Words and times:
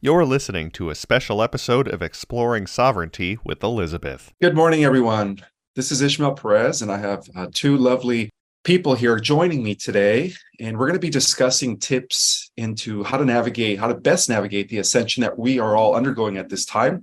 You're 0.00 0.24
listening 0.24 0.70
to 0.72 0.90
a 0.90 0.94
special 0.94 1.42
episode 1.42 1.88
of 1.88 2.02
Exploring 2.02 2.68
Sovereignty 2.68 3.36
with 3.44 3.64
Elizabeth. 3.64 4.32
Good 4.40 4.54
morning, 4.54 4.84
everyone. 4.84 5.44
This 5.74 5.90
is 5.90 6.00
Ismael 6.00 6.34
Perez, 6.34 6.82
and 6.82 6.92
I 6.92 6.98
have 6.98 7.28
uh, 7.34 7.48
two 7.52 7.76
lovely 7.76 8.30
people 8.62 8.94
here 8.94 9.18
joining 9.18 9.60
me 9.60 9.74
today. 9.74 10.34
And 10.60 10.78
we're 10.78 10.86
going 10.86 11.00
to 11.00 11.04
be 11.04 11.10
discussing 11.10 11.78
tips 11.78 12.52
into 12.56 13.02
how 13.02 13.16
to 13.16 13.24
navigate, 13.24 13.80
how 13.80 13.88
to 13.88 13.94
best 13.94 14.28
navigate 14.28 14.68
the 14.68 14.78
ascension 14.78 15.22
that 15.22 15.36
we 15.36 15.58
are 15.58 15.74
all 15.74 15.96
undergoing 15.96 16.36
at 16.36 16.48
this 16.48 16.64
time. 16.64 17.02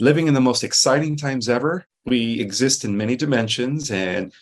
Living 0.00 0.26
in 0.26 0.34
the 0.34 0.40
most 0.40 0.64
exciting 0.64 1.14
times 1.14 1.48
ever. 1.48 1.86
We 2.06 2.40
exist 2.40 2.84
in 2.84 2.96
many 2.96 3.14
dimensions, 3.14 3.92
and 3.92 4.32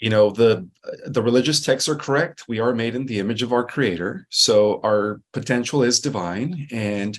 you 0.00 0.10
know 0.10 0.30
the 0.30 0.68
the 1.06 1.22
religious 1.22 1.60
texts 1.60 1.88
are 1.88 1.96
correct. 1.96 2.44
We 2.48 2.58
are 2.58 2.74
made 2.74 2.94
in 2.94 3.06
the 3.06 3.18
image 3.18 3.42
of 3.42 3.52
our 3.52 3.64
creator. 3.64 4.26
So 4.30 4.80
our 4.82 5.20
potential 5.32 5.82
is 5.82 6.00
divine. 6.00 6.68
And 6.72 7.18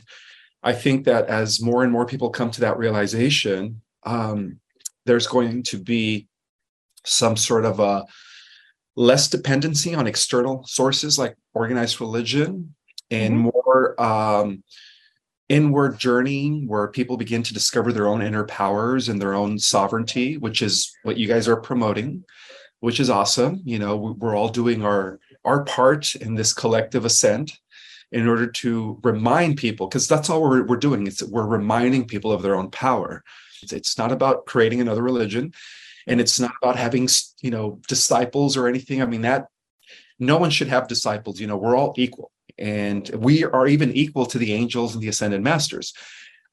i 0.63 0.73
think 0.73 1.05
that 1.05 1.27
as 1.27 1.61
more 1.61 1.83
and 1.83 1.91
more 1.91 2.05
people 2.05 2.29
come 2.29 2.51
to 2.51 2.61
that 2.61 2.77
realization 2.77 3.81
um, 4.03 4.59
there's 5.05 5.27
going 5.27 5.63
to 5.63 5.77
be 5.77 6.27
some 7.05 7.37
sort 7.37 7.65
of 7.65 7.79
a 7.79 8.05
less 8.95 9.29
dependency 9.29 9.95
on 9.95 10.07
external 10.07 10.63
sources 10.67 11.17
like 11.17 11.35
organized 11.53 12.01
religion 12.01 12.73
and 13.09 13.33
mm-hmm. 13.33 13.49
more 13.53 14.01
um, 14.01 14.63
inward 15.49 15.99
journeying 15.99 16.67
where 16.67 16.87
people 16.87 17.17
begin 17.17 17.43
to 17.43 17.53
discover 17.53 17.91
their 17.91 18.07
own 18.07 18.21
inner 18.21 18.45
powers 18.45 19.09
and 19.09 19.21
their 19.21 19.33
own 19.33 19.57
sovereignty 19.57 20.37
which 20.37 20.61
is 20.61 20.91
what 21.03 21.17
you 21.17 21.27
guys 21.27 21.47
are 21.47 21.57
promoting 21.57 22.23
which 22.81 22.99
is 22.99 23.09
awesome. 23.09 23.61
You 23.63 23.79
know, 23.79 23.95
we're 23.95 24.35
all 24.35 24.49
doing 24.49 24.83
our 24.83 25.19
our 25.45 25.63
part 25.63 26.13
in 26.15 26.35
this 26.35 26.53
collective 26.53 27.05
ascent 27.05 27.57
in 28.11 28.27
order 28.27 28.45
to 28.45 28.99
remind 29.03 29.57
people, 29.57 29.87
because 29.87 30.07
that's 30.07 30.29
all 30.29 30.41
we're, 30.41 30.65
we're 30.65 30.75
doing. 30.75 31.07
It's 31.07 31.23
we're 31.23 31.47
reminding 31.47 32.07
people 32.07 32.31
of 32.31 32.41
their 32.41 32.55
own 32.55 32.69
power. 32.69 33.23
It's, 33.63 33.71
it's 33.71 33.97
not 33.97 34.11
about 34.11 34.45
creating 34.45 34.81
another 34.81 35.01
religion, 35.01 35.53
and 36.07 36.19
it's 36.19 36.39
not 36.39 36.51
about 36.61 36.75
having 36.75 37.07
you 37.41 37.51
know 37.51 37.79
disciples 37.87 38.57
or 38.57 38.67
anything. 38.67 39.01
I 39.01 39.05
mean 39.05 39.21
that 39.21 39.47
no 40.19 40.37
one 40.37 40.49
should 40.49 40.67
have 40.67 40.87
disciples. 40.87 41.39
You 41.39 41.47
know, 41.47 41.57
we're 41.57 41.77
all 41.77 41.93
equal, 41.97 42.31
and 42.57 43.09
we 43.15 43.43
are 43.45 43.67
even 43.67 43.93
equal 43.93 44.25
to 44.27 44.37
the 44.37 44.53
angels 44.53 44.93
and 44.93 45.03
the 45.03 45.07
ascended 45.07 45.41
masters. 45.41 45.93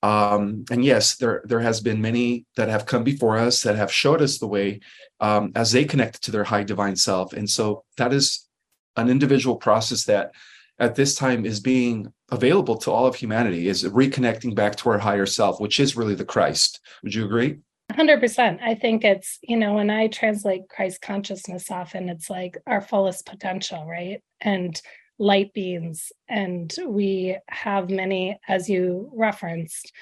Um, 0.03 0.65
and 0.71 0.85
yes, 0.85 1.17
there 1.17 1.43
there 1.45 1.61
has 1.61 1.81
been 1.81 2.01
many 2.01 2.47
that 2.57 2.69
have 2.69 2.87
come 2.87 3.05
before 3.05 3.37
us 3.37 3.63
that 3.63 3.77
have 3.77 3.93
showed 3.93 4.23
us 4.23 4.39
the 4.39 4.47
way 4.47 4.81
um, 5.21 5.53
as 5.57 5.73
they 5.73 5.85
connect 5.85 6.23
to 6.25 6.31
their 6.31 6.45
high 6.45 6.63
divine 6.63 6.97
self. 6.97 7.33
And 7.33 7.49
so 7.49 7.85
that 7.97 8.13
is 8.13 8.47
an 8.97 9.09
individual 9.09 9.57
process 9.57 10.05
that 10.05 10.33
at 10.79 10.95
this 10.95 11.17
time 11.17 11.45
is 11.45 11.59
being 11.59 12.13
available 12.31 12.77
to 12.77 12.93
all 12.93 13.07
of 13.07 13.17
humanity 13.17 13.69
is 13.69 13.85
reconnecting 13.85 14.55
back 14.55 14.77
to 14.77 14.91
our 14.91 14.99
higher 14.99 15.27
self 15.27 15.61
which 15.61 15.81
is 15.81 15.97
really 15.97 16.15
the 16.15 16.25
christ. 16.25 16.81
Would 17.03 17.15
you 17.15 17.25
agree? 17.25 17.59
100% 17.93 18.61
i 18.63 18.75
think 18.75 19.03
it's 19.03 19.39
you 19.43 19.57
know 19.57 19.73
when 19.73 19.89
i 19.89 20.09
translate 20.09 20.69
christ 20.69 21.01
consciousness 21.01 21.71
often 21.71 22.11
it's 22.11 22.29
like 22.29 22.59
our 22.67 22.83
fullest 22.83 23.25
potential 23.25 23.87
right? 23.87 24.23
And 24.43 24.81
light 25.19 25.53
beings 25.53 26.13
and 26.29 26.75
we 26.87 27.37
have 27.49 27.91
many 27.91 28.39
as 28.49 28.69
you 28.69 29.11
referenced 29.15 29.93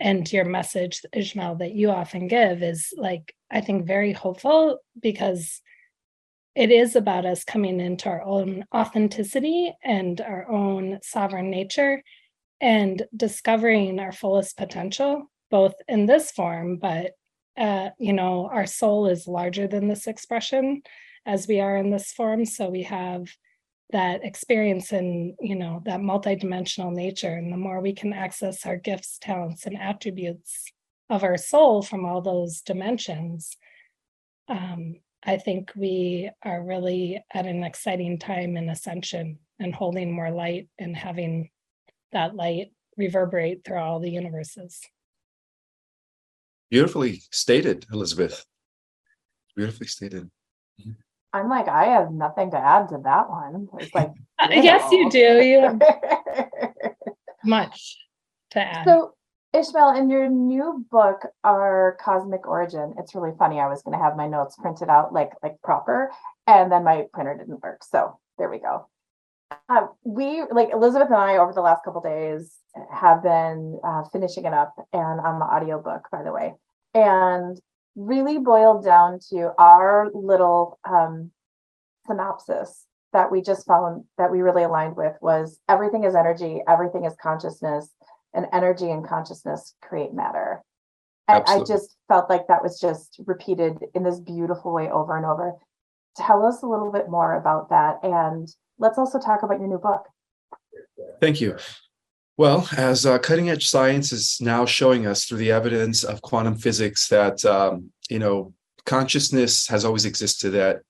and 0.00 0.32
your 0.32 0.44
message 0.44 1.02
ismael 1.12 1.56
that 1.56 1.74
you 1.74 1.90
often 1.90 2.26
give 2.26 2.62
is 2.62 2.92
like 2.96 3.34
i 3.50 3.60
think 3.60 3.86
very 3.86 4.12
hopeful 4.12 4.78
because 5.00 5.60
it 6.54 6.70
is 6.70 6.96
about 6.96 7.24
us 7.24 7.44
coming 7.44 7.80
into 7.80 8.08
our 8.08 8.22
own 8.22 8.64
authenticity 8.74 9.72
and 9.82 10.20
our 10.20 10.48
own 10.50 10.98
sovereign 11.02 11.50
nature 11.50 12.02
and 12.60 13.02
discovering 13.16 13.98
our 13.98 14.12
fullest 14.12 14.56
potential 14.56 15.30
both 15.50 15.74
in 15.88 16.06
this 16.06 16.30
form 16.30 16.76
but 16.76 17.12
uh, 17.58 17.90
you 17.98 18.14
know 18.14 18.48
our 18.50 18.64
soul 18.64 19.06
is 19.06 19.28
larger 19.28 19.66
than 19.66 19.86
this 19.86 20.06
expression 20.06 20.82
as 21.26 21.46
we 21.46 21.60
are 21.60 21.76
in 21.76 21.90
this 21.90 22.12
form. 22.12 22.44
So 22.44 22.68
we 22.68 22.82
have 22.82 23.28
that 23.90 24.24
experience 24.24 24.92
and 24.92 25.34
you 25.40 25.54
know 25.54 25.82
that 25.84 26.00
multidimensional 26.00 26.92
nature 26.92 27.34
and 27.34 27.52
the 27.52 27.56
more 27.56 27.80
we 27.80 27.92
can 27.92 28.12
access 28.12 28.64
our 28.64 28.76
gifts 28.76 29.18
talents 29.20 29.66
and 29.66 29.78
attributes 29.78 30.64
of 31.10 31.22
our 31.22 31.36
soul 31.36 31.82
from 31.82 32.06
all 32.06 32.22
those 32.22 32.62
dimensions 32.62 33.56
um, 34.48 34.96
i 35.24 35.36
think 35.36 35.70
we 35.76 36.30
are 36.42 36.64
really 36.64 37.22
at 37.34 37.46
an 37.46 37.64
exciting 37.64 38.18
time 38.18 38.56
in 38.56 38.70
ascension 38.70 39.38
and 39.58 39.74
holding 39.74 40.12
more 40.12 40.30
light 40.30 40.68
and 40.78 40.96
having 40.96 41.50
that 42.12 42.34
light 42.34 42.72
reverberate 42.96 43.64
through 43.64 43.78
all 43.78 44.00
the 44.00 44.10
universes. 44.10 44.80
Beautifully 46.70 47.22
stated 47.30 47.86
elizabeth. 47.92 48.44
Beautifully 49.56 49.86
stated. 49.86 50.30
Mm-hmm. 50.80 50.92
I'm 51.32 51.48
like, 51.48 51.68
I 51.68 51.86
have 51.86 52.12
nothing 52.12 52.50
to 52.50 52.58
add 52.58 52.88
to 52.90 52.98
that 53.04 53.30
one. 53.30 53.68
It's 53.78 53.94
like, 53.94 54.12
uh, 54.38 54.48
yes, 54.50 54.90
you 54.92 55.10
do. 55.10 55.42
You 55.42 55.60
have 55.60 55.80
much 57.44 57.98
to 58.50 58.60
add. 58.60 58.84
So, 58.86 59.14
Ismael, 59.52 59.96
in 59.96 60.10
your 60.10 60.28
new 60.28 60.84
book, 60.90 61.26
Our 61.44 61.98
Cosmic 62.00 62.46
Origin, 62.46 62.94
it's 62.98 63.14
really 63.14 63.32
funny. 63.38 63.60
I 63.60 63.68
was 63.68 63.82
going 63.82 63.96
to 63.96 64.02
have 64.02 64.16
my 64.16 64.26
notes 64.26 64.56
printed 64.56 64.88
out 64.88 65.12
like 65.12 65.32
like 65.42 65.60
proper, 65.62 66.10
and 66.46 66.70
then 66.70 66.84
my 66.84 67.06
printer 67.12 67.36
didn't 67.36 67.62
work. 67.62 67.84
So 67.84 68.18
there 68.38 68.50
we 68.50 68.58
go. 68.58 68.88
Um, 69.68 69.90
we 70.04 70.42
like 70.50 70.70
Elizabeth 70.72 71.08
and 71.08 71.16
I 71.16 71.36
over 71.36 71.52
the 71.52 71.60
last 71.60 71.84
couple 71.84 72.00
days 72.00 72.54
have 72.90 73.22
been 73.22 73.78
uh, 73.84 74.04
finishing 74.04 74.44
it 74.44 74.54
up 74.54 74.74
and 74.92 75.20
on 75.20 75.38
the 75.38 75.44
audiobook, 75.44 76.08
by 76.10 76.22
the 76.22 76.32
way. 76.32 76.54
And 76.94 77.60
really 77.96 78.38
boiled 78.38 78.84
down 78.84 79.18
to 79.30 79.52
our 79.58 80.10
little 80.14 80.78
um, 80.88 81.30
synopsis 82.06 82.86
that 83.12 83.30
we 83.30 83.42
just 83.42 83.66
found 83.66 84.04
that 84.18 84.30
we 84.30 84.40
really 84.40 84.62
aligned 84.62 84.96
with 84.96 85.14
was 85.20 85.60
everything 85.68 86.04
is 86.04 86.14
energy, 86.14 86.62
everything 86.66 87.04
is 87.04 87.14
consciousness, 87.22 87.90
and 88.34 88.46
energy 88.52 88.90
and 88.90 89.06
consciousness 89.06 89.74
create 89.82 90.14
matter. 90.14 90.62
And 91.28 91.42
Absolutely. 91.42 91.62
I 91.62 91.76
just 91.76 91.96
felt 92.08 92.30
like 92.30 92.46
that 92.48 92.62
was 92.62 92.80
just 92.80 93.20
repeated 93.26 93.78
in 93.94 94.02
this 94.02 94.18
beautiful 94.18 94.72
way 94.72 94.90
over 94.90 95.16
and 95.16 95.26
over. 95.26 95.52
Tell 96.16 96.44
us 96.44 96.62
a 96.62 96.66
little 96.66 96.90
bit 96.90 97.08
more 97.08 97.34
about 97.34 97.70
that. 97.70 97.98
And 98.02 98.48
let's 98.78 98.98
also 98.98 99.18
talk 99.20 99.42
about 99.42 99.60
your 99.60 99.68
new 99.68 99.78
book. 99.78 100.06
Thank 101.20 101.40
you. 101.40 101.56
Well, 102.38 102.66
as 102.76 103.04
uh, 103.04 103.18
cutting 103.18 103.50
edge 103.50 103.68
science 103.68 104.10
is 104.10 104.38
now 104.40 104.64
showing 104.64 105.06
us 105.06 105.24
through 105.24 105.38
the 105.38 105.52
evidence 105.52 106.02
of 106.02 106.22
quantum 106.22 106.56
physics 106.56 107.08
that 107.08 107.44
um, 107.44 107.90
you 108.08 108.18
know 108.18 108.54
consciousness 108.86 109.66
has 109.68 109.84
always 109.84 110.06
existed. 110.06 110.50
That 110.50 110.80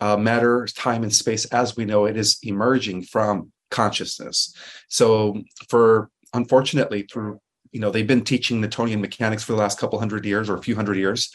uh, 0.00 0.16
matter, 0.18 0.66
time, 0.76 1.02
and 1.02 1.14
space, 1.14 1.46
as 1.46 1.76
we 1.76 1.86
know 1.86 2.04
it, 2.04 2.16
is 2.16 2.38
emerging 2.42 3.02
from 3.04 3.52
consciousness. 3.70 4.54
So, 4.88 5.42
for 5.68 6.10
unfortunately, 6.34 7.02
through 7.10 7.40
you 7.72 7.80
know 7.80 7.90
they've 7.90 8.06
been 8.06 8.24
teaching 8.24 8.60
Newtonian 8.60 9.00
mechanics 9.00 9.42
for 9.42 9.52
the 9.52 9.58
last 9.58 9.78
couple 9.78 9.98
hundred 9.98 10.26
years 10.26 10.50
or 10.50 10.56
a 10.56 10.62
few 10.62 10.76
hundred 10.76 10.98
years, 10.98 11.34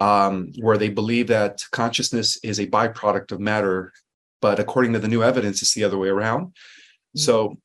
um, 0.00 0.52
where 0.60 0.76
they 0.76 0.88
believe 0.88 1.28
that 1.28 1.62
consciousness 1.70 2.36
is 2.42 2.58
a 2.58 2.66
byproduct 2.66 3.30
of 3.30 3.38
matter, 3.38 3.92
but 4.40 4.58
according 4.58 4.92
to 4.94 4.98
the 4.98 5.08
new 5.08 5.22
evidence, 5.22 5.62
it's 5.62 5.74
the 5.74 5.84
other 5.84 5.98
way 5.98 6.08
around. 6.08 6.46
Mm-hmm. 6.46 7.20
So 7.20 7.58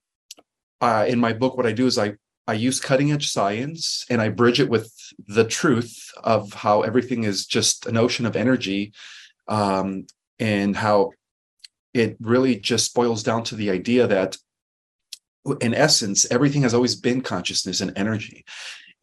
uh, 0.82 1.06
in 1.08 1.20
my 1.20 1.34
book, 1.34 1.58
what 1.58 1.66
I 1.66 1.74
do 1.74 1.86
is 1.86 1.98
I 1.98 2.16
I 2.48 2.54
use 2.54 2.80
cutting 2.80 3.12
edge 3.12 3.30
science 3.30 4.06
and 4.10 4.22
I 4.22 4.30
bridge 4.30 4.62
it 4.62 4.70
with 4.70 4.94
the 5.28 5.44
truth 5.44 6.12
of 6.24 6.54
how 6.54 6.82
everything 6.82 7.26
is 7.26 7.46
just 7.46 7.86
an 7.86 7.98
ocean 7.98 8.26
of 8.26 8.36
energy, 8.36 8.94
um, 9.48 10.08
and 10.40 10.76
how 10.76 11.12
it 11.94 12.16
really 12.22 12.56
just 12.56 12.94
boils 12.94 13.24
down 13.24 13.44
to 13.44 13.56
the 13.56 13.70
idea 13.70 14.08
that, 14.08 14.38
in 15.62 15.74
essence, 15.74 16.30
everything 16.32 16.62
has 16.62 16.74
always 16.74 16.96
been 16.96 17.22
consciousness 17.22 17.82
and 17.82 17.92
energy. 17.98 18.46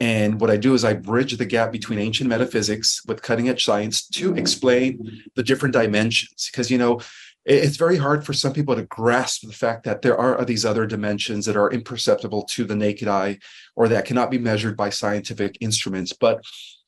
And 0.01 0.41
what 0.41 0.51
I 0.51 0.57
do 0.57 0.75
is 0.75 0.85
I 0.85 0.95
bridge 0.95 1.37
the 1.37 1.45
gap 1.45 1.71
between 1.71 1.99
ancient 1.99 2.29
metaphysics 2.29 3.03
with 3.07 3.23
cutting 3.23 3.49
edge 3.49 3.65
science 3.65 4.07
to 4.09 4.35
explain 4.35 5.23
the 5.37 5.43
different 5.43 5.73
dimensions. 5.73 6.49
Because, 6.51 6.71
you 6.71 6.79
know, 6.79 7.01
it's 7.45 7.77
very 7.77 7.97
hard 7.97 8.25
for 8.25 8.33
some 8.33 8.53
people 8.53 8.75
to 8.75 8.85
grasp 8.85 9.47
the 9.47 9.53
fact 9.53 9.85
that 9.85 10.03
there 10.03 10.17
are 10.17 10.45
these 10.45 10.65
other 10.65 10.87
dimensions 10.87 11.45
that 11.47 11.57
are 11.57 11.71
imperceptible 11.71 12.45
to 12.45 12.65
the 12.65 12.77
naked 12.77 13.09
eye 13.09 13.39
or 13.77 13.89
that 13.89 14.07
cannot 14.07 14.31
be 14.31 14.39
measured 14.39 14.77
by 14.77 14.91
scientific 14.91 15.59
instruments. 15.61 16.13
But 16.13 16.43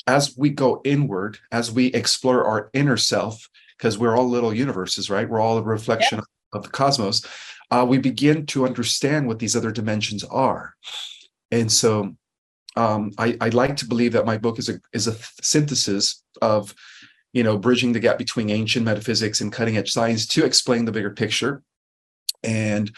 as 0.06 0.34
we 0.36 0.50
go 0.50 0.80
inward, 0.84 1.38
as 1.52 1.70
we 1.70 1.86
explore 1.88 2.44
our 2.44 2.70
inner 2.72 2.96
self, 2.96 3.48
because 3.76 3.98
we're 3.98 4.16
all 4.16 4.28
little 4.28 4.54
universes, 4.54 5.10
right? 5.10 5.28
We're 5.28 5.40
all 5.40 5.58
a 5.58 5.62
reflection 5.62 6.18
yep. 6.18 6.24
of 6.52 6.62
the 6.62 6.70
cosmos. 6.70 7.26
Uh, 7.70 7.84
we 7.86 7.98
begin 7.98 8.46
to 8.46 8.64
understand 8.64 9.26
what 9.26 9.38
these 9.38 9.56
other 9.56 9.72
dimensions 9.72 10.24
are. 10.24 10.74
And 11.50 11.70
so 11.70 12.16
um, 12.76 13.12
I, 13.18 13.36
I 13.40 13.48
like 13.50 13.76
to 13.76 13.88
believe 13.88 14.12
that 14.12 14.26
my 14.26 14.38
book 14.38 14.58
is 14.58 14.68
a 14.68 14.80
is 14.92 15.06
a 15.06 15.16
synthesis 15.42 16.22
of 16.42 16.74
you 17.36 17.42
know, 17.42 17.58
bridging 17.58 17.92
the 17.92 18.00
gap 18.00 18.16
between 18.16 18.48
ancient 18.48 18.86
metaphysics 18.86 19.42
and 19.42 19.52
cutting 19.52 19.76
edge 19.76 19.92
science 19.92 20.26
to 20.26 20.46
explain 20.46 20.86
the 20.86 20.90
bigger 20.90 21.10
picture. 21.10 21.62
And 22.42 22.90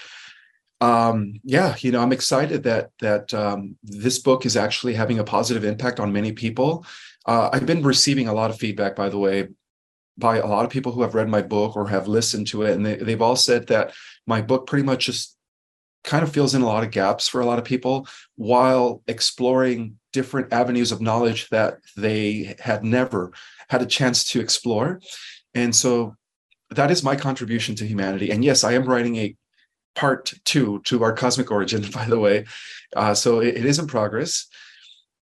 um, 0.81 1.41
yeah, 1.43 1.75
you 1.81 1.91
know, 1.91 2.01
I'm 2.01 2.13
excited 2.13 2.63
that 2.63 2.91
that 3.01 3.35
um, 3.35 3.77
this 3.83 4.21
book 4.21 4.47
is 4.47 4.57
actually 4.57 4.95
having 4.95 5.19
a 5.19 5.25
positive 5.25 5.65
impact 5.65 5.99
on 5.99 6.13
many 6.13 6.31
people. 6.31 6.87
Uh, 7.27 7.51
I've 7.53 7.67
been 7.67 7.83
receiving 7.83 8.29
a 8.29 8.33
lot 8.33 8.51
of 8.51 8.59
feedback, 8.61 8.95
by 8.95 9.09
the 9.09 9.19
way, 9.19 9.49
by 10.17 10.37
a 10.37 10.47
lot 10.47 10.65
of 10.65 10.71
people 10.71 10.93
who 10.93 11.03
have 11.03 11.17
read 11.17 11.29
my 11.29 11.43
book 11.43 11.75
or 11.75 11.89
have 11.89 12.07
listened 12.07 12.47
to 12.49 12.63
it, 12.63 12.77
and 12.77 12.87
they, 12.87 12.95
they've 12.95 13.21
all 13.21 13.35
said 13.35 13.67
that 13.67 13.93
my 14.25 14.41
book 14.41 14.69
pretty 14.69 14.85
much 14.85 15.07
just 15.07 15.37
kind 16.05 16.23
of 16.23 16.33
fills 16.33 16.55
in 16.55 16.63
a 16.63 16.67
lot 16.67 16.85
of 16.85 16.93
gaps 16.93 17.27
for 17.27 17.41
a 17.41 17.45
lot 17.45 17.59
of 17.59 17.65
people 17.65 18.07
while 18.37 19.03
exploring 19.09 19.99
different 20.19 20.53
avenues 20.53 20.91
of 20.91 21.01
knowledge 21.01 21.49
that 21.51 21.79
they 21.97 22.57
had 22.59 22.83
never 22.83 23.31
had 23.69 23.81
a 23.81 23.87
chance 23.87 24.25
to 24.25 24.41
explore. 24.41 25.01
And 25.55 25.73
so 25.83 26.17
that 26.71 26.91
is 26.91 27.05
my 27.05 27.15
contribution 27.15 27.77
to 27.77 27.87
humanity. 27.87 28.33
And 28.33 28.45
yes, 28.45 28.65
I 28.65 28.73
am 28.73 28.83
writing 28.83 29.15
a 29.15 29.37
part 29.95 30.35
two 30.45 30.81
to 30.87 31.05
our 31.05 31.13
cosmic 31.13 31.53
origin, 31.53 31.89
by 31.95 32.07
the 32.07 32.19
way. 32.19 32.47
Uh, 32.97 33.15
so 33.15 33.39
it, 33.39 33.59
it 33.59 33.65
is 33.65 33.79
in 33.79 33.87
progress. 33.87 34.49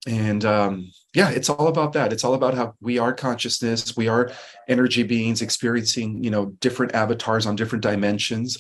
And 0.08 0.46
um, 0.46 0.90
yeah, 1.14 1.30
it's 1.30 1.50
all 1.50 1.68
about 1.68 1.92
that. 1.92 2.14
It's 2.14 2.24
all 2.24 2.36
about 2.36 2.54
how 2.54 2.76
we 2.80 2.98
are 2.98 3.14
consciousness, 3.14 3.98
we 3.98 4.08
are 4.08 4.32
energy 4.70 5.04
beings 5.04 5.42
experiencing, 5.42 6.24
you 6.24 6.30
know, 6.30 6.46
different 6.62 6.96
avatars 6.96 7.46
on 7.46 7.58
different 7.58 7.84
dimensions. 7.84 8.58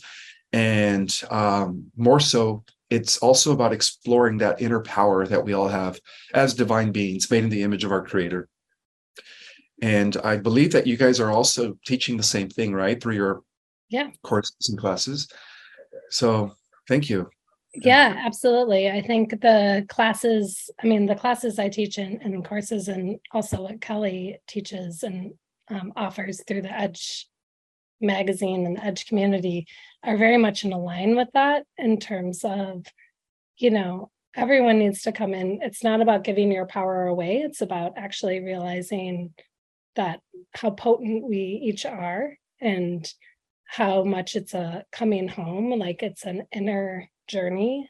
And 0.52 1.10
um, 1.30 1.92
more 1.96 2.20
so, 2.20 2.66
it's 2.90 3.18
also 3.18 3.52
about 3.52 3.74
exploring 3.74 4.38
that 4.38 4.62
inner 4.62 4.82
power 4.82 5.26
that 5.26 5.44
we 5.44 5.54
all 5.54 5.68
have 5.68 6.00
as 6.34 6.54
divine 6.54 6.92
beings 6.92 7.30
made 7.32 7.44
in 7.44 7.50
the 7.50 7.64
image 7.64 7.84
of 7.84 7.92
our 7.92 8.06
creator. 8.06 8.48
And 9.82 10.16
I 10.24 10.38
believe 10.38 10.72
that 10.72 10.88
you 10.88 10.96
guys 10.96 11.20
are 11.20 11.32
also 11.32 11.78
teaching 11.86 12.16
the 12.16 12.24
same 12.24 12.50
thing, 12.50 12.74
right? 12.74 13.02
Through 13.02 13.16
your 13.16 13.42
yeah 13.90 14.10
courses 14.24 14.70
and 14.70 14.78
classes. 14.78 15.28
So 16.10 16.54
thank 16.88 17.10
you. 17.10 17.30
Yeah, 17.74 18.16
absolutely. 18.26 18.90
I 18.90 19.02
think 19.02 19.42
the 19.42 19.86
classes, 19.90 20.70
I 20.82 20.88
mean, 20.88 21.06
the 21.06 21.16
classes 21.16 21.60
I 21.60 21.68
teach 21.68 21.98
in, 21.98 22.22
in 22.22 22.42
courses 22.42 22.88
and 22.88 23.20
also 23.32 23.64
what 23.64 23.82
Kelly 23.82 24.38
teaches 24.48 25.04
and 25.04 25.34
um, 25.70 25.92
offers 25.98 26.42
through 26.48 26.62
the 26.62 26.72
Edge 26.72 27.28
magazine 28.02 28.66
and 28.66 28.78
the 28.78 28.86
Edge 28.86 29.06
community 29.06 29.68
are 30.04 30.18
very 30.18 30.38
much 30.38 30.64
in 30.64 30.72
line 30.72 31.16
with 31.16 31.30
that 31.34 31.64
in 31.78 32.00
terms 32.00 32.44
of, 32.44 32.86
you 33.58 33.72
know, 33.72 34.12
everyone 34.36 34.80
needs 34.80 35.04
to 35.04 35.12
come 35.12 35.34
in. 35.34 35.60
It's 35.62 35.84
not 35.84 36.02
about 36.02 36.24
giving 36.24 36.52
your 36.52 36.66
power 36.66 37.08
away, 37.08 37.38
it's 37.38 37.62
about 37.62 37.94
actually 37.98 38.40
realizing 38.42 39.34
that 39.96 40.20
how 40.54 40.72
potent 40.72 41.28
we 41.28 41.38
each 41.38 41.86
are 41.86 42.38
and 42.62 43.12
how 43.66 44.04
much 44.04 44.36
it's 44.36 44.54
a 44.54 44.86
coming 44.92 45.28
home, 45.28 45.72
like 45.72 46.04
it's 46.04 46.26
an 46.26 46.44
inner 46.52 47.10
journey 47.28 47.90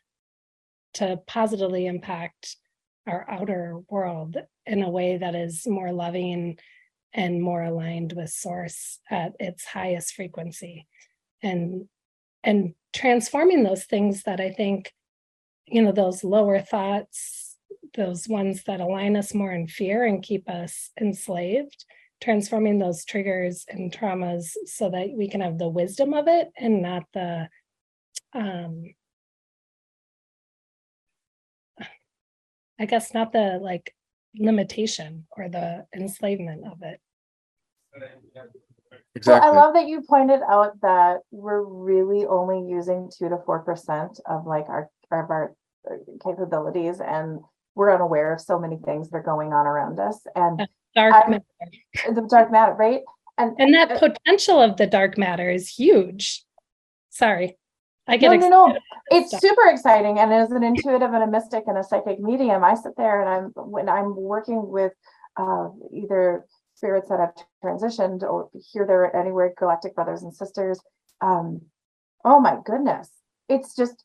to 0.94 1.20
positively 1.28 1.86
impact 1.86 2.56
our 3.08 3.26
outer 3.30 3.80
world 3.90 4.38
in 4.66 4.82
a 4.82 4.90
way 4.90 5.18
that 5.18 5.36
is 5.36 5.68
more 5.68 5.92
loving 5.92 6.58
and 7.16 7.42
more 7.42 7.64
aligned 7.64 8.14
with 8.14 8.30
source 8.30 9.00
at 9.10 9.34
its 9.40 9.66
highest 9.66 10.14
frequency. 10.14 10.86
And 11.42 11.88
and 12.46 12.76
transforming 12.94 13.64
those 13.64 13.84
things 13.84 14.24
that 14.24 14.40
i 14.40 14.50
think 14.50 14.94
you 15.66 15.82
know 15.82 15.92
those 15.92 16.24
lower 16.24 16.60
thoughts 16.62 17.58
those 17.96 18.28
ones 18.28 18.64
that 18.64 18.80
align 18.80 19.18
us 19.18 19.34
more 19.34 19.52
in 19.52 19.68
fear 19.68 20.06
and 20.06 20.24
keep 20.24 20.50
us 20.50 20.92
enslaved 21.02 21.86
transforming 22.22 22.80
those 22.80 23.04
triggers 23.04 23.66
and 23.68 23.92
traumas 23.92 24.52
so 24.66 24.90
that 24.90 25.10
we 25.14 25.28
can 25.28 25.42
have 25.42 25.58
the 25.58 25.68
wisdom 25.68 26.14
of 26.14 26.28
it 26.28 26.50
and 26.58 26.82
not 26.82 27.04
the 27.14 27.50
um 28.34 28.84
i 32.80 32.86
guess 32.86 33.14
not 33.14 33.34
the 33.34 33.60
like 33.62 33.94
limitation 34.38 35.26
or 35.36 35.50
the 35.50 35.86
enslavement 35.96 36.66
of 36.66 36.82
it 36.82 37.00
Exactly. 39.16 39.50
I 39.50 39.52
love 39.54 39.74
that 39.76 39.88
you 39.88 40.02
pointed 40.02 40.42
out 40.50 40.80
that 40.82 41.20
we're 41.32 41.64
really 41.64 42.26
only 42.26 42.70
using 42.70 43.10
two 43.18 43.30
to 43.30 43.38
four 43.46 43.60
percent 43.60 44.20
of 44.26 44.46
like 44.46 44.68
our 44.68 44.90
of 45.12 45.30
our 45.30 45.56
uh, 45.90 45.96
capabilities, 46.24 47.00
and 47.00 47.40
we're 47.76 47.94
unaware 47.94 48.34
of 48.34 48.42
so 48.42 48.60
many 48.60 48.78
things 48.78 49.10
that 49.10 49.18
are 49.18 49.24
going 49.24 49.54
on 49.54 49.66
around 49.66 50.00
us. 50.00 50.20
And 50.36 50.68
dark 50.96 51.30
matter. 51.30 51.44
the 52.14 52.28
dark 52.30 52.52
matter, 52.52 52.74
right? 52.74 53.02
And 53.38 53.56
and 53.58 53.74
that 53.74 54.00
potential 54.00 54.62
of 54.62 54.76
the 54.76 54.88
dark 54.88 55.18
matter 55.18 55.50
is 55.50 55.70
huge. 55.70 56.44
Sorry. 57.10 57.58
I 58.08 58.18
get 58.18 58.30
no, 58.30 58.50
no, 58.50 58.68
no. 58.68 58.80
It's 59.10 59.30
stuff. 59.30 59.42
super 59.42 59.68
exciting. 59.68 60.20
And 60.20 60.32
as 60.32 60.52
an 60.52 60.64
intuitive 60.64 61.12
and 61.14 61.24
a 61.24 61.28
mystic 61.28 61.64
and 61.68 61.78
a 61.78 61.84
psychic 61.84 62.20
medium, 62.20 62.64
I 62.64 62.76
sit 62.76 62.92
there 62.98 63.22
and 63.22 63.30
I'm 63.30 63.66
when 63.72 63.90
I'm 63.90 64.16
working 64.16 64.68
with 64.68 64.92
uh, 65.38 65.70
either 65.94 66.46
spirits 66.86 67.10
that 67.10 67.20
have 67.20 67.34
transitioned 67.64 68.22
or 68.22 68.50
here, 68.72 68.86
there, 68.86 69.16
anywhere, 69.16 69.54
galactic 69.58 69.96
brothers 69.96 70.22
and 70.22 70.34
sisters. 70.34 70.80
Um, 71.22 71.62
oh 72.24 72.40
my 72.40 72.58
goodness. 72.64 73.10
It's 73.50 73.76
just 73.76 74.04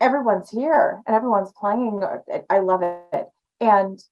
everyone's 0.00 0.50
here 0.50 1.02
and 1.06 1.14
everyone's 1.14 1.52
playing. 1.52 2.02
I 2.48 2.60
love 2.60 2.82
it. 2.82 3.26
And 3.60 4.02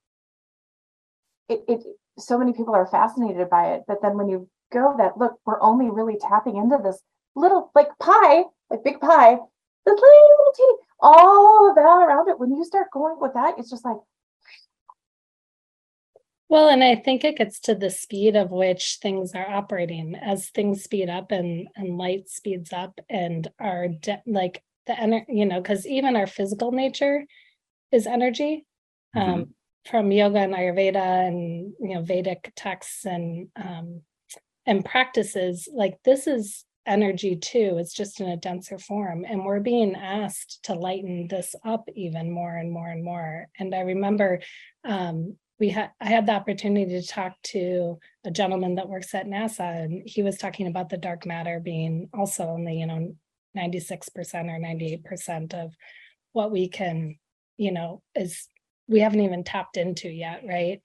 it, 1.49 1.65
it 1.67 1.81
so 2.19 2.39
many 2.39 2.53
people 2.53 2.75
are 2.75 2.87
fascinated 2.87 3.49
by 3.49 3.73
it. 3.73 3.85
But 3.89 4.03
then 4.03 4.19
when 4.19 4.29
you 4.29 4.49
go 4.71 4.95
that 4.99 5.17
look, 5.17 5.39
we're 5.47 5.61
only 5.63 5.89
really 5.91 6.19
tapping 6.21 6.57
into 6.57 6.79
this 6.83 7.01
little 7.35 7.71
like 7.75 7.89
pie, 7.99 8.45
like 8.69 8.85
big 8.85 9.01
pie, 9.01 9.39
this 9.87 9.95
little, 9.95 10.37
little 10.39 10.53
teeny, 10.57 10.75
all 11.01 11.71
of 11.71 11.75
that 11.75 11.83
around 11.83 12.29
it. 12.29 12.39
When 12.39 12.55
you 12.55 12.65
start 12.65 12.91
going 12.93 13.17
with 13.19 13.33
that, 13.33 13.55
it's 13.59 13.71
just 13.71 13.85
like 13.85 13.97
well, 16.50 16.69
and 16.69 16.82
I 16.82 16.97
think 16.97 17.23
it 17.23 17.38
gets 17.38 17.61
to 17.61 17.76
the 17.76 17.91
speed 17.91 18.35
of 18.35 18.50
which 18.50 18.99
things 19.00 19.35
are 19.37 19.49
operating. 19.49 20.17
As 20.17 20.50
things 20.50 20.82
speed 20.82 21.08
up 21.08 21.31
and 21.31 21.69
and 21.76 21.97
light 21.97 22.29
speeds 22.29 22.73
up, 22.73 22.99
and 23.08 23.49
our 23.61 23.87
de- 23.87 24.23
like 24.26 24.61
the 24.88 24.99
energy, 24.99 25.26
you 25.29 25.47
know, 25.47 25.61
because 25.61 25.87
even 25.87 26.17
our 26.17 26.26
physical 26.26 26.73
nature 26.73 27.25
is 27.93 28.06
energy. 28.06 28.67
Mm-hmm. 29.17 29.31
Um, 29.31 29.55
from 29.88 30.11
yoga 30.11 30.38
and 30.38 30.55
Ayurveda 30.55 31.29
and 31.29 31.73
you 31.81 31.94
know 31.94 32.02
Vedic 32.02 32.52
texts 32.56 33.05
and 33.06 33.49
um, 33.55 34.02
and 34.67 34.85
practices, 34.85 35.69
like 35.73 35.99
this 36.05 36.26
is 36.26 36.64
energy 36.85 37.37
too. 37.37 37.76
It's 37.79 37.94
just 37.94 38.20
in 38.20 38.29
a 38.29 38.37
denser 38.37 38.79
form, 38.79 39.25
and 39.25 39.44
we're 39.44 39.61
being 39.61 39.94
asked 39.94 40.64
to 40.64 40.75
lighten 40.75 41.29
this 41.29 41.55
up 41.64 41.88
even 41.94 42.29
more 42.29 42.56
and 42.56 42.73
more 42.73 42.88
and 42.88 43.05
more. 43.05 43.47
And 43.56 43.73
I 43.73 43.82
remember 43.82 44.41
um, 44.85 45.37
we 45.61 45.69
had 45.69 45.90
I 46.00 46.07
had 46.07 46.26
the 46.26 46.33
opportunity 46.33 47.00
to 47.00 47.07
talk 47.07 47.35
to 47.45 47.99
a 48.25 48.31
gentleman 48.31 48.76
that 48.76 48.88
works 48.88 49.14
at 49.14 49.26
NASA, 49.26 49.85
and 49.85 50.02
he 50.07 50.23
was 50.23 50.38
talking 50.38 50.67
about 50.67 50.88
the 50.88 50.97
dark 50.97 51.26
matter 51.26 51.61
being 51.61 52.09
also 52.14 52.45
only 52.49 52.81
you 52.81 52.87
know 52.87 53.14
96% 53.57 54.00
or 54.09 54.61
98% 54.61 55.55
of 55.55 55.75
what 56.33 56.50
we 56.50 56.69
can 56.69 57.17
you 57.57 57.73
know 57.73 58.00
is 58.14 58.49
we 58.88 59.00
haven't 59.00 59.21
even 59.21 59.45
tapped 59.45 59.76
into 59.76 60.09
yet 60.09 60.43
right? 60.47 60.81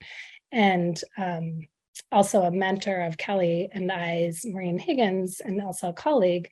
And 0.52 1.00
um, 1.16 1.66
also 2.12 2.42
a 2.42 2.50
mentor 2.50 3.00
of 3.00 3.16
kelly 3.16 3.70
and 3.72 3.90
i's 3.90 4.44
maureen 4.44 4.78
higgins 4.78 5.40
and 5.40 5.62
also 5.62 5.88
a 5.88 5.94
colleague 5.94 6.48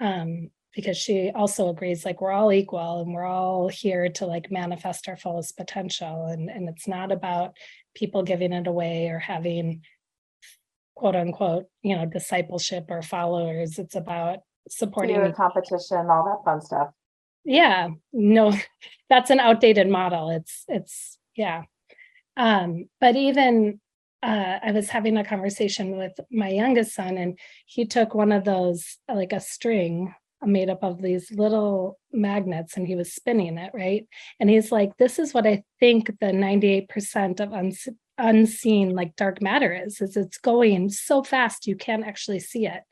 um, 0.00 0.50
because 0.76 0.98
she 0.98 1.32
also 1.34 1.70
agrees 1.70 2.04
like 2.04 2.20
we're 2.20 2.30
all 2.30 2.52
equal 2.52 3.00
and 3.00 3.14
we're 3.14 3.24
all 3.24 3.66
here 3.66 4.10
to 4.10 4.26
like 4.26 4.52
manifest 4.52 5.08
our 5.08 5.16
fullest 5.16 5.56
potential. 5.56 6.26
And 6.26 6.50
and 6.50 6.68
it's 6.68 6.86
not 6.86 7.10
about 7.10 7.56
people 7.94 8.22
giving 8.22 8.52
it 8.52 8.66
away 8.66 9.08
or 9.08 9.18
having 9.18 9.80
quote 10.94 11.16
unquote 11.16 11.64
you 11.82 11.96
know 11.96 12.04
discipleship 12.04 12.84
or 12.90 13.00
followers. 13.00 13.78
It's 13.78 13.96
about 13.96 14.40
supporting 14.68 15.16
Fear, 15.16 15.32
competition 15.32 16.10
all 16.10 16.24
that 16.26 16.44
fun 16.44 16.60
stuff. 16.60 16.90
Yeah. 17.44 17.88
No 18.12 18.52
that's 19.08 19.30
an 19.30 19.40
outdated 19.40 19.88
model. 19.88 20.28
It's 20.28 20.64
it's 20.68 21.18
yeah. 21.34 21.62
Um 22.36 22.90
but 23.00 23.16
even 23.16 23.80
uh, 24.22 24.58
I 24.62 24.72
was 24.72 24.88
having 24.88 25.16
a 25.16 25.24
conversation 25.24 25.98
with 25.98 26.12
my 26.32 26.48
youngest 26.48 26.94
son, 26.94 27.16
and 27.16 27.38
he 27.66 27.86
took 27.86 28.14
one 28.14 28.32
of 28.32 28.44
those, 28.44 28.96
like 29.08 29.32
a 29.32 29.38
string, 29.38 30.14
made 30.44 30.68
up 30.68 30.82
of 30.82 31.00
these 31.00 31.30
little 31.32 31.98
magnets 32.12 32.76
and 32.76 32.86
he 32.86 32.94
was 32.94 33.12
spinning 33.12 33.58
it 33.58 33.70
right? 33.74 34.06
And 34.40 34.50
he's 34.50 34.70
like 34.70 34.96
this 34.96 35.18
is 35.18 35.32
what 35.32 35.46
i 35.46 35.62
think 35.80 36.06
the 36.20 36.26
98% 36.26 37.40
of 37.40 37.52
uns- 37.52 37.88
unseen 38.18 38.90
like 38.90 39.14
dark 39.16 39.42
matter 39.42 39.72
is 39.72 40.00
is 40.00 40.16
it's 40.16 40.38
going 40.38 40.88
so 40.88 41.22
fast 41.22 41.66
you 41.66 41.76
can't 41.76 42.06
actually 42.06 42.40
see 42.40 42.66
it. 42.66 42.82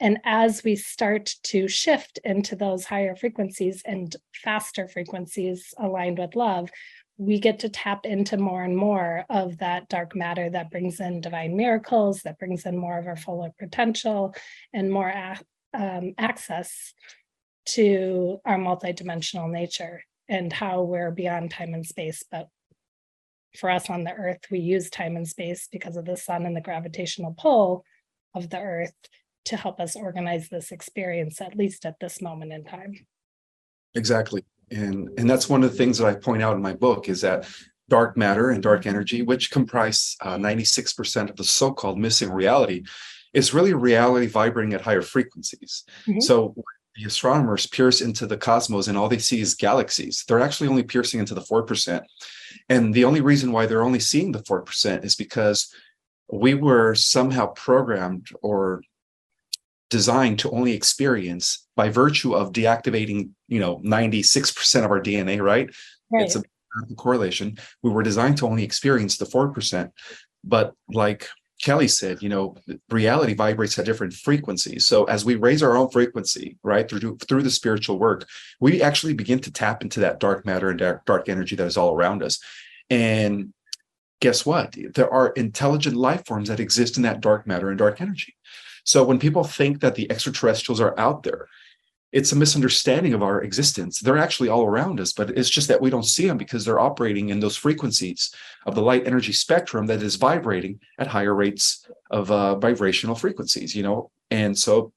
And 0.00 0.18
as 0.24 0.64
we 0.64 0.74
start 0.74 1.32
to 1.44 1.68
shift 1.68 2.18
into 2.24 2.56
those 2.56 2.84
higher 2.84 3.14
frequencies 3.14 3.82
and 3.84 4.14
faster 4.34 4.88
frequencies 4.88 5.72
aligned 5.78 6.18
with 6.18 6.34
love 6.34 6.70
we 7.18 7.38
get 7.38 7.60
to 7.60 7.68
tap 7.68 8.04
into 8.04 8.36
more 8.36 8.64
and 8.64 8.76
more 8.76 9.24
of 9.30 9.58
that 9.58 9.88
dark 9.88 10.16
matter 10.16 10.48
that 10.50 10.70
brings 10.70 10.98
in 10.98 11.20
divine 11.20 11.56
miracles 11.56 12.22
that 12.22 12.38
brings 12.38 12.66
in 12.66 12.76
more 12.76 12.98
of 12.98 13.06
our 13.06 13.16
fuller 13.16 13.52
potential 13.58 14.34
and 14.72 14.90
more 14.90 15.08
um, 15.74 16.14
access 16.18 16.94
to 17.64 18.38
our 18.44 18.58
multidimensional 18.58 19.50
nature 19.50 20.02
and 20.28 20.52
how 20.52 20.82
we're 20.82 21.10
beyond 21.10 21.50
time 21.50 21.74
and 21.74 21.86
space. 21.86 22.24
But 22.30 22.48
for 23.56 23.70
us 23.70 23.90
on 23.90 24.04
the 24.04 24.12
earth, 24.12 24.40
we 24.50 24.58
use 24.58 24.90
time 24.90 25.16
and 25.16 25.28
space 25.28 25.68
because 25.70 25.96
of 25.96 26.04
the 26.04 26.16
sun 26.16 26.46
and 26.46 26.56
the 26.56 26.60
gravitational 26.60 27.34
pull 27.38 27.84
of 28.34 28.50
the 28.50 28.58
earth 28.58 28.94
to 29.44 29.56
help 29.56 29.80
us 29.80 29.96
organize 29.96 30.48
this 30.48 30.72
experience, 30.72 31.40
at 31.40 31.56
least 31.56 31.84
at 31.84 31.98
this 32.00 32.22
moment 32.22 32.52
in 32.52 32.64
time. 32.64 32.94
Exactly. 33.94 34.44
And 34.70 35.10
and 35.18 35.28
that's 35.28 35.48
one 35.48 35.62
of 35.62 35.70
the 35.70 35.76
things 35.76 35.98
that 35.98 36.06
I 36.06 36.14
point 36.14 36.42
out 36.42 36.56
in 36.56 36.62
my 36.62 36.72
book 36.72 37.08
is 37.08 37.20
that 37.20 37.46
dark 37.88 38.16
matter 38.16 38.50
and 38.50 38.62
dark 38.62 38.86
energy, 38.86 39.20
which 39.20 39.50
comprise 39.50 40.16
uh, 40.22 40.36
96% 40.36 41.28
of 41.28 41.36
the 41.36 41.44
so-called 41.44 41.98
missing 41.98 42.30
reality, 42.30 42.84
is 43.32 43.54
really 43.54 43.72
reality 43.72 44.26
vibrating 44.26 44.74
at 44.74 44.80
higher 44.80 45.02
frequencies. 45.02 45.84
Mhm. 46.06 46.22
So 46.22 46.54
the 46.96 47.04
astronomers 47.06 47.66
pierce 47.66 48.00
into 48.00 48.26
the 48.26 48.36
cosmos 48.36 48.86
and 48.88 48.98
all 48.98 49.08
they 49.08 49.18
see 49.18 49.40
is 49.40 49.54
galaxies. 49.54 50.24
They're 50.26 50.40
actually 50.40 50.68
only 50.68 50.82
piercing 50.82 51.20
into 51.20 51.34
the 51.34 51.40
4%. 51.40 52.04
And 52.68 52.92
the 52.92 53.04
only 53.04 53.20
reason 53.20 53.52
why 53.52 53.66
they're 53.66 53.82
only 53.82 54.00
seeing 54.00 54.32
the 54.32 54.42
4% 54.42 55.04
is 55.04 55.14
because 55.14 55.72
we 56.30 56.54
were 56.54 56.94
somehow 56.94 57.46
programmed 57.46 58.28
or 58.42 58.82
designed 59.88 60.38
to 60.40 60.50
only 60.50 60.72
experience 60.72 61.66
by 61.76 61.88
virtue 61.88 62.34
of 62.34 62.52
deactivating, 62.52 63.30
you 63.48 63.60
know, 63.60 63.78
96% 63.84 64.84
of 64.84 64.90
our 64.90 65.00
DNA, 65.00 65.42
right? 65.42 65.70
Right. 66.10 66.24
It's 66.24 66.36
a 66.36 66.42
correlation. 66.96 67.58
We 67.82 67.90
were 67.90 68.02
designed 68.02 68.38
to 68.38 68.46
only 68.46 68.64
experience 68.64 69.18
the 69.18 69.26
4%. 69.26 69.90
But 70.44 70.74
like 70.90 71.28
Kelly 71.62 71.88
said, 71.88 72.22
you 72.22 72.28
know, 72.28 72.56
reality 72.90 73.34
vibrates 73.34 73.78
at 73.78 73.86
different 73.86 74.12
frequencies. 74.12 74.86
So 74.86 75.04
as 75.04 75.24
we 75.24 75.36
raise 75.36 75.62
our 75.62 75.76
own 75.76 75.90
frequency, 75.90 76.58
right, 76.62 76.88
through 76.88 77.18
through 77.18 77.42
the 77.42 77.50
spiritual 77.50 77.98
work, 77.98 78.28
we 78.60 78.82
actually 78.82 79.14
begin 79.14 79.38
to 79.40 79.52
tap 79.52 79.82
into 79.82 80.00
that 80.00 80.18
dark 80.18 80.44
matter 80.44 80.70
and 80.70 80.78
dark, 80.78 81.04
dark 81.06 81.28
energy 81.28 81.54
that 81.56 81.66
is 81.66 81.76
all 81.76 81.94
around 81.94 82.22
us. 82.22 82.40
And 82.90 83.54
guess 84.20 84.44
what? 84.44 84.76
There 84.94 85.12
are 85.12 85.28
intelligent 85.30 85.96
life 85.96 86.26
forms 86.26 86.48
that 86.48 86.60
exist 86.60 86.96
in 86.96 87.04
that 87.04 87.20
dark 87.20 87.46
matter 87.46 87.70
and 87.70 87.78
dark 87.78 88.00
energy. 88.00 88.34
So 88.84 89.04
when 89.04 89.20
people 89.20 89.44
think 89.44 89.80
that 89.80 89.94
the 89.94 90.10
extraterrestrials 90.10 90.80
are 90.80 90.98
out 90.98 91.22
there, 91.22 91.46
it's 92.12 92.32
a 92.32 92.36
misunderstanding 92.36 93.14
of 93.14 93.22
our 93.22 93.42
existence. 93.42 94.00
They're 94.00 94.18
actually 94.18 94.50
all 94.50 94.64
around 94.64 95.00
us, 95.00 95.12
but 95.12 95.30
it's 95.30 95.48
just 95.48 95.68
that 95.68 95.80
we 95.80 95.90
don't 95.90 96.04
see 96.04 96.26
them 96.26 96.36
because 96.36 96.64
they're 96.64 96.80
operating 96.80 97.30
in 97.30 97.40
those 97.40 97.56
frequencies 97.56 98.32
of 98.66 98.74
the 98.74 98.82
light 98.82 99.06
energy 99.06 99.32
spectrum 99.32 99.86
that 99.86 100.02
is 100.02 100.16
vibrating 100.16 100.80
at 100.98 101.06
higher 101.06 101.34
rates 101.34 101.86
of 102.10 102.30
uh, 102.30 102.56
vibrational 102.58 103.14
frequencies. 103.14 103.74
You 103.74 103.82
know, 103.82 104.10
and 104.30 104.56
so 104.56 104.92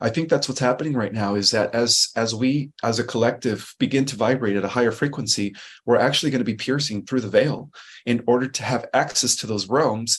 I 0.00 0.08
think 0.08 0.28
that's 0.28 0.48
what's 0.48 0.60
happening 0.60 0.94
right 0.94 1.12
now 1.12 1.34
is 1.34 1.50
that 1.50 1.74
as 1.74 2.08
as 2.16 2.34
we 2.34 2.70
as 2.82 2.98
a 2.98 3.04
collective 3.04 3.74
begin 3.78 4.04
to 4.06 4.16
vibrate 4.16 4.56
at 4.56 4.64
a 4.64 4.68
higher 4.68 4.92
frequency, 4.92 5.54
we're 5.84 5.96
actually 5.96 6.30
going 6.30 6.40
to 6.40 6.44
be 6.44 6.54
piercing 6.54 7.04
through 7.04 7.20
the 7.20 7.28
veil 7.28 7.70
in 8.06 8.24
order 8.26 8.48
to 8.48 8.62
have 8.62 8.88
access 8.94 9.36
to 9.36 9.46
those 9.46 9.68
realms 9.68 10.18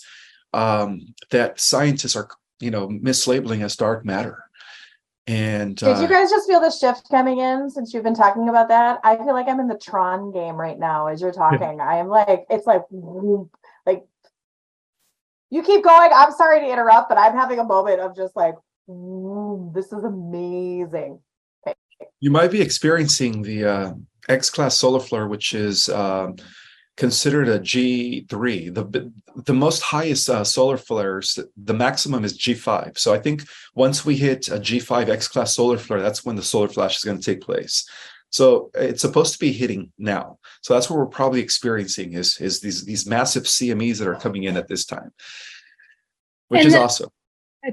um, 0.53 1.01
that 1.31 1.59
scientists 1.59 2.15
are 2.15 2.29
you 2.59 2.69
know 2.69 2.87
mislabeling 2.87 3.63
as 3.63 3.75
dark 3.75 4.05
matter. 4.05 4.43
And 5.27 5.75
Did 5.75 5.99
you 5.99 6.05
uh, 6.05 6.07
guys 6.07 6.29
just 6.29 6.47
feel 6.47 6.59
the 6.59 6.71
shift 6.71 7.09
coming 7.09 7.39
in 7.39 7.69
since 7.69 7.93
you've 7.93 8.03
been 8.03 8.15
talking 8.15 8.49
about 8.49 8.69
that? 8.69 8.99
I 9.03 9.17
feel 9.17 9.33
like 9.33 9.47
I'm 9.47 9.59
in 9.59 9.67
the 9.67 9.77
Tron 9.77 10.31
game 10.31 10.55
right 10.55 10.77
now 10.77 11.07
as 11.07 11.21
you're 11.21 11.31
talking. 11.31 11.79
I 11.79 11.97
am 11.97 12.07
like, 12.07 12.45
it's 12.49 12.65
like, 12.65 12.81
like, 13.85 14.03
you 15.51 15.61
keep 15.63 15.83
going. 15.83 16.09
I'm 16.13 16.31
sorry 16.31 16.61
to 16.61 16.71
interrupt, 16.71 17.07
but 17.07 17.17
I'm 17.17 17.37
having 17.37 17.59
a 17.59 17.63
moment 17.63 17.99
of 17.99 18.15
just 18.15 18.35
like, 18.35 18.55
this 18.87 19.93
is 19.93 20.03
amazing. 20.03 21.19
you 22.19 22.31
might 22.31 22.51
be 22.51 22.61
experiencing 22.61 23.43
the 23.43 23.65
uh, 23.65 23.93
X 24.27 24.49
class 24.49 24.77
solar 24.77 24.99
flare, 24.99 25.27
which 25.27 25.53
is 25.53 25.87
um, 25.89 26.35
considered 27.01 27.49
a 27.49 27.57
G3. 27.59 28.75
The 28.75 29.11
the 29.49 29.53
most 29.65 29.81
highest 29.81 30.29
uh, 30.29 30.43
solar 30.43 30.77
flares, 30.77 31.39
the 31.57 31.73
maximum 31.73 32.23
is 32.23 32.37
G5. 32.37 32.99
So 32.99 33.11
I 33.11 33.17
think 33.17 33.43
once 33.73 34.05
we 34.05 34.15
hit 34.15 34.49
a 34.49 34.59
G5 34.59 35.09
X 35.09 35.27
class 35.27 35.55
solar 35.55 35.79
flare, 35.79 36.03
that's 36.03 36.23
when 36.23 36.35
the 36.35 36.43
solar 36.43 36.67
flash 36.67 36.97
is 36.97 37.03
going 37.03 37.17
to 37.17 37.23
take 37.23 37.41
place. 37.41 37.89
So 38.29 38.69
it's 38.75 39.01
supposed 39.01 39.33
to 39.33 39.39
be 39.39 39.51
hitting 39.51 39.91
now. 39.97 40.37
So 40.61 40.75
that's 40.75 40.91
what 40.91 40.99
we're 40.99 41.17
probably 41.19 41.41
experiencing 41.41 42.13
is 42.13 42.39
is 42.39 42.61
these 42.61 42.85
these 42.85 43.07
massive 43.07 43.45
CMEs 43.45 43.97
that 43.97 44.07
are 44.07 44.23
coming 44.25 44.43
in 44.43 44.55
at 44.55 44.67
this 44.67 44.85
time, 44.85 45.11
which 46.49 46.59
And 46.59 46.67
is 46.67 46.75
awesome. 46.75 47.09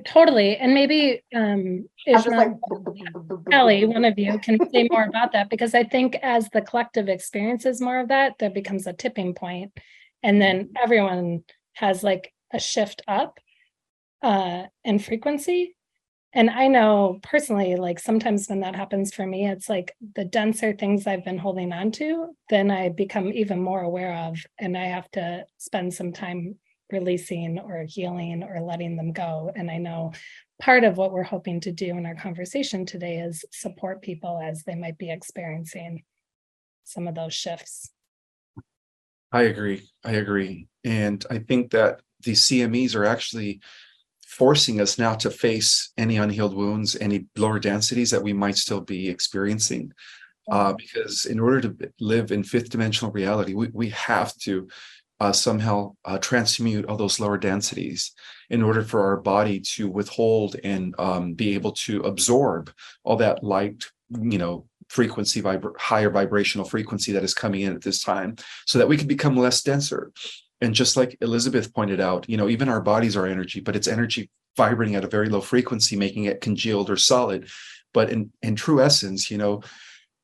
Totally. 0.04 0.56
And 0.56 0.74
maybe 0.74 1.22
um 1.34 1.88
Ismael, 2.06 2.36
like, 2.36 2.52
Kelly, 3.50 3.84
one 3.86 4.04
of 4.04 4.18
you 4.18 4.38
can 4.38 4.58
say 4.70 4.88
more 4.90 5.04
about 5.04 5.32
that 5.32 5.50
because 5.50 5.74
I 5.74 5.84
think 5.84 6.16
as 6.22 6.48
the 6.50 6.62
collective 6.62 7.08
experiences 7.08 7.80
more 7.80 8.00
of 8.00 8.08
that, 8.08 8.38
there 8.38 8.50
becomes 8.50 8.86
a 8.86 8.92
tipping 8.92 9.34
point, 9.34 9.72
And 10.22 10.40
then 10.40 10.70
everyone 10.82 11.44
has 11.74 12.02
like 12.02 12.32
a 12.52 12.58
shift 12.58 13.02
up 13.08 13.38
uh 14.22 14.64
in 14.84 14.98
frequency. 14.98 15.74
And 16.34 16.50
I 16.50 16.68
know 16.68 17.20
personally, 17.22 17.76
like 17.76 17.98
sometimes 17.98 18.48
when 18.48 18.60
that 18.60 18.76
happens 18.76 19.14
for 19.14 19.26
me, 19.26 19.48
it's 19.48 19.68
like 19.68 19.94
the 20.14 20.24
denser 20.26 20.74
things 20.74 21.06
I've 21.06 21.24
been 21.24 21.38
holding 21.38 21.72
on 21.72 21.90
to, 21.92 22.36
then 22.50 22.70
I 22.70 22.90
become 22.90 23.32
even 23.32 23.62
more 23.62 23.80
aware 23.80 24.14
of, 24.14 24.36
and 24.58 24.76
I 24.76 24.84
have 24.86 25.10
to 25.12 25.46
spend 25.56 25.94
some 25.94 26.12
time 26.12 26.56
releasing 26.90 27.58
or 27.58 27.84
healing 27.86 28.42
or 28.42 28.60
letting 28.60 28.96
them 28.96 29.12
go. 29.12 29.52
And 29.54 29.70
I 29.70 29.78
know 29.78 30.12
part 30.60 30.84
of 30.84 30.96
what 30.96 31.12
we're 31.12 31.22
hoping 31.22 31.60
to 31.60 31.72
do 31.72 31.96
in 31.96 32.06
our 32.06 32.14
conversation 32.14 32.84
today 32.84 33.18
is 33.18 33.44
support 33.52 34.02
people 34.02 34.40
as 34.42 34.64
they 34.64 34.74
might 34.74 34.98
be 34.98 35.10
experiencing 35.10 36.04
some 36.84 37.06
of 37.06 37.14
those 37.14 37.34
shifts. 37.34 37.90
I 39.30 39.42
agree. 39.42 39.88
I 40.04 40.12
agree. 40.12 40.68
And 40.84 41.24
I 41.30 41.38
think 41.38 41.70
that 41.72 42.00
the 42.24 42.32
CMEs 42.32 42.96
are 42.96 43.04
actually 43.04 43.60
forcing 44.26 44.80
us 44.80 44.98
now 44.98 45.14
to 45.14 45.30
face 45.30 45.92
any 45.98 46.16
unhealed 46.16 46.54
wounds, 46.54 46.96
any 46.96 47.26
lower 47.36 47.58
densities 47.58 48.10
that 48.10 48.22
we 48.22 48.32
might 48.32 48.56
still 48.56 48.80
be 48.80 49.08
experiencing. 49.08 49.92
Uh, 50.50 50.72
because 50.72 51.26
in 51.26 51.38
order 51.38 51.60
to 51.60 51.92
live 52.00 52.32
in 52.32 52.42
fifth 52.42 52.70
dimensional 52.70 53.12
reality, 53.12 53.52
we, 53.52 53.68
we 53.74 53.90
have 53.90 54.34
to 54.36 54.66
uh, 55.20 55.32
somehow 55.32 55.94
uh, 56.04 56.18
transmute 56.18 56.86
all 56.86 56.96
those 56.96 57.20
lower 57.20 57.38
densities 57.38 58.12
in 58.50 58.62
order 58.62 58.82
for 58.82 59.02
our 59.04 59.16
body 59.16 59.60
to 59.60 59.88
withhold 59.88 60.56
and 60.62 60.94
um, 60.98 61.34
be 61.34 61.54
able 61.54 61.72
to 61.72 62.00
absorb 62.02 62.70
all 63.04 63.16
that 63.16 63.42
light, 63.42 63.84
you 64.20 64.38
know, 64.38 64.66
frequency, 64.88 65.42
vibra- 65.42 65.76
higher 65.78 66.10
vibrational 66.10 66.66
frequency 66.66 67.12
that 67.12 67.24
is 67.24 67.34
coming 67.34 67.62
in 67.62 67.74
at 67.74 67.82
this 67.82 68.02
time 68.02 68.36
so 68.66 68.78
that 68.78 68.88
we 68.88 68.96
can 68.96 69.06
become 69.06 69.36
less 69.36 69.62
denser. 69.62 70.12
And 70.60 70.74
just 70.74 70.96
like 70.96 71.16
Elizabeth 71.20 71.72
pointed 71.74 72.00
out, 72.00 72.28
you 72.28 72.36
know, 72.36 72.48
even 72.48 72.68
our 72.68 72.80
bodies 72.80 73.16
are 73.16 73.26
energy, 73.26 73.60
but 73.60 73.76
it's 73.76 73.88
energy 73.88 74.30
vibrating 74.56 74.96
at 74.96 75.04
a 75.04 75.08
very 75.08 75.28
low 75.28 75.40
frequency, 75.40 75.94
making 75.94 76.24
it 76.24 76.40
congealed 76.40 76.90
or 76.90 76.96
solid. 76.96 77.48
But 77.92 78.10
in, 78.10 78.32
in 78.42 78.56
true 78.56 78.80
essence, 78.82 79.30
you 79.30 79.38
know, 79.38 79.62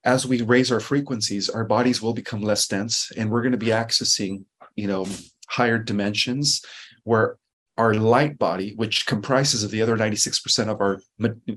as 0.05 0.27
we 0.27 0.43
raise 0.43 0.71
our 0.71 0.81
frequencies, 0.81 1.49
our 1.49 1.65
bodies 1.65 2.03
will 2.03 2.13
become 2.13 2.43
less 2.43 2.67
dense 2.67 3.11
and 3.17 3.31
we're 3.31 3.43
going 3.43 3.53
to 3.53 3.59
be 3.59 3.69
accessing, 3.69 4.45
you 4.77 4.87
know, 4.87 5.07
higher 5.49 5.79
dimensions 5.79 6.65
where 7.05 7.37
our 7.77 7.95
light 7.95 8.39
body, 8.39 8.73
which 8.77 9.05
comprises 9.05 9.65
of 9.65 9.71
the 9.71 9.83
other 9.83 9.97
96% 9.97 10.69
of 10.69 10.81
our 10.81 11.01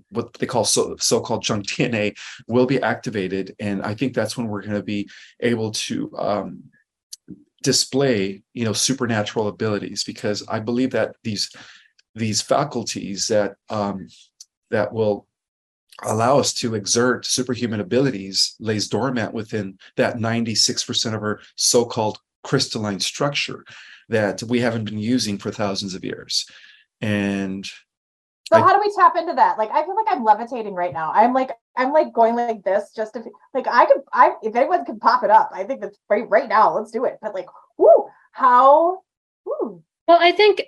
what 0.10 0.34
they 0.34 0.48
call 0.48 0.66
so, 0.66 0.96
so-called 0.98 1.44
junk 1.44 1.68
DNA, 1.68 2.18
will 2.48 2.66
be 2.66 2.82
activated. 2.82 3.56
And 3.60 3.84
I 3.84 3.94
think 3.94 4.14
that's 4.14 4.36
when 4.36 4.48
we're 4.48 4.64
going 4.64 4.74
to 4.74 4.84
be 4.84 5.10
able 5.40 5.72
to 5.72 6.12
um, 6.18 6.64
display 7.64 8.44
you 8.54 8.64
know 8.64 8.74
supernatural 8.74 9.48
abilities 9.48 10.04
because 10.04 10.42
i 10.48 10.60
believe 10.60 10.92
that 10.92 11.16
these 11.24 11.50
these 12.16 12.42
faculties 12.42 13.28
that 13.28 13.56
um 13.70 14.08
that 14.70 14.94
will 14.94 15.28
allow 16.04 16.38
us 16.38 16.54
to 16.54 16.76
exert 16.76 17.26
superhuman 17.26 17.80
abilities 17.80 18.56
lays 18.60 18.88
dormant 18.88 19.34
within 19.34 19.78
that 19.96 20.18
96% 20.18 21.16
of 21.16 21.22
our 21.22 21.40
so-called 21.56 22.20
crystalline 22.50 23.00
structure 23.12 23.60
that 24.10 24.42
we 24.52 24.58
haven't 24.66 24.86
been 24.90 24.98
using 25.16 25.38
for 25.38 25.52
thousands 25.52 25.94
of 25.98 26.02
years 26.12 26.34
and 27.02 27.66
So 28.50 28.56
I- 28.58 28.62
how 28.66 28.74
do 28.76 28.80
we 28.86 28.92
tap 29.00 29.14
into 29.22 29.34
that? 29.42 29.58
Like 29.62 29.72
I 29.78 29.84
feel 29.86 29.96
like 30.02 30.10
I'm 30.14 30.24
levitating 30.24 30.74
right 30.84 30.94
now. 30.94 31.12
I'm 31.22 31.34
like 31.40 31.52
I'm 31.82 31.92
like 32.00 32.10
going 32.20 32.36
like 32.36 32.64
this 32.64 32.84
just 33.00 33.12
to 33.16 33.20
like 33.54 33.68
I 33.80 33.84
could 33.90 34.02
I 34.14 34.26
if 34.42 34.56
anyone 34.56 34.86
can 34.90 35.00
pop 35.08 35.22
it 35.28 35.32
up, 35.40 35.50
I 35.54 35.64
think 35.66 35.82
that's 35.82 36.00
right 36.10 36.28
right 36.36 36.50
now. 36.58 36.66
Let's 36.76 36.92
do 36.98 37.04
it. 37.10 37.16
But 37.22 37.36
like, 37.40 37.50
whoo, 37.78 38.00
how 38.32 39.02
whoo, 39.46 39.84
Well, 40.08 40.20
I 40.30 40.32
think 40.32 40.64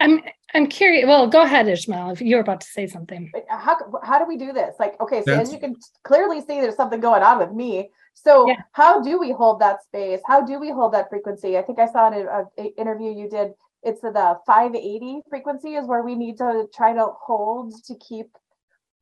I'm 0.00 0.14
I'm 0.54 0.66
curious. 0.66 1.06
Well, 1.06 1.26
go 1.28 1.42
ahead, 1.42 1.68
Ismael, 1.68 2.10
if 2.10 2.20
you're 2.20 2.40
about 2.40 2.60
to 2.62 2.66
say 2.76 2.86
something. 2.86 3.30
how 3.48 3.74
how 4.02 4.18
do 4.18 4.26
we 4.32 4.36
do 4.36 4.52
this? 4.52 4.74
Like, 4.82 4.94
okay, 5.04 5.20
so 5.20 5.30
That's- 5.30 5.48
as 5.48 5.52
you 5.54 5.60
can 5.64 5.76
clearly 6.08 6.40
see, 6.40 6.60
there's 6.60 6.76
something 6.82 7.00
going 7.08 7.22
on 7.22 7.36
with 7.38 7.52
me. 7.62 7.90
So 8.24 8.48
Yeah. 8.48 8.56
how 8.72 9.00
do 9.00 9.18
we 9.18 9.32
hold 9.32 9.60
that 9.60 9.82
space? 9.84 10.20
How 10.26 10.40
do 10.40 10.58
we 10.58 10.70
hold 10.70 10.92
that 10.94 11.08
frequency? 11.08 11.56
I 11.56 11.62
think 11.62 11.78
I 11.78 11.86
saw 11.86 12.08
in 12.08 12.26
a, 12.26 12.44
a 12.58 12.80
interview 12.80 13.12
you 13.12 13.28
did. 13.28 13.52
It's 13.82 14.00
the 14.00 14.38
580 14.46 15.22
frequency 15.30 15.74
is 15.76 15.86
where 15.86 16.02
we 16.02 16.14
need 16.14 16.36
to 16.38 16.66
try 16.74 16.92
to 16.92 17.06
hold 17.20 17.72
to 17.84 17.94
keep. 17.96 18.26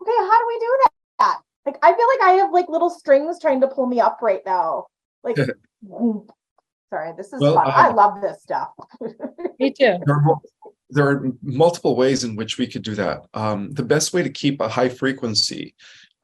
Okay, 0.02 0.12
how 0.12 0.38
do 0.38 0.46
we 0.46 0.58
do 0.58 0.78
that? 0.82 0.90
that. 1.18 1.40
Like 1.64 1.78
I 1.82 1.94
feel 1.94 2.06
like 2.08 2.20
I 2.22 2.32
have 2.42 2.52
like 2.52 2.68
little 2.68 2.90
strings 2.90 3.40
trying 3.40 3.60
to 3.62 3.68
pull 3.68 3.86
me 3.86 4.00
up 4.00 4.18
right 4.22 4.42
now. 4.44 4.86
Like 5.24 5.36
sorry, 6.90 7.12
this 7.16 7.32
is 7.32 7.40
Well, 7.40 7.54
fun. 7.54 7.66
I 7.68 7.88
um, 7.88 7.96
love 7.96 8.20
this 8.20 8.42
stuff. 8.42 8.70
Me 9.58 9.72
too. 9.72 9.96
There 10.04 10.14
are, 10.14 10.36
there 10.90 11.08
are 11.08 11.32
multiple 11.42 11.96
ways 11.96 12.24
in 12.24 12.36
which 12.36 12.58
we 12.58 12.66
could 12.66 12.82
do 12.82 12.94
that. 12.96 13.22
Um, 13.32 13.72
the 13.72 13.82
best 13.82 14.12
way 14.12 14.22
to 14.22 14.30
keep 14.30 14.60
a 14.60 14.68
high 14.68 14.90
frequency 14.90 15.74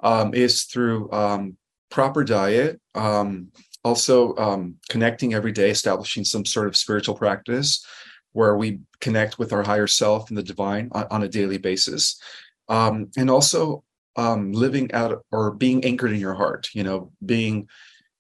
um, 0.01 0.35
is 0.35 0.65
through 0.65 1.11
um, 1.13 1.57
proper 1.93 2.25
diet. 2.25 2.81
Um, 2.95 3.53
also, 3.85 4.35
um, 4.37 4.77
connecting 4.89 5.35
every 5.35 5.53
day, 5.53 5.71
establishing 5.71 6.25
some 6.25 6.45
sort 6.45 6.67
of 6.67 6.77
spiritual 6.77 7.15
practice 7.15 7.85
where 8.33 8.57
we 8.57 8.81
connect 9.01 9.39
with 9.39 9.53
our 9.53 9.63
higher 9.63 9.87
self 9.87 10.31
and 10.31 10.39
the 10.39 10.43
divine 10.43 10.89
on, 10.93 11.07
on 11.11 11.23
a 11.23 11.29
daily 11.29 11.59
basis. 11.59 12.21
Um, 12.69 13.11
and 13.17 13.31
also 13.31 13.85
um, 14.17 14.53
living 14.53 14.91
out 14.93 15.25
or 15.31 15.51
being 15.51 15.85
anchored 15.85 16.13
in 16.13 16.21
your 16.21 16.35
heart, 16.35 16.71
you 16.73 16.83
know, 16.83 17.13
being 17.25 17.69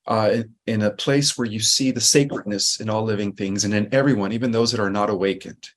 uh, 0.07 0.43
in, 0.67 0.83
a 0.83 0.91
place 0.91 1.39
where 1.39 1.47
you 1.47 1.61
see 1.61 1.91
the 1.91 2.01
sacredness 2.01 2.81
in 2.81 2.91
all 2.91 3.05
living 3.05 3.33
things 3.33 3.65
and 3.65 3.73
in 3.73 3.89
everyone, 3.95 4.33
even 4.33 4.51
those 4.51 4.73
that 4.73 4.81
are 4.81 4.91
not 4.91 5.11
awakened. 5.11 5.69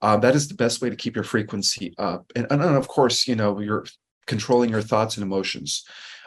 Uh, 0.00 0.16
that 0.16 0.34
is 0.34 0.48
the 0.48 0.54
best 0.54 0.80
way 0.80 0.88
to 0.88 0.96
keep 0.96 1.14
your 1.14 1.24
frequency 1.24 1.92
up. 1.98 2.30
And, 2.36 2.46
and 2.50 2.62
of 2.62 2.88
course, 2.88 3.26
you 3.26 3.34
know, 3.34 3.58
you're 3.58 3.84
controlling 4.26 4.70
your 4.70 4.82
thoughts 4.82 5.16
and 5.16 5.24
emotions, 5.24 5.84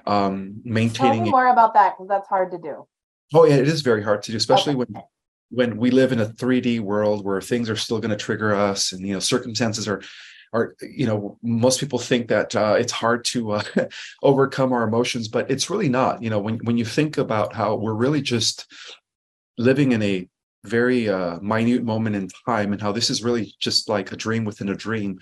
um, 0.08 0.62
Tell 0.64 0.74
maintaining. 0.74 1.22
me 1.24 1.30
it- 1.30 1.32
more 1.32 1.48
about 1.48 1.74
that 1.76 1.96
because 1.96 2.08
that's 2.08 2.28
hard 2.28 2.52
to 2.52 2.58
do. 2.58 2.88
Oh, 3.34 3.46
yeah, 3.46 3.56
it 3.56 3.68
is 3.68 3.82
very 3.82 4.02
hard 4.04 4.24
to 4.24 4.32
do, 4.32 4.38
especially 4.38 4.74
Okay. 4.76 4.86
when 4.94 5.04
when 5.50 5.78
we 5.78 5.92
live 5.92 6.12
in 6.12 6.20
a 6.20 6.26
3D 6.26 6.80
world 6.82 7.24
where 7.24 7.40
things 7.42 7.70
are 7.70 7.76
still 7.78 8.00
going 8.00 8.10
to 8.12 8.18
trigger 8.18 8.54
us, 8.54 8.92
and 8.92 9.06
you 9.08 9.14
know, 9.14 9.20
circumstances 9.20 9.88
are 9.88 10.02
are 10.54 10.76
you 10.82 11.06
know, 11.06 11.38
most 11.44 11.80
people 11.80 12.00
think 12.00 12.28
that 12.30 12.56
uh, 12.56 12.76
it's 12.80 12.92
hard 12.92 13.24
to 13.26 13.52
uh, 13.52 13.64
overcome 14.24 14.72
our 14.74 14.84
emotions, 14.84 15.28
but 15.28 15.50
it's 15.52 15.70
really 15.70 15.90
not. 15.90 16.22
You 16.24 16.30
know, 16.30 16.40
when 16.40 16.58
when 16.64 16.78
you 16.78 16.86
think 16.86 17.18
about 17.18 17.54
how 17.54 17.76
we're 17.76 17.94
really 17.94 18.22
just 18.22 18.66
living 19.58 19.92
in 19.92 20.02
a 20.04 20.28
very 20.66 21.08
uh, 21.10 21.40
minute 21.42 21.84
moment 21.84 22.16
in 22.16 22.30
time, 22.46 22.72
and 22.74 22.82
how 22.82 22.92
this 22.92 23.10
is 23.10 23.24
really 23.24 23.54
just 23.60 23.90
like 23.90 24.12
a 24.12 24.18
dream 24.18 24.46
within 24.46 24.70
a 24.70 24.76
dream. 24.76 25.20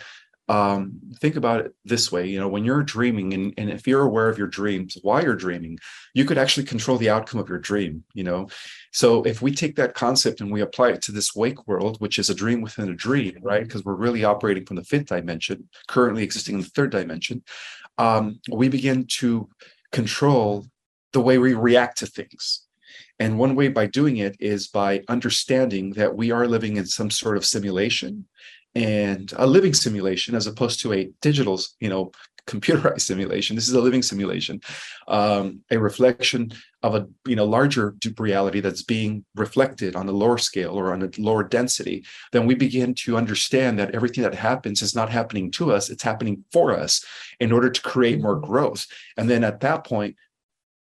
Um, 0.47 1.01
think 1.19 1.37
about 1.37 1.65
it 1.65 1.75
this 1.85 2.11
way, 2.11 2.27
you 2.27 2.39
know, 2.39 2.47
when 2.47 2.63
you're 2.63 2.83
dreaming 2.83 3.33
and, 3.33 3.53
and 3.57 3.69
if 3.71 3.87
you're 3.87 4.03
aware 4.03 4.29
of 4.29 4.37
your 4.37 4.47
dreams, 4.47 4.95
why 5.01 5.21
you're 5.21 5.35
dreaming, 5.35 5.79
you 6.13 6.23
could 6.23 6.37
actually 6.37 6.67
control 6.67 6.97
the 6.99 7.09
outcome 7.09 7.39
of 7.39 7.49
your 7.49 7.57
dream, 7.57 8.03
you 8.13 8.23
know. 8.23 8.47
So 8.91 9.23
if 9.23 9.41
we 9.41 9.51
take 9.51 9.75
that 9.77 9.95
concept 9.95 10.41
and 10.41 10.51
we 10.51 10.61
apply 10.61 10.89
it 10.89 11.01
to 11.03 11.11
this 11.11 11.35
wake 11.35 11.67
world, 11.67 11.99
which 11.99 12.19
is 12.19 12.29
a 12.29 12.35
dream 12.35 12.61
within 12.61 12.89
a 12.89 12.95
dream, 12.95 13.39
right? 13.41 13.63
Because 13.63 13.83
we're 13.83 13.95
really 13.95 14.23
operating 14.23 14.65
from 14.65 14.75
the 14.75 14.83
fifth 14.83 15.07
dimension, 15.07 15.67
currently 15.87 16.23
existing 16.23 16.55
in 16.55 16.61
the 16.61 16.67
third 16.67 16.91
dimension, 16.91 17.43
um, 17.97 18.39
we 18.51 18.69
begin 18.69 19.07
to 19.17 19.49
control 19.91 20.67
the 21.11 21.21
way 21.21 21.39
we 21.39 21.53
react 21.53 21.97
to 21.99 22.05
things. 22.05 22.61
And 23.19 23.39
one 23.39 23.55
way 23.55 23.69
by 23.69 23.85
doing 23.85 24.17
it 24.17 24.35
is 24.39 24.67
by 24.67 25.03
understanding 25.07 25.91
that 25.91 26.15
we 26.15 26.31
are 26.31 26.47
living 26.47 26.75
in 26.77 26.85
some 26.85 27.09
sort 27.09 27.37
of 27.37 27.45
simulation 27.45 28.27
and 28.75 29.31
a 29.37 29.47
living 29.47 29.73
simulation 29.73 30.35
as 30.35 30.47
opposed 30.47 30.81
to 30.81 30.93
a 30.93 31.09
digital, 31.21 31.59
you 31.79 31.89
know, 31.89 32.11
computerized 32.47 33.01
simulation. 33.01 33.55
This 33.55 33.67
is 33.67 33.73
a 33.73 33.81
living 33.81 34.03
simulation, 34.03 34.61
um, 35.07 35.61
a 35.71 35.79
reflection 35.79 36.51
of 36.83 36.93
a 36.93 37.07
you 37.25 37.35
know 37.35 37.45
larger 37.45 37.95
reality 38.19 38.59
that's 38.59 38.83
being 38.83 39.25
reflected 39.33 39.95
on 39.95 40.07
a 40.07 40.11
lower 40.11 40.37
scale 40.37 40.75
or 40.75 40.93
on 40.93 41.01
a 41.01 41.09
lower 41.17 41.43
density. 41.43 42.05
Then 42.31 42.45
we 42.45 42.53
begin 42.53 42.93
to 43.05 43.17
understand 43.17 43.79
that 43.79 43.95
everything 43.95 44.23
that 44.23 44.35
happens 44.35 44.83
is 44.83 44.93
not 44.93 45.09
happening 45.09 45.49
to 45.51 45.71
us; 45.71 45.89
it's 45.89 46.03
happening 46.03 46.43
for 46.51 46.71
us 46.71 47.03
in 47.39 47.51
order 47.51 47.71
to 47.71 47.81
create 47.81 48.21
more 48.21 48.39
growth. 48.39 48.85
And 49.17 49.27
then 49.27 49.43
at 49.43 49.61
that 49.61 49.83
point, 49.83 50.15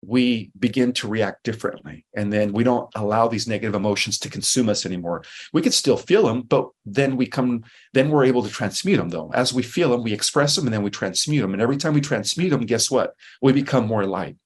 we 0.05 0.51
begin 0.59 0.93
to 0.93 1.09
react 1.09 1.45
differently. 1.45 2.05
And 2.15 2.33
then 2.33 2.53
we 2.53 2.65
don't 2.65 2.91
allow 2.97 3.29
these 3.29 3.47
negative 3.47 3.75
emotions 3.75 4.19
to 4.19 4.29
consume 4.31 4.69
us 4.69 4.85
anymore. 4.85 5.23
We 5.53 5.63
could 5.63 5.73
still 5.73 5.97
feel 5.97 6.27
them 6.27 6.43
but 6.43 6.69
then 6.85 7.17
we 7.17 7.27
come 7.27 7.65
then 7.93 8.11
we're 8.11 8.25
able 8.25 8.43
to 8.43 8.51
transmute 8.51 8.99
them 8.99 9.11
though. 9.11 9.31
As 9.33 9.53
we 9.53 9.63
feel 9.63 9.91
them 9.91 10.03
we 10.03 10.13
express 10.13 10.57
them 10.57 10.67
and 10.67 10.75
then 10.75 10.83
we 10.83 10.91
transmute 10.91 11.43
them 11.43 11.53
and 11.53 11.63
every 11.63 11.77
time 11.77 11.95
we 11.95 12.01
transmute 12.01 12.51
them 12.51 12.67
guess 12.67 12.91
what? 12.91 13.15
We 13.41 13.53
become 13.53 13.87
more 13.87 14.05
light. 14.05 14.37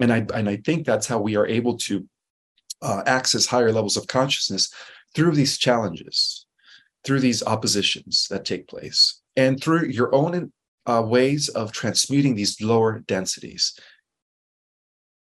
And 0.00 0.12
i 0.12 0.26
and 0.34 0.48
i 0.48 0.56
think 0.56 0.84
that's 0.84 1.06
how 1.06 1.18
we 1.18 1.36
are 1.36 1.46
able 1.46 1.76
to 1.78 2.06
uh, 2.82 3.02
access 3.06 3.46
higher 3.46 3.72
levels 3.72 3.96
of 3.96 4.06
consciousness 4.06 4.72
through 5.14 5.32
these 5.32 5.58
challenges 5.58 6.46
through 7.04 7.20
these 7.20 7.42
oppositions 7.42 8.26
that 8.30 8.44
take 8.44 8.68
place 8.68 9.20
and 9.36 9.62
through 9.62 9.86
your 9.86 10.14
own 10.14 10.52
uh, 10.86 11.02
ways 11.02 11.48
of 11.48 11.72
transmuting 11.72 12.34
these 12.34 12.60
lower 12.60 13.00
densities 13.00 13.78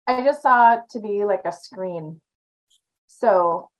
I 0.07 0.23
just 0.23 0.43
saw 0.43 0.75
it 0.75 0.81
to 0.91 1.01
be 1.01 1.25
like 1.25 1.43
a 1.45 1.53
screen. 1.53 2.21
So 3.07 3.71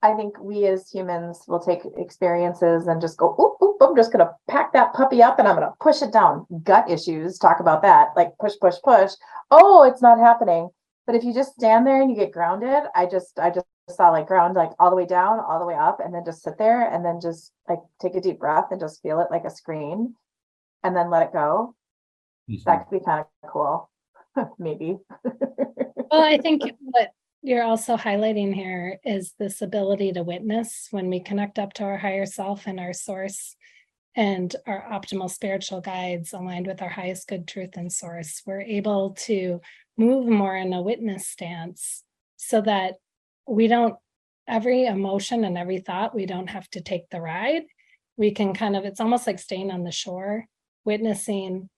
I 0.00 0.14
think 0.14 0.38
we 0.40 0.66
as 0.66 0.88
humans 0.88 1.44
will 1.48 1.58
take 1.58 1.80
experiences 1.96 2.86
and 2.86 3.00
just 3.00 3.18
go, 3.18 3.34
oop, 3.40 3.62
oop, 3.62 3.76
I'm 3.80 3.96
just 3.96 4.12
gonna 4.12 4.30
pack 4.48 4.72
that 4.72 4.92
puppy 4.94 5.22
up 5.22 5.38
and 5.38 5.48
I'm 5.48 5.56
gonna 5.56 5.74
push 5.80 6.02
it 6.02 6.12
down. 6.12 6.46
Gut 6.62 6.88
issues, 6.88 7.38
talk 7.38 7.60
about 7.60 7.82
that, 7.82 8.08
like 8.16 8.32
push, 8.38 8.54
push, 8.60 8.76
push. 8.84 9.12
Oh, 9.50 9.82
it's 9.82 10.02
not 10.02 10.18
happening. 10.18 10.70
But 11.06 11.16
if 11.16 11.24
you 11.24 11.34
just 11.34 11.54
stand 11.54 11.86
there 11.86 12.00
and 12.00 12.10
you 12.10 12.16
get 12.16 12.32
grounded, 12.32 12.84
I 12.94 13.06
just 13.06 13.38
I 13.38 13.50
just 13.50 13.66
saw 13.90 14.10
like 14.10 14.26
ground 14.28 14.54
like 14.54 14.70
all 14.78 14.90
the 14.90 14.96
way 14.96 15.06
down, 15.06 15.40
all 15.40 15.58
the 15.58 15.66
way 15.66 15.74
up, 15.74 16.00
and 16.00 16.14
then 16.14 16.24
just 16.24 16.42
sit 16.42 16.58
there 16.58 16.88
and 16.88 17.04
then 17.04 17.20
just 17.20 17.52
like 17.68 17.80
take 18.00 18.14
a 18.14 18.20
deep 18.20 18.38
breath 18.38 18.66
and 18.70 18.80
just 18.80 19.02
feel 19.02 19.20
it 19.20 19.28
like 19.30 19.44
a 19.44 19.50
screen 19.50 20.14
and 20.84 20.94
then 20.94 21.10
let 21.10 21.22
it 21.22 21.32
go. 21.32 21.74
That 22.66 22.88
could 22.88 23.00
be 23.00 23.04
kind 23.04 23.20
of 23.42 23.50
cool. 23.50 23.90
Maybe. 24.58 24.96
Well, 25.24 26.22
I 26.22 26.38
think 26.38 26.62
what 26.80 27.10
you're 27.42 27.62
also 27.62 27.96
highlighting 27.96 28.54
here 28.54 28.98
is 29.04 29.34
this 29.38 29.62
ability 29.62 30.12
to 30.12 30.22
witness 30.22 30.88
when 30.90 31.08
we 31.08 31.20
connect 31.20 31.58
up 31.58 31.72
to 31.74 31.84
our 31.84 31.98
higher 31.98 32.26
self 32.26 32.66
and 32.66 32.80
our 32.80 32.92
source 32.92 33.56
and 34.16 34.54
our 34.66 34.84
optimal 34.90 35.30
spiritual 35.30 35.80
guides 35.80 36.32
aligned 36.32 36.66
with 36.66 36.82
our 36.82 36.88
highest 36.88 37.28
good 37.28 37.46
truth 37.46 37.76
and 37.76 37.92
source. 37.92 38.42
We're 38.44 38.62
able 38.62 39.10
to 39.20 39.60
move 39.96 40.26
more 40.26 40.56
in 40.56 40.72
a 40.72 40.82
witness 40.82 41.28
stance 41.28 42.02
so 42.36 42.60
that 42.62 42.94
we 43.46 43.68
don't, 43.68 43.94
every 44.48 44.86
emotion 44.86 45.44
and 45.44 45.56
every 45.56 45.78
thought, 45.78 46.14
we 46.14 46.26
don't 46.26 46.48
have 46.48 46.68
to 46.70 46.80
take 46.80 47.08
the 47.10 47.20
ride. 47.20 47.62
We 48.16 48.32
can 48.32 48.54
kind 48.54 48.76
of, 48.76 48.84
it's 48.84 49.00
almost 49.00 49.26
like 49.26 49.38
staying 49.38 49.70
on 49.70 49.84
the 49.84 49.92
shore, 49.92 50.46
witnessing 50.84 51.68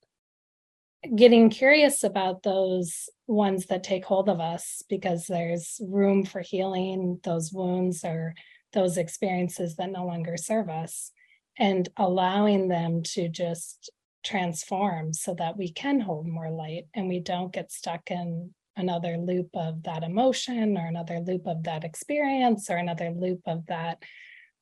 getting 1.16 1.50
curious 1.50 2.04
about 2.04 2.42
those 2.42 3.08
ones 3.26 3.66
that 3.66 3.84
take 3.84 4.04
hold 4.04 4.28
of 4.28 4.40
us 4.40 4.82
because 4.88 5.26
there's 5.26 5.80
room 5.82 6.24
for 6.24 6.40
healing. 6.40 7.20
Those 7.24 7.52
wounds 7.52 8.04
or 8.04 8.34
those 8.72 8.96
experiences 8.96 9.76
that 9.76 9.90
no 9.90 10.06
longer 10.06 10.36
serve 10.36 10.68
us 10.68 11.10
and 11.58 11.88
allowing 11.96 12.68
them 12.68 13.02
to 13.02 13.28
just 13.28 13.90
transform 14.24 15.12
so 15.12 15.34
that 15.34 15.56
we 15.56 15.72
can 15.72 16.00
hold 16.00 16.26
more 16.26 16.50
light 16.50 16.84
and 16.94 17.08
we 17.08 17.20
don't 17.20 17.52
get 17.52 17.72
stuck 17.72 18.10
in 18.10 18.54
another 18.76 19.16
loop 19.16 19.48
of 19.54 19.82
that 19.82 20.02
emotion 20.02 20.76
or 20.76 20.86
another 20.86 21.20
loop 21.20 21.46
of 21.46 21.62
that 21.64 21.84
experience 21.84 22.70
or 22.70 22.76
another 22.76 23.10
loop 23.10 23.40
of 23.46 23.64
that 23.66 24.02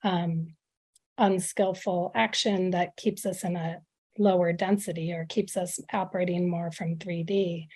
um, 0.02 0.54
unskillful 1.18 2.12
action 2.14 2.70
that 2.70 2.96
keeps 2.96 3.26
us 3.26 3.44
in 3.44 3.56
a 3.56 3.80
lower 4.18 4.52
density 4.52 5.12
or 5.12 5.26
keeps 5.26 5.56
us 5.56 5.80
operating 5.92 6.48
more 6.48 6.70
from 6.70 6.96
3D 6.96 7.66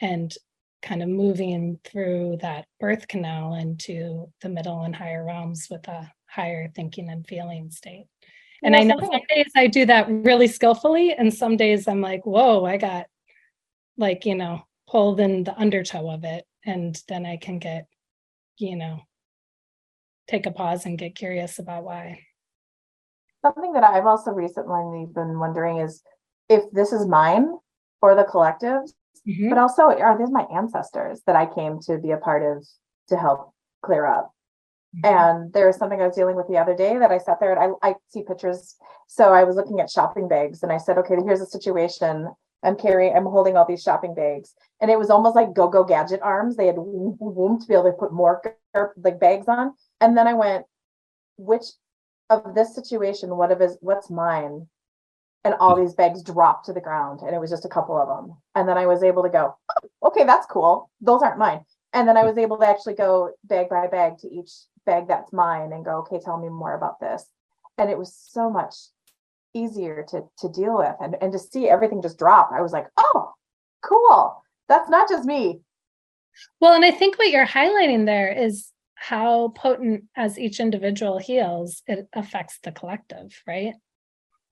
and 0.00 0.34
kind 0.82 1.02
of 1.02 1.08
moving 1.08 1.78
through 1.84 2.38
that 2.40 2.66
birth 2.78 3.08
canal 3.08 3.54
into 3.54 4.30
the 4.42 4.48
middle 4.48 4.82
and 4.82 4.94
higher 4.94 5.24
realms 5.24 5.66
with 5.70 5.86
a 5.88 6.10
higher 6.28 6.70
thinking 6.74 7.10
and 7.10 7.26
feeling 7.26 7.70
state. 7.70 8.06
And 8.62 8.74
I 8.74 8.82
know 8.82 8.98
some 8.98 9.20
days 9.28 9.50
I 9.56 9.68
do 9.68 9.86
that 9.86 10.08
really 10.08 10.48
skillfully, 10.48 11.12
and 11.12 11.32
some 11.32 11.56
days 11.56 11.86
I'm 11.86 12.00
like, 12.00 12.26
whoa, 12.26 12.64
I 12.64 12.76
got 12.76 13.06
like, 13.96 14.26
you 14.26 14.34
know, 14.34 14.62
pulled 14.88 15.20
in 15.20 15.44
the 15.44 15.56
undertow 15.56 16.10
of 16.10 16.24
it. 16.24 16.44
And 16.64 17.00
then 17.08 17.24
I 17.24 17.36
can 17.36 17.58
get, 17.58 17.86
you 18.56 18.76
know, 18.76 19.00
take 20.28 20.46
a 20.46 20.50
pause 20.50 20.86
and 20.86 20.98
get 20.98 21.14
curious 21.14 21.58
about 21.58 21.84
why. 21.84 22.24
Something 23.44 23.72
that 23.74 23.84
I've 23.84 24.06
also 24.06 24.32
recently 24.32 25.06
been 25.12 25.38
wondering 25.38 25.78
is 25.78 26.02
if 26.48 26.70
this 26.72 26.92
is 26.92 27.06
mine 27.06 27.56
or 28.02 28.14
the 28.14 28.24
collectives, 28.24 28.92
Mhm. 29.26 29.50
but 29.50 29.58
also 29.58 29.82
are 29.82 30.16
these 30.18 30.30
my 30.30 30.44
ancestors 30.44 31.22
that 31.26 31.36
I 31.36 31.46
came 31.46 31.78
to 31.80 31.98
be 31.98 32.12
a 32.12 32.16
part 32.16 32.42
of 32.42 32.66
to 33.08 33.16
help 33.16 33.52
clear 33.82 34.06
up? 34.06 34.32
And 35.04 35.52
there 35.52 35.66
was 35.66 35.76
something 35.76 36.00
I 36.00 36.06
was 36.06 36.16
dealing 36.16 36.34
with 36.34 36.48
the 36.48 36.56
other 36.56 36.74
day 36.74 36.96
that 36.98 37.12
I 37.12 37.18
sat 37.18 37.38
there 37.40 37.52
and 37.52 37.76
I, 37.82 37.90
I 37.90 37.94
see 38.08 38.22
pictures. 38.22 38.76
So 39.06 39.32
I 39.32 39.44
was 39.44 39.54
looking 39.54 39.80
at 39.80 39.90
shopping 39.90 40.28
bags 40.28 40.62
and 40.62 40.72
I 40.72 40.78
said, 40.78 40.98
okay, 40.98 41.16
here's 41.22 41.42
a 41.42 41.46
situation. 41.46 42.28
I'm 42.62 42.74
carrying, 42.74 43.14
I'm 43.14 43.26
holding 43.26 43.56
all 43.56 43.66
these 43.66 43.82
shopping 43.82 44.14
bags. 44.14 44.54
And 44.80 44.90
it 44.90 44.98
was 44.98 45.10
almost 45.10 45.36
like 45.36 45.52
go-go 45.52 45.84
gadget 45.84 46.20
arms. 46.22 46.56
They 46.56 46.66
had 46.66 46.76
woom 46.78 47.60
to 47.60 47.66
be 47.66 47.74
able 47.74 47.84
to 47.84 47.92
put 47.92 48.12
more 48.12 48.42
like 48.96 49.20
bags 49.20 49.46
on. 49.46 49.74
And 50.00 50.16
then 50.16 50.26
I 50.26 50.34
went, 50.34 50.66
which 51.36 51.64
of 52.30 52.54
this 52.54 52.74
situation, 52.74 53.36
what 53.36 53.52
of 53.52 53.60
is 53.62 53.76
what's 53.80 54.10
mine? 54.10 54.68
and 55.44 55.54
all 55.60 55.76
hmm. 55.76 55.82
these 55.82 55.94
bags 55.94 56.22
dropped 56.22 56.66
to 56.66 56.72
the 56.72 56.80
ground 56.80 57.20
and 57.20 57.34
it 57.34 57.40
was 57.40 57.50
just 57.50 57.64
a 57.64 57.68
couple 57.68 57.96
of 57.96 58.08
them 58.08 58.36
and 58.54 58.68
then 58.68 58.76
i 58.76 58.86
was 58.86 59.02
able 59.02 59.22
to 59.22 59.28
go 59.28 59.56
oh, 59.70 60.08
okay 60.08 60.24
that's 60.24 60.46
cool. 60.46 60.90
Those 61.00 61.22
aren't 61.22 61.38
mine. 61.38 61.60
And 61.92 62.06
then 62.06 62.16
i 62.16 62.24
was 62.24 62.38
able 62.38 62.58
to 62.58 62.68
actually 62.68 62.94
go 62.94 63.30
bag 63.44 63.68
by 63.68 63.86
bag 63.86 64.18
to 64.18 64.28
each 64.28 64.50
bag 64.84 65.08
that's 65.08 65.32
mine 65.32 65.72
and 65.72 65.84
go 65.84 65.98
okay 65.98 66.20
tell 66.22 66.38
me 66.38 66.48
more 66.48 66.74
about 66.74 67.00
this. 67.00 67.24
And 67.76 67.90
it 67.90 67.98
was 67.98 68.14
so 68.14 68.50
much 68.50 68.74
easier 69.54 70.04
to 70.10 70.24
to 70.38 70.48
deal 70.48 70.76
with 70.76 70.94
and, 71.00 71.16
and 71.20 71.32
to 71.32 71.38
see 71.38 71.68
everything 71.68 72.02
just 72.02 72.18
drop. 72.18 72.50
I 72.52 72.62
was 72.62 72.72
like 72.72 72.86
oh 72.98 73.32
cool. 73.82 74.42
That's 74.68 74.90
not 74.90 75.08
just 75.08 75.24
me. 75.24 75.60
Well 76.60 76.74
and 76.74 76.84
i 76.84 76.90
think 76.90 77.18
what 77.18 77.30
you're 77.30 77.46
highlighting 77.46 78.06
there 78.06 78.30
is 78.32 78.70
how 78.98 79.48
potent 79.50 80.04
as 80.16 80.38
each 80.38 80.58
individual 80.58 81.18
heals 81.18 81.82
it 81.86 82.08
affects 82.12 82.58
the 82.64 82.72
collective 82.72 83.42
right 83.46 83.74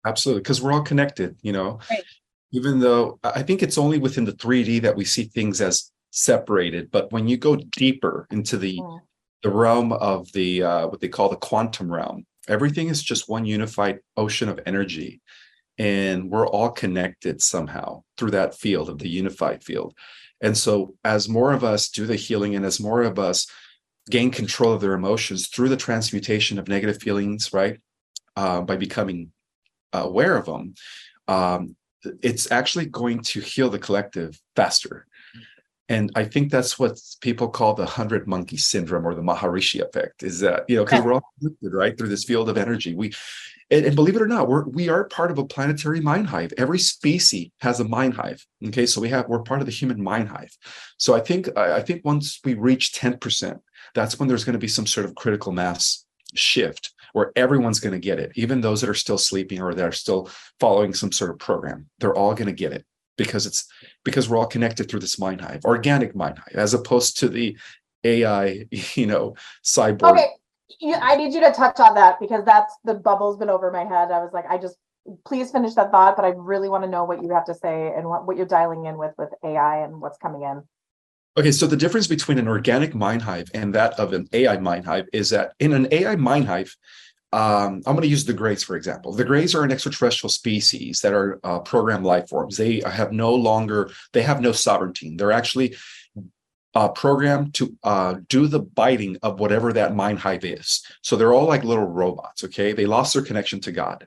absolutely 0.06 0.40
because 0.40 0.62
we're 0.62 0.72
all 0.72 0.82
connected 0.82 1.36
you 1.42 1.52
know 1.52 1.80
right. 1.90 2.04
even 2.52 2.78
though 2.78 3.18
i 3.24 3.42
think 3.42 3.62
it's 3.62 3.78
only 3.78 3.98
within 3.98 4.24
the 4.24 4.32
3d 4.32 4.80
that 4.82 4.96
we 4.96 5.04
see 5.04 5.24
things 5.24 5.60
as 5.60 5.90
separated 6.10 6.90
but 6.90 7.10
when 7.12 7.26
you 7.26 7.36
go 7.36 7.56
deeper 7.76 8.26
into 8.30 8.56
the 8.56 8.74
yeah. 8.80 8.98
the 9.42 9.50
realm 9.50 9.92
of 9.92 10.30
the 10.32 10.62
uh, 10.62 10.86
what 10.86 11.00
they 11.00 11.08
call 11.08 11.28
the 11.28 11.36
quantum 11.36 11.92
realm 11.92 12.24
everything 12.48 12.88
is 12.88 13.02
just 13.02 13.28
one 13.28 13.44
unified 13.44 13.98
ocean 14.16 14.48
of 14.48 14.60
energy 14.64 15.20
and 15.78 16.30
we're 16.30 16.46
all 16.46 16.70
connected 16.70 17.42
somehow 17.42 18.02
through 18.16 18.30
that 18.30 18.54
field 18.54 18.88
of 18.88 18.98
the 18.98 19.08
unified 19.08 19.62
field 19.62 19.92
and 20.40 20.56
so 20.56 20.94
as 21.04 21.28
more 21.28 21.52
of 21.52 21.64
us 21.64 21.88
do 21.88 22.06
the 22.06 22.16
healing 22.16 22.54
and 22.54 22.64
as 22.64 22.78
more 22.78 23.02
of 23.02 23.18
us 23.18 23.46
gain 24.10 24.30
control 24.30 24.72
of 24.72 24.80
their 24.80 24.94
emotions 24.94 25.48
through 25.48 25.68
the 25.68 25.76
transmutation 25.76 26.58
of 26.58 26.68
negative 26.68 27.00
feelings 27.00 27.52
right? 27.52 27.80
Uh, 28.36 28.60
by 28.60 28.76
becoming 28.76 29.32
aware 29.92 30.36
of 30.36 30.46
them 30.46 30.74
um, 31.28 31.76
it's 32.22 32.50
actually 32.52 32.86
going 32.86 33.20
to 33.20 33.40
heal 33.40 33.68
the 33.70 33.78
collective 33.78 34.40
faster. 34.54 35.06
And 35.88 36.10
i 36.16 36.24
think 36.24 36.50
that's 36.50 36.78
what 36.80 36.98
people 37.20 37.48
call 37.48 37.74
the 37.74 37.86
hundred 37.86 38.26
monkey 38.26 38.56
syndrome 38.56 39.06
or 39.06 39.14
the 39.14 39.22
maharishi 39.22 39.80
effect 39.80 40.24
is 40.24 40.40
that 40.40 40.64
you 40.68 40.76
know 40.76 40.84
because 40.84 41.04
we're 41.04 41.12
all 41.12 41.30
connected 41.38 41.72
right 41.72 41.96
through 41.96 42.08
this 42.08 42.24
field 42.24 42.48
of 42.48 42.58
energy. 42.58 42.94
We 42.94 43.12
and, 43.70 43.84
and, 43.84 43.96
believe 43.96 44.16
it 44.16 44.22
or 44.22 44.28
not 44.28 44.48
we're 44.48 44.64
we 44.64 44.88
are 44.88 45.04
part 45.04 45.30
of 45.30 45.38
a 45.38 45.44
planetary 45.44 46.00
mind 46.00 46.28
hive. 46.28 46.52
Every 46.56 46.78
species 46.78 47.50
has 47.60 47.80
a 47.80 47.84
mind 47.84 48.14
hive 48.14 48.44
okay? 48.66 48.86
So 48.86 49.00
we 49.00 49.08
have 49.10 49.28
we're 49.28 49.42
part 49.42 49.60
of 49.60 49.66
the 49.66 49.72
human 49.72 50.02
mind 50.02 50.28
hive. 50.28 50.56
So 50.98 51.14
i 51.14 51.20
think 51.20 51.56
i, 51.56 51.80
think 51.80 52.04
once 52.04 52.40
we 52.44 52.54
reach 52.54 52.92
10% 52.92 53.58
that's 53.94 54.18
when 54.18 54.28
there's 54.28 54.44
going 54.44 54.54
to 54.54 54.58
be 54.58 54.68
some 54.68 54.86
sort 54.86 55.06
of 55.06 55.14
critical 55.14 55.52
mass 55.52 56.04
shift 56.34 56.92
where 57.12 57.32
everyone's 57.36 57.80
going 57.80 57.92
to 57.92 57.98
get 57.98 58.18
it 58.18 58.32
even 58.34 58.60
those 58.60 58.80
that 58.80 58.90
are 58.90 58.94
still 58.94 59.18
sleeping 59.18 59.60
or 59.60 59.74
that 59.74 59.86
are 59.86 59.92
still 59.92 60.28
following 60.60 60.92
some 60.92 61.12
sort 61.12 61.30
of 61.30 61.38
program. 61.38 61.88
They're 61.98 62.16
all 62.16 62.34
going 62.34 62.46
to 62.46 62.52
get 62.52 62.72
it 62.72 62.84
because 63.16 63.46
it's 63.46 63.66
because 64.04 64.28
we're 64.28 64.36
all 64.36 64.46
connected 64.46 64.88
through 64.88 65.00
this 65.00 65.18
mind 65.18 65.40
hive 65.40 65.64
organic 65.64 66.14
mind 66.14 66.38
hive 66.38 66.56
as 66.56 66.74
opposed 66.74 67.18
to 67.18 67.28
the 67.28 67.56
ai 68.04 68.66
you 68.94 69.06
know 69.06 69.34
cyborg 69.64 70.12
okay 70.12 70.26
i 71.00 71.16
need 71.16 71.32
you 71.32 71.40
to 71.40 71.52
touch 71.52 71.78
on 71.80 71.94
that 71.94 72.18
because 72.20 72.44
that's 72.44 72.74
the 72.84 72.94
bubble's 72.94 73.38
been 73.38 73.50
over 73.50 73.70
my 73.70 73.84
head 73.84 74.10
i 74.10 74.18
was 74.18 74.32
like 74.32 74.44
i 74.50 74.58
just 74.58 74.76
please 75.24 75.52
finish 75.52 75.74
that 75.74 75.90
thought 75.90 76.16
but 76.16 76.24
i 76.24 76.28
really 76.36 76.68
want 76.68 76.82
to 76.82 76.90
know 76.90 77.04
what 77.04 77.22
you 77.22 77.32
have 77.32 77.44
to 77.44 77.54
say 77.54 77.92
and 77.96 78.08
what, 78.08 78.26
what 78.26 78.36
you're 78.36 78.46
dialing 78.46 78.86
in 78.86 78.98
with 78.98 79.12
with 79.16 79.30
ai 79.44 79.78
and 79.78 80.00
what's 80.00 80.18
coming 80.18 80.42
in 80.42 80.62
Okay, 81.38 81.52
so 81.52 81.66
the 81.66 81.76
difference 81.76 82.06
between 82.06 82.38
an 82.38 82.48
organic 82.48 82.94
mind 82.94 83.20
hive 83.20 83.50
and 83.52 83.74
that 83.74 84.00
of 84.00 84.14
an 84.14 84.26
AI 84.32 84.56
mind 84.56 84.86
hive 84.86 85.06
is 85.12 85.28
that 85.30 85.52
in 85.58 85.74
an 85.74 85.86
AI 85.90 86.16
mind 86.16 86.46
hive, 86.46 86.74
um, 87.30 87.82
I'm 87.84 87.92
going 87.94 88.02
to 88.02 88.08
use 88.08 88.24
the 88.24 88.32
Greys, 88.32 88.62
for 88.62 88.74
example. 88.74 89.12
The 89.12 89.24
Greys 89.24 89.54
are 89.54 89.62
an 89.62 89.70
extraterrestrial 89.70 90.30
species 90.30 91.00
that 91.02 91.12
are 91.12 91.38
uh, 91.44 91.58
programmed 91.58 92.06
life 92.06 92.30
forms. 92.30 92.56
They 92.56 92.80
have 92.86 93.12
no 93.12 93.34
longer, 93.34 93.90
they 94.14 94.22
have 94.22 94.40
no 94.40 94.52
sovereignty. 94.52 95.14
They're 95.14 95.32
actually 95.32 95.76
uh, 96.76 96.88
programmed 96.88 97.54
to 97.54 97.74
uh, 97.84 98.16
do 98.28 98.46
the 98.46 98.60
biting 98.60 99.16
of 99.22 99.40
whatever 99.40 99.72
that 99.72 99.96
mind 99.96 100.18
hive 100.18 100.44
is. 100.44 100.84
So 101.00 101.16
they're 101.16 101.32
all 101.32 101.46
like 101.46 101.64
little 101.64 101.86
robots. 101.86 102.44
Okay, 102.44 102.74
they 102.74 102.84
lost 102.84 103.14
their 103.14 103.22
connection 103.22 103.60
to 103.62 103.72
God. 103.72 104.06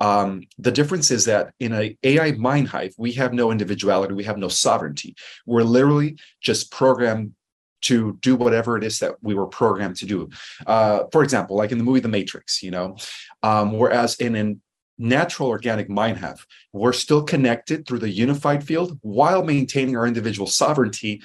Um, 0.00 0.44
the 0.58 0.72
difference 0.72 1.10
is 1.10 1.26
that 1.26 1.52
in 1.60 1.74
an 1.74 1.98
AI 2.02 2.32
mind 2.32 2.68
hive, 2.68 2.94
we 2.96 3.12
have 3.12 3.34
no 3.34 3.50
individuality, 3.50 4.14
we 4.14 4.24
have 4.24 4.38
no 4.38 4.48
sovereignty. 4.48 5.14
We're 5.44 5.62
literally 5.62 6.18
just 6.40 6.70
programmed 6.70 7.34
to 7.82 8.18
do 8.22 8.34
whatever 8.34 8.78
it 8.78 8.84
is 8.84 8.98
that 9.00 9.16
we 9.20 9.34
were 9.34 9.46
programmed 9.46 9.96
to 9.96 10.06
do. 10.06 10.30
Uh, 10.66 11.04
for 11.12 11.22
example, 11.22 11.54
like 11.54 11.70
in 11.70 11.76
the 11.76 11.84
movie 11.84 12.00
The 12.00 12.08
Matrix, 12.08 12.62
you 12.62 12.70
know, 12.70 12.96
um, 13.42 13.78
whereas 13.78 14.16
in 14.16 14.36
a 14.36 14.54
natural 14.98 15.50
organic 15.50 15.90
mind 15.90 16.16
hive, 16.16 16.46
we're 16.72 16.94
still 16.94 17.22
connected 17.22 17.86
through 17.86 17.98
the 17.98 18.08
unified 18.08 18.64
field 18.64 18.98
while 19.02 19.44
maintaining 19.44 19.98
our 19.98 20.06
individual 20.06 20.46
sovereignty, 20.46 21.20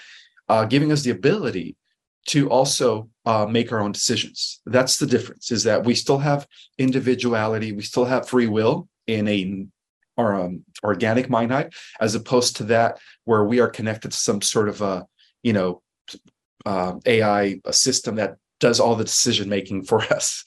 uh, 0.52 0.66
giving 0.66 0.92
us 0.92 1.02
the 1.04 1.12
ability 1.12 1.78
to 2.28 2.50
also 2.50 3.10
uh, 3.26 3.46
make 3.46 3.72
our 3.72 3.80
own 3.80 3.94
decisions. 3.94 4.60
That's 4.66 4.98
the 4.98 5.08
difference. 5.08 5.50
Is 5.50 5.64
that 5.64 5.86
we 5.86 5.96
still 5.96 6.18
have 6.18 6.46
individuality, 6.78 7.72
we 7.72 7.84
still 7.84 8.04
have 8.04 8.28
free 8.28 8.48
will 8.48 8.90
in 9.08 9.28
a 9.30 9.66
or 10.18 10.34
um, 10.36 10.66
organic 10.84 11.30
mind 11.30 11.52
hive, 11.54 11.70
as 12.02 12.16
opposed 12.16 12.58
to 12.58 12.66
that 12.66 13.00
where 13.24 13.46
we 13.46 13.62
are 13.62 13.70
connected 13.70 14.12
to 14.12 14.18
some 14.18 14.42
sort 14.42 14.68
of 14.68 14.82
a 14.82 15.08
you 15.42 15.54
know 15.54 15.82
uh, 16.66 16.96
AI 17.06 17.62
a 17.64 17.72
system 17.72 18.16
that 18.16 18.36
does 18.60 18.82
all 18.82 18.96
the 18.98 19.06
decision 19.06 19.48
making 19.48 19.86
for 19.86 20.02
us, 20.14 20.44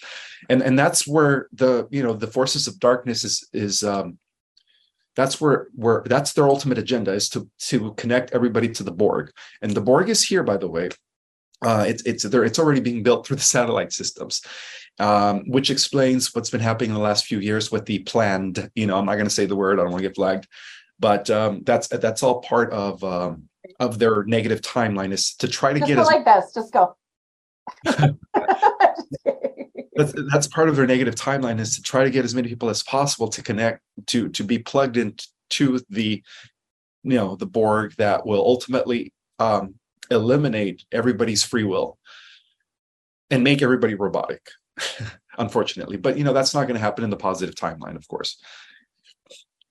and 0.50 0.60
and 0.62 0.78
that's 0.78 1.06
where 1.08 1.48
the 1.54 1.88
you 1.90 2.02
know 2.02 2.12
the 2.12 2.26
forces 2.26 2.66
of 2.66 2.78
darkness 2.78 3.24
is 3.24 3.48
is 3.54 3.82
um, 3.82 4.18
that's 5.16 5.40
where 5.40 5.68
where 5.74 6.02
that's 6.06 6.32
their 6.32 6.48
ultimate 6.48 6.78
agenda 6.78 7.12
is 7.12 7.28
to 7.30 7.48
to 7.58 7.92
connect 7.94 8.32
everybody 8.32 8.68
to 8.70 8.82
the 8.82 8.92
Borg, 8.92 9.30
and 9.62 9.72
the 9.72 9.80
Borg 9.80 10.08
is 10.08 10.22
here 10.22 10.42
by 10.42 10.56
the 10.56 10.68
way 10.68 10.90
uh, 11.64 11.84
it's 11.86 12.02
it's 12.02 12.22
there. 12.24 12.44
It's 12.44 12.58
already 12.58 12.80
being 12.80 13.02
built 13.02 13.26
through 13.26 13.36
the 13.36 13.42
satellite 13.56 13.92
systems, 13.92 14.42
um, 14.98 15.44
which 15.46 15.70
explains 15.70 16.34
what's 16.34 16.50
been 16.50 16.60
happening 16.60 16.90
in 16.90 16.94
the 16.94 17.02
last 17.02 17.26
few 17.26 17.38
years 17.38 17.72
with 17.72 17.86
the 17.86 18.00
planned. 18.00 18.70
You 18.74 18.86
know, 18.86 18.98
I'm 18.98 19.06
not 19.06 19.14
going 19.14 19.26
to 19.26 19.30
say 19.30 19.46
the 19.46 19.56
word. 19.56 19.78
I 19.78 19.82
don't 19.82 19.92
want 19.92 20.02
to 20.02 20.08
get 20.08 20.16
flagged, 20.16 20.46
but 20.98 21.30
um, 21.30 21.62
that's 21.64 21.88
that's 21.88 22.22
all 22.22 22.40
part 22.40 22.72
of 22.72 23.02
um, 23.02 23.48
of 23.80 23.98
their 23.98 24.24
negative 24.24 24.60
timeline 24.60 25.12
is 25.12 25.34
to 25.36 25.48
try 25.48 25.72
to 25.72 25.80
Just 25.80 25.88
get 25.88 25.94
go 25.96 26.02
as 26.02 26.06
like 26.06 26.24
this. 26.24 26.52
Just 26.54 26.72
go. 26.72 26.96
that's 29.94 30.12
that's 30.32 30.46
part 30.46 30.68
of 30.68 30.76
their 30.76 30.86
negative 30.86 31.14
timeline 31.14 31.60
is 31.60 31.76
to 31.76 31.82
try 31.82 32.04
to 32.04 32.10
get 32.10 32.24
as 32.24 32.34
many 32.34 32.48
people 32.48 32.68
as 32.68 32.82
possible 32.82 33.28
to 33.28 33.42
connect 33.42 33.80
to 34.06 34.28
to 34.30 34.42
be 34.42 34.58
plugged 34.58 34.96
into 34.96 35.80
the 35.90 36.22
you 37.02 37.16
know 37.16 37.36
the 37.36 37.46
Borg 37.46 37.94
that 37.96 38.26
will 38.26 38.40
ultimately 38.40 39.12
um, 39.38 39.74
eliminate 40.10 40.84
everybody's 40.92 41.44
free 41.44 41.64
will 41.64 41.98
and 43.30 43.44
make 43.44 43.62
everybody 43.62 43.94
robotic 43.94 44.42
unfortunately. 45.38 45.96
But 45.96 46.18
you 46.18 46.24
know 46.24 46.32
that's 46.32 46.54
not 46.54 46.64
going 46.64 46.74
to 46.74 46.80
happen 46.80 47.04
in 47.04 47.10
the 47.10 47.16
positive 47.16 47.54
timeline 47.54 47.96
of 47.96 48.08
course. 48.08 48.40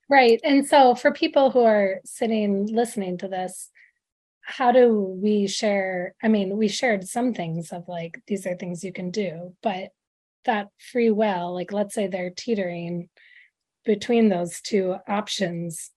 Right 0.09 0.39
and 0.43 0.65
so 0.65 0.95
for 0.95 1.11
people 1.11 1.51
who 1.51 1.63
are 1.63 1.99
sitting 2.05 2.67
listening 2.67 3.17
to 3.19 3.27
this 3.27 3.69
how 4.45 4.73
do 4.73 4.93
we 4.93 5.47
share 5.47 6.13
i 6.21 6.27
mean 6.27 6.57
we 6.57 6.67
shared 6.67 7.07
some 7.07 7.33
things 7.33 7.71
of 7.71 7.87
like 7.87 8.21
these 8.27 8.45
are 8.45 8.55
things 8.55 8.83
you 8.83 8.91
can 8.91 9.09
do 9.09 9.55
but 9.63 9.91
that 10.45 10.67
free 10.91 11.11
will 11.11 11.53
like 11.53 11.71
let's 11.71 11.93
say 11.93 12.07
they're 12.07 12.29
teetering 12.29 13.09
between 13.85 14.29
those 14.29 14.61
two 14.61 14.95
options. 15.07 15.91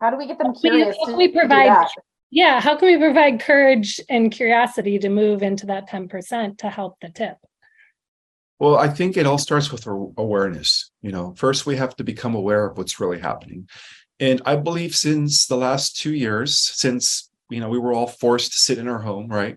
How 0.00 0.10
do 0.10 0.16
we 0.16 0.26
get 0.26 0.38
them 0.38 0.54
curious 0.54 0.96
we, 1.06 1.14
we 1.14 1.28
provide 1.28 1.88
yeah 2.30 2.60
how 2.60 2.76
can 2.76 2.88
we 2.88 2.98
provide 2.98 3.40
courage 3.40 4.00
and 4.08 4.30
curiosity 4.30 4.98
to 4.98 5.08
move 5.08 5.42
into 5.42 5.66
that 5.66 5.88
10% 5.88 6.58
to 6.58 6.70
help 6.70 6.96
the 7.00 7.08
tip? 7.08 7.36
Well 8.60 8.76
i 8.76 8.88
think 8.88 9.16
it 9.16 9.26
all 9.26 9.38
starts 9.38 9.72
with 9.72 9.86
awareness 9.86 10.90
you 11.02 11.10
know? 11.10 11.34
First 11.36 11.66
we 11.66 11.76
have 11.76 11.96
to 11.96 12.04
become 12.04 12.34
aware 12.34 12.66
of 12.66 12.78
what's 12.78 13.00
really 13.00 13.18
happening. 13.18 13.68
And 14.20 14.40
i 14.46 14.54
believe 14.54 14.94
since 14.94 15.46
the 15.46 15.56
last 15.56 15.96
two 15.96 16.14
years 16.14 16.58
since 16.58 17.28
you 17.50 17.60
know 17.60 17.68
we 17.68 17.78
were 17.78 17.92
all 17.92 18.06
forced 18.06 18.52
to 18.52 18.58
sit 18.58 18.78
in 18.78 18.88
our 18.88 19.00
home 19.00 19.28
right? 19.28 19.56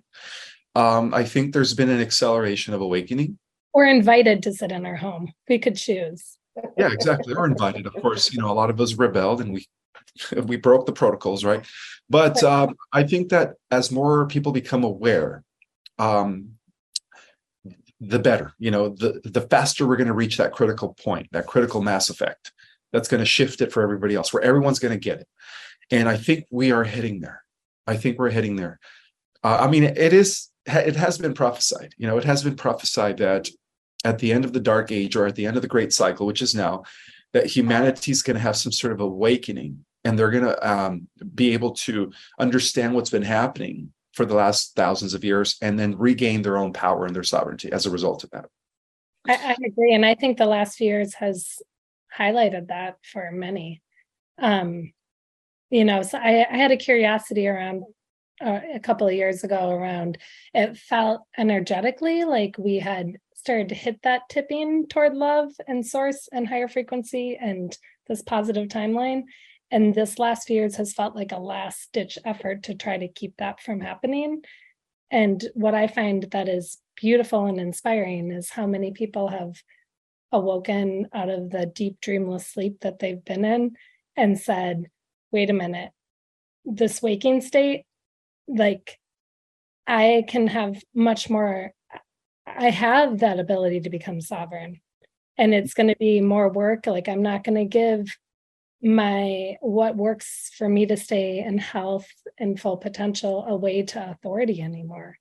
Um, 0.74 1.14
i 1.14 1.24
think 1.24 1.54
there's 1.54 1.76
been 1.76 1.90
an 1.90 2.02
acceleration 2.02 2.74
of 2.74 2.82
awakening 2.82 3.38
we're 3.74 3.88
invited 3.88 4.44
to 4.44 4.54
sit 4.54 4.72
in 4.72 4.86
our 4.86 4.96
home 4.96 5.32
we 5.48 5.60
could 5.60 5.76
choose 5.76 6.38
yeah 6.78 6.92
exactly 6.92 7.34
we're 7.34 7.46
invited 7.46 7.86
of 7.86 7.94
course 7.94 8.34
you 8.34 8.42
know 8.42 8.52
a 8.52 8.54
lot 8.54 8.70
of 8.70 8.80
us 8.82 8.94
rebelled 8.94 9.42
and 9.42 9.54
we 9.54 9.66
we 10.46 10.58
broke 10.58 10.86
the 10.86 10.94
protocols, 10.94 11.44
right? 11.44 11.66
But 12.10 12.44
um, 12.44 12.76
I 12.92 13.04
think 13.04 13.30
that 13.30 13.56
as 13.70 13.92
more 13.92 14.28
people 14.28 14.52
become 14.52 14.84
aware, 14.84 15.44
um, 15.98 16.54
the 18.00 18.20
better. 18.20 18.54
You 18.60 18.72
know, 18.72 18.90
the 18.90 19.22
the 19.24 19.42
faster 19.42 19.88
we're 19.88 19.98
going 19.98 20.08
to 20.08 20.14
reach 20.14 20.38
that 20.38 20.54
critical 20.54 20.94
point, 20.96 21.28
that 21.32 21.48
critical 21.48 21.82
mass 21.82 22.10
effect. 22.10 22.52
That's 22.92 23.08
going 23.08 23.20
to 23.20 23.26
shift 23.26 23.62
it 23.62 23.72
for 23.72 23.84
everybody 23.84 24.16
else, 24.16 24.34
where 24.34 24.44
everyone's 24.44 24.80
going 24.80 24.94
to 24.94 25.00
get 25.00 25.20
it. 25.20 25.28
And 25.92 26.10
I 26.10 26.18
think 26.18 26.46
we 26.50 26.72
are 26.72 26.84
heading 26.84 27.22
there. 27.22 27.44
I 27.88 27.96
think 27.96 28.20
we're 28.20 28.32
heading 28.32 28.58
there. 28.58 28.80
Uh, 29.44 29.60
I 29.62 29.68
mean, 29.68 29.84
it 29.84 30.14
is. 30.14 30.50
It 30.66 30.96
has 30.96 31.18
been 31.18 31.34
prophesied. 31.34 31.94
You 31.98 32.08
know, 32.08 32.18
it 32.18 32.24
has 32.24 32.44
been 32.44 32.56
prophesied 32.56 33.18
that 33.18 33.50
at 34.04 34.20
the 34.20 34.32
end 34.32 34.46
of 34.46 34.54
the 34.54 34.60
dark 34.60 34.92
age 34.92 35.16
or 35.16 35.26
at 35.26 35.36
the 35.36 35.46
end 35.46 35.56
of 35.56 35.62
the 35.62 35.68
great 35.68 35.94
cycle, 35.94 36.26
which 36.26 36.42
is 36.42 36.56
now, 36.56 36.84
that 37.34 37.46
humanity 37.46 38.12
is 38.12 38.24
going 38.24 38.36
to 38.36 38.42
have 38.42 38.58
some 38.58 38.72
sort 38.72 38.94
of 38.94 39.00
awakening 39.00 39.86
and 40.04 40.18
they're 40.18 40.32
going 40.32 40.44
to 40.44 40.70
um, 40.70 41.08
be 41.36 41.54
able 41.54 41.72
to 41.72 42.12
understand 42.40 42.94
what's 42.94 43.10
been 43.10 43.22
happening 43.22 43.94
for 44.14 44.26
the 44.26 44.34
last 44.34 44.76
thousands 44.76 45.14
of 45.14 45.24
years 45.24 45.56
and 45.62 45.80
then 45.80 45.98
regain 45.98 46.42
their 46.42 46.58
own 46.58 46.74
power 46.74 47.06
and 47.06 47.16
their 47.16 47.24
sovereignty 47.24 47.72
as 47.72 47.86
a 47.86 47.92
result 47.92 48.24
of 48.24 48.32
that. 48.32 48.46
I, 49.28 49.34
I 49.36 49.56
agree. 49.66 49.94
And 49.94 50.06
I 50.06 50.16
think 50.16 50.38
the 50.38 50.46
last 50.46 50.78
few 50.78 50.88
years 50.88 51.14
has 51.16 51.60
highlighted 52.18 52.68
that 52.68 52.98
for 53.04 53.32
many. 53.32 53.82
Um, 54.40 54.92
you 55.70 55.86
know, 55.86 56.02
so 56.02 56.18
I, 56.18 56.46
I 56.52 56.58
had 56.58 56.72
a 56.72 56.78
curiosity 56.78 57.48
around 57.48 57.84
uh, 58.44 58.60
a 58.74 58.80
couple 58.80 59.08
of 59.08 59.14
years 59.14 59.44
ago 59.44 59.70
around 59.70 60.18
it 60.54 60.76
felt 60.76 61.22
energetically 61.38 62.24
like 62.24 62.56
we 62.58 62.80
had 62.80 63.18
started 63.42 63.70
to 63.70 63.76
hit 63.76 64.00
that 64.04 64.30
tipping 64.30 64.86
toward 64.88 65.16
love 65.16 65.52
and 65.68 65.84
source 65.84 66.30
and 66.32 66.48
higher 66.48 66.68
frequency 66.68 67.36
and 67.42 67.76
this 68.08 68.22
positive 68.22 68.68
timeline. 68.68 69.24
And 69.72 69.96
this 69.96 70.20
last 70.20 70.46
few 70.46 70.58
years 70.58 70.76
has 70.76 70.94
felt 70.94 71.16
like 71.16 71.32
a 71.32 71.40
last 71.40 71.90
ditch 71.92 72.20
effort 72.24 72.62
to 72.64 72.76
try 72.76 73.00
to 73.00 73.08
keep 73.08 73.38
that 73.38 73.60
from 73.60 73.80
happening. 73.80 74.44
And 75.10 75.44
what 75.56 75.74
i 75.74 75.88
find 75.88 76.22
that 76.32 76.48
is 76.48 76.78
beautiful 76.96 77.48
and 77.48 77.60
inspiring 77.60 78.32
is 78.32 78.52
how 78.52 78.68
many 78.68 78.92
people 78.92 79.30
have 79.30 79.56
awoken 80.32 81.08
out 81.12 81.30
of 81.30 81.50
the 81.50 81.66
deep 81.66 82.00
dreamless 82.00 82.46
sleep 82.46 82.82
that 82.82 83.00
they've 83.00 83.26
been 83.26 83.44
in 83.44 83.76
and 84.16 84.40
said 84.40 84.86
wait 85.32 85.50
a 85.50 85.54
minute. 85.54 85.90
This 86.64 87.02
waking 87.02 87.42
state 87.42 87.86
like 88.48 89.00
i 89.88 90.24
can 90.28 90.48
have 90.48 90.82
much 90.94 91.30
more 91.30 91.72
i 92.58 92.70
have 92.70 93.20
that 93.20 93.40
ability 93.40 93.80
to 93.80 93.90
become 93.90 94.22
sovereign 94.22 94.80
and 95.38 95.54
it's 95.54 95.74
going 95.74 95.88
to 95.88 95.96
be 95.98 96.22
more 96.22 96.50
work 96.50 96.86
like 96.88 97.08
i'm 97.08 97.22
not 97.22 97.44
going 97.44 97.56
to 97.56 97.66
give 97.66 98.08
my 98.82 99.58
what 99.62 99.96
works 99.96 100.52
for 100.58 100.68
me 100.68 100.86
to 100.88 100.98
stay 100.98 101.40
in 101.40 101.58
health 101.58 102.10
and 102.40 102.60
full 102.60 102.78
potential 102.78 103.46
away 103.46 103.84
to 103.84 104.10
authority 104.10 104.62
anymore. 104.62 105.18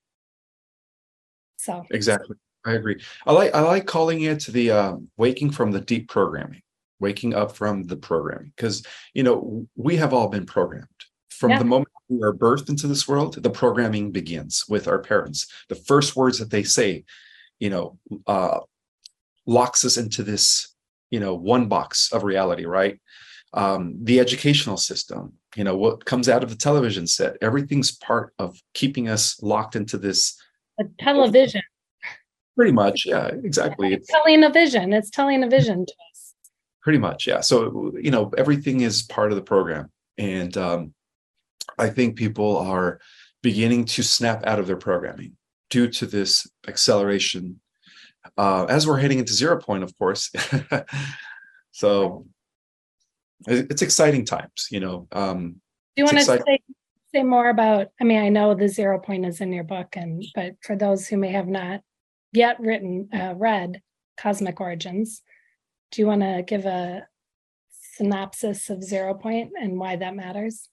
So. 1.58 1.84
Exactly. 1.90 2.36
I 2.64 2.72
agree. 2.72 3.00
I 3.26 3.32
like 3.32 3.54
i 3.54 3.60
like 3.60 3.86
calling 3.86 4.22
it 4.22 4.44
the 4.44 4.70
uh, 4.70 4.96
waking 5.16 5.50
from 5.50 5.70
the 5.70 5.80
deep 5.80 6.10
programming 6.10 6.60
waking 6.98 7.32
up 7.32 7.56
from 7.56 7.84
the 7.84 7.96
programming 7.96 8.52
because 8.54 8.84
you 9.14 9.22
know 9.22 9.66
we 9.76 9.96
have 9.96 10.12
all 10.12 10.28
been 10.28 10.44
programmed. 10.44 10.86
From 11.30 11.50
yeah. 11.50 11.58
the 11.58 11.64
moment 11.64 11.88
we 12.10 12.22
are 12.22 12.34
birthed 12.34 12.68
into 12.68 12.86
this 12.86 13.08
world 13.08 13.42
the 13.42 13.50
programming 13.50 14.10
begins 14.10 14.64
with 14.68 14.86
our 14.86 14.98
parents 14.98 15.46
the 15.68 15.74
first 15.74 16.16
words 16.16 16.38
that 16.38 16.50
they 16.50 16.62
say 16.62 17.04
you 17.58 17.70
know 17.70 17.98
uh 18.26 18.60
locks 19.46 19.84
us 19.84 19.96
into 19.96 20.22
this 20.22 20.74
you 21.10 21.20
know 21.20 21.34
one 21.34 21.66
box 21.66 22.12
of 22.12 22.24
reality 22.24 22.66
right 22.66 23.00
um, 23.52 23.96
the 24.02 24.20
educational 24.20 24.76
system, 24.76 25.32
you 25.56 25.64
know, 25.64 25.76
what 25.76 26.04
comes 26.04 26.28
out 26.28 26.42
of 26.42 26.50
the 26.50 26.56
television 26.56 27.06
set, 27.06 27.36
everything's 27.40 27.90
part 27.90 28.32
of 28.38 28.60
keeping 28.74 29.08
us 29.08 29.42
locked 29.42 29.76
into 29.76 29.98
this. 29.98 30.40
A 30.78 30.84
television. 30.98 31.62
Pretty 32.56 32.72
much, 32.72 33.04
yeah, 33.06 33.26
exactly. 33.42 33.92
It's 33.94 34.08
telling 34.08 34.44
a 34.44 34.50
vision. 34.50 34.92
It's 34.92 35.10
telling 35.10 35.42
a 35.42 35.48
vision 35.48 35.86
to 35.86 35.92
us. 36.12 36.34
Pretty 36.82 36.98
much, 36.98 37.26
yeah. 37.26 37.40
So 37.40 37.92
you 38.00 38.10
know, 38.10 38.30
everything 38.36 38.82
is 38.82 39.02
part 39.02 39.32
of 39.32 39.36
the 39.36 39.42
program, 39.42 39.90
and 40.18 40.56
um, 40.56 40.94
I 41.80 41.90
think 41.90 42.16
people 42.16 42.58
are 42.58 43.00
beginning 43.42 43.86
to 43.86 44.02
snap 44.02 44.46
out 44.46 44.58
of 44.58 44.66
their 44.66 44.76
programming 44.76 45.36
due 45.70 45.88
to 45.88 46.06
this 46.06 46.46
acceleration. 46.68 47.60
Uh, 48.36 48.66
as 48.68 48.86
we're 48.86 48.98
heading 48.98 49.18
into 49.18 49.32
zero 49.32 49.58
point, 49.58 49.82
of 49.82 49.96
course. 49.98 50.30
so 51.72 52.26
it's 53.46 53.82
exciting 53.82 54.24
times 54.24 54.68
you 54.70 54.80
know 54.80 55.06
um 55.12 55.60
do 55.96 56.02
you 56.02 56.04
want 56.04 56.18
to 56.18 56.24
say 56.24 56.58
say 57.14 57.22
more 57.22 57.48
about 57.48 57.88
i 58.00 58.04
mean 58.04 58.20
i 58.20 58.28
know 58.28 58.54
the 58.54 58.68
zero 58.68 58.98
point 58.98 59.24
is 59.24 59.40
in 59.40 59.52
your 59.52 59.64
book 59.64 59.88
and 59.94 60.24
but 60.34 60.54
for 60.62 60.76
those 60.76 61.06
who 61.06 61.16
may 61.16 61.32
have 61.32 61.48
not 61.48 61.80
yet 62.32 62.60
written 62.60 63.08
uh, 63.14 63.34
read 63.36 63.80
cosmic 64.18 64.60
origins 64.60 65.22
do 65.90 66.02
you 66.02 66.06
want 66.06 66.20
to 66.20 66.44
give 66.46 66.66
a 66.66 67.06
synopsis 67.70 68.70
of 68.70 68.82
zero 68.82 69.14
point 69.14 69.50
and 69.60 69.78
why 69.78 69.96
that 69.96 70.14
matters 70.14 70.68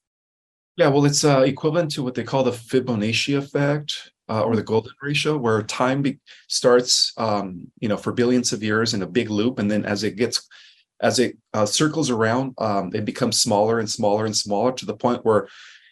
yeah 0.78 0.88
well 0.88 1.06
it's 1.06 1.24
uh, 1.24 1.42
equivalent 1.42 1.92
to 1.92 2.04
what 2.04 2.16
they 2.16 2.24
call 2.24 2.44
the 2.44 2.52
fibonacci 2.52 3.38
effect 3.38 4.12
uh, 4.30 4.42
or 4.42 4.56
the 4.56 4.64
golden 4.64 4.94
ratio 5.02 5.38
where 5.38 5.62
time 5.64 6.02
be- 6.02 6.20
starts 6.48 7.14
um, 7.18 7.68
you 7.80 7.90
know 7.90 7.98
for 7.98 8.12
billions 8.14 8.54
of 8.54 8.64
years 8.64 8.94
in 8.94 9.02
a 9.02 9.08
big 9.08 9.30
loop 9.30 9.60
and 9.60 9.70
then 9.70 9.86
as 9.86 10.04
it 10.04 10.16
gets 10.16 10.48
as 11.00 11.20
it 11.20 11.38
uh, 11.54 11.66
circles 11.66 12.10
around, 12.10 12.54
um, 12.58 12.92
it 12.94 13.06
becomes 13.06 13.40
smaller 13.40 13.80
and 13.80 13.90
smaller 13.90 14.26
and 14.26 14.36
smaller 14.36 14.72
to 14.72 14.86
the 14.86 14.96
point 14.96 15.24
where 15.24 15.48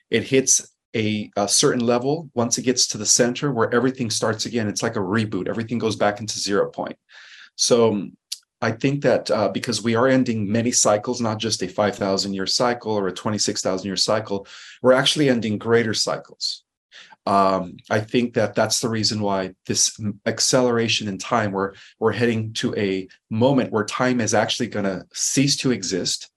it 0.10 0.24
hits 0.24 0.72
a, 0.96 1.30
a, 1.36 1.48
certain 1.48 1.86
level. 1.86 2.30
Once 2.34 2.58
it 2.58 2.64
gets 2.64 2.88
to 2.88 2.98
the 2.98 3.06
center, 3.06 3.52
where 3.52 3.74
everything 3.74 4.10
starts 4.10 4.46
again, 4.46 4.68
it's 4.68 4.82
like 4.82 4.96
a 4.96 5.00
reboot. 5.00 5.48
Everything 5.48 5.78
goes 5.78 5.96
back 5.96 6.20
into 6.20 6.40
zero 6.40 6.70
point. 6.70 6.98
So 7.56 7.92
um, 7.92 8.18
I 8.62 8.72
think 8.72 9.04
that 9.04 9.30
uh, 9.30 9.50
because 9.50 9.84
we 9.84 9.96
are 9.96 10.08
ending 10.08 10.52
many 10.52 10.72
cycles, 10.72 11.22
not 11.22 11.40
just 11.40 11.62
a 11.62 11.68
5,000 11.68 12.34
year 12.34 12.48
cycle 12.48 12.94
or 12.94 13.08
a 13.08 13.14
26,000 13.14 13.86
year 13.86 13.98
cycle, 13.98 14.48
we're 14.82 14.94
actually 14.94 15.30
ending 15.30 15.58
greater 15.58 15.94
cycles 15.94 16.64
um, 17.28 17.78
I 17.90 18.02
think 18.02 18.36
that 18.36 18.54
that's 18.54 18.80
the 18.80 18.90
reason 18.90 19.20
why 19.20 19.56
this 19.66 20.00
acceleration 20.26 21.08
in 21.08 21.18
time, 21.18 21.52
where 21.52 21.74
we're 22.00 22.12
heading 22.12 22.54
to 22.54 22.76
a 22.76 23.08
moment 23.30 23.72
where 23.72 23.84
time 23.84 24.22
is 24.22 24.34
actually 24.34 24.68
going 24.68 24.86
to 24.86 25.06
cease 25.12 25.58
to 25.58 25.72
exist, 25.72 26.30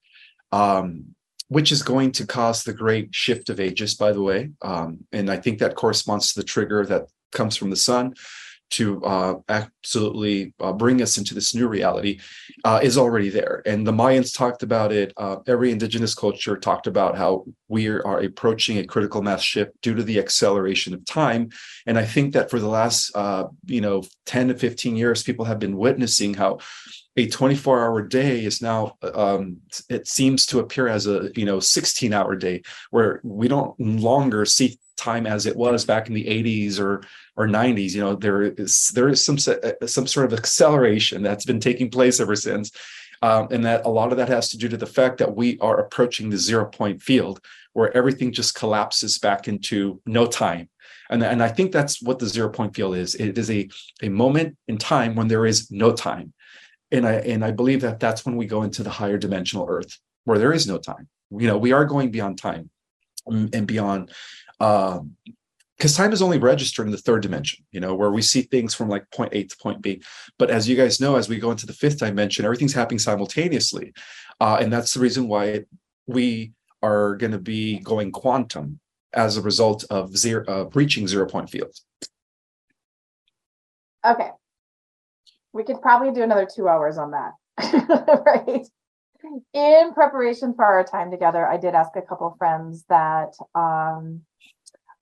um, 0.51 1.15
which 1.49 1.73
is 1.73 1.83
going 1.83 2.13
to 2.13 2.27
cause 2.27 2.65
the 2.65 2.73
great 2.73 3.15
shift 3.15 3.51
of 3.51 3.61
ages, 3.61 3.95
by 3.95 4.13
the 4.13 4.23
way. 4.23 4.51
Um, 4.63 5.01
and 5.13 5.31
I 5.31 5.37
think 5.37 5.59
that 5.59 5.77
corresponds 5.77 6.33
to 6.33 6.41
the 6.41 6.47
trigger 6.47 6.87
that 6.87 7.09
comes 7.33 7.57
from 7.57 7.69
the 7.69 7.77
sun 7.77 8.15
to 8.71 9.03
uh, 9.05 9.35
absolutely 9.49 10.53
uh, 10.61 10.73
bring 10.73 11.01
us 11.01 11.17
into 11.19 11.35
this 11.35 11.55
new 11.55 11.69
reality 11.69 12.21
uh, 12.65 12.81
is 12.83 12.99
already 12.99 13.29
there. 13.31 13.63
And 13.67 13.87
the 13.87 13.93
Mayans 13.93 14.37
talked 14.37 14.63
about 14.63 14.93
it. 14.93 15.13
Uh, 15.17 15.37
every 15.47 15.71
indigenous 15.71 16.15
culture 16.15 16.57
talked 16.57 16.87
about 16.87 17.17
how 17.17 17.45
we 17.69 17.89
are 17.89 18.21
approaching 18.21 18.79
a 18.79 18.87
critical 18.87 19.23
mass 19.23 19.43
shift 19.43 19.73
due 19.83 19.95
to 19.95 20.03
the 20.03 20.19
acceleration 20.19 20.95
of 20.95 21.05
time. 21.05 21.51
And 21.87 21.99
I 21.99 22.05
think 22.05 22.35
that 22.35 22.51
for 22.51 22.59
the 22.59 22.69
last, 22.69 23.15
uh, 23.15 23.47
you 23.67 23.81
know, 23.81 24.03
10 24.27 24.49
to 24.49 24.55
15 24.55 24.97
years, 24.97 25.23
people 25.23 25.45
have 25.47 25.59
been 25.59 25.77
witnessing 25.77 26.35
how 26.35 26.59
a 27.17 27.27
24 27.27 27.85
hour 27.85 28.03
day 28.03 28.45
is 28.45 28.63
now 28.63 28.97
um, 29.03 29.59
it 29.89 30.07
seems 30.07 30.47
to 30.47 30.61
appear 30.61 30.87
as 30.87 31.09
a 31.09 31.31
you 31.35 31.45
know 31.45 31.59
16 31.59 32.13
hour 32.13 32.37
day 32.37 32.63
where 32.91 33.21
we 33.25 33.49
don't 33.49 33.79
longer 33.81 34.45
see 34.45 34.79
time 34.97 35.27
as 35.27 35.47
it 35.47 35.57
was 35.57 35.85
back 35.85 36.09
in 36.09 36.15
the 36.15 36.25
80s 36.25 36.79
or 36.79 37.03
or 37.39 37.47
90s 37.47 37.95
you 37.95 38.01
know 38.01 38.15
there 38.17 38.43
is 38.43 38.89
there 38.89 39.09
is 39.09 39.25
some 39.25 39.39
uh, 39.47 39.87
some 39.87 40.07
sort 40.07 40.27
of 40.27 40.39
acceleration 40.39 41.23
that's 41.23 41.47
been 41.47 41.61
taking 41.61 41.91
place 41.91 42.21
ever 42.21 42.37
since. 42.37 42.71
Um, 43.21 43.49
and 43.51 43.65
that 43.65 43.85
a 43.85 43.89
lot 43.89 44.13
of 44.13 44.19
that 44.19 44.29
has 44.29 44.49
to 44.51 44.59
do 44.59 44.69
to 44.69 44.77
the 44.77 44.87
fact 44.87 45.19
that 45.19 45.35
we 45.35 45.59
are 45.59 45.81
approaching 45.81 46.31
the 46.31 46.37
zero 46.39 46.67
point 46.67 47.03
field 47.03 47.41
where 47.73 47.97
everything 47.97 48.31
just 48.33 48.55
collapses 48.55 49.19
back 49.19 49.49
into 49.49 50.01
no 50.07 50.25
time. 50.27 50.69
And, 51.11 51.25
and 51.25 51.43
i 51.43 51.49
think 51.49 51.73
that's 51.73 52.01
what 52.03 52.19
the 52.19 52.29
zero 52.29 52.49
point 52.49 52.77
field 52.77 52.95
is. 52.97 53.15
It 53.15 53.37
is 53.39 53.51
a, 53.51 53.69
a 54.03 54.09
moment 54.09 54.57
in 54.69 54.79
time 54.79 55.17
when 55.17 55.27
there 55.29 55.47
is 55.47 55.71
no 55.71 55.93
time. 55.93 56.33
And 56.93 57.07
i 57.07 57.15
and 57.33 57.45
i 57.45 57.51
believe 57.51 57.81
that 57.81 57.99
that's 57.99 58.25
when 58.25 58.37
we 58.37 58.47
go 58.47 58.63
into 58.63 58.83
the 58.83 58.91
higher 59.01 59.19
dimensional 59.19 59.67
earth 59.69 59.99
where 60.25 60.39
there 60.39 60.53
is 60.53 60.67
no 60.67 60.79
time. 60.79 61.09
You 61.31 61.49
know 61.49 61.59
we 61.59 61.73
are 61.73 61.85
going 61.85 62.11
beyond 62.11 62.39
time 62.39 62.71
and 63.27 63.67
beyond 63.67 64.11
um, 64.61 65.17
because 65.79 65.97
time 65.97 66.13
is 66.13 66.21
only 66.21 66.39
registered 66.39 66.87
in 66.87 66.93
the 66.93 66.99
third 66.99 67.23
dimension, 67.23 67.65
you 67.71 67.79
know, 67.79 67.95
where 67.95 68.11
we 68.11 68.21
see 68.21 68.43
things 68.43 68.75
from 68.75 68.89
like 68.89 69.09
point 69.13 69.33
A 69.33 69.45
to 69.45 69.57
point 69.59 69.81
B. 69.81 70.03
But 70.37 70.51
as 70.51 70.69
you 70.69 70.77
guys 70.77 71.01
know, 71.01 71.15
as 71.15 71.29
we 71.29 71.39
go 71.39 71.53
into 71.53 71.67
the 71.67 71.73
fifth 71.73 72.01
dimension, 72.01 72.45
everything's 72.45 72.75
happening 72.75 72.99
simultaneously. 72.99 73.93
Uh, 74.41 74.59
and 74.61 74.73
that's 74.73 74.93
the 74.93 75.01
reason 75.01 75.29
why 75.29 75.65
we 76.09 76.53
are 76.83 77.15
going 77.17 77.31
to 77.31 77.39
be 77.39 77.79
going 77.79 78.11
quantum 78.11 78.81
as 79.13 79.37
a 79.37 79.43
result 79.43 79.85
of 79.89 80.17
zero, 80.17 80.45
uh, 80.49 80.69
reaching 80.75 81.07
zero 81.07 81.29
point 81.29 81.49
fields. 81.49 81.85
Okay. 84.05 84.31
We 85.53 85.63
could 85.63 85.81
probably 85.81 86.13
do 86.13 86.23
another 86.23 86.47
two 86.53 86.69
hours 86.69 86.99
on 86.99 87.13
that. 87.13 87.33
right. 88.27 88.67
In 89.53 89.93
preparation 89.95 90.55
for 90.55 90.65
our 90.65 90.85
time 90.85 91.11
together, 91.11 91.47
I 91.47 91.57
did 91.57 91.75
ask 91.75 91.91
a 91.95 92.03
couple 92.03 92.35
friends 92.39 92.85
that 92.89 93.35
um, 93.55 94.23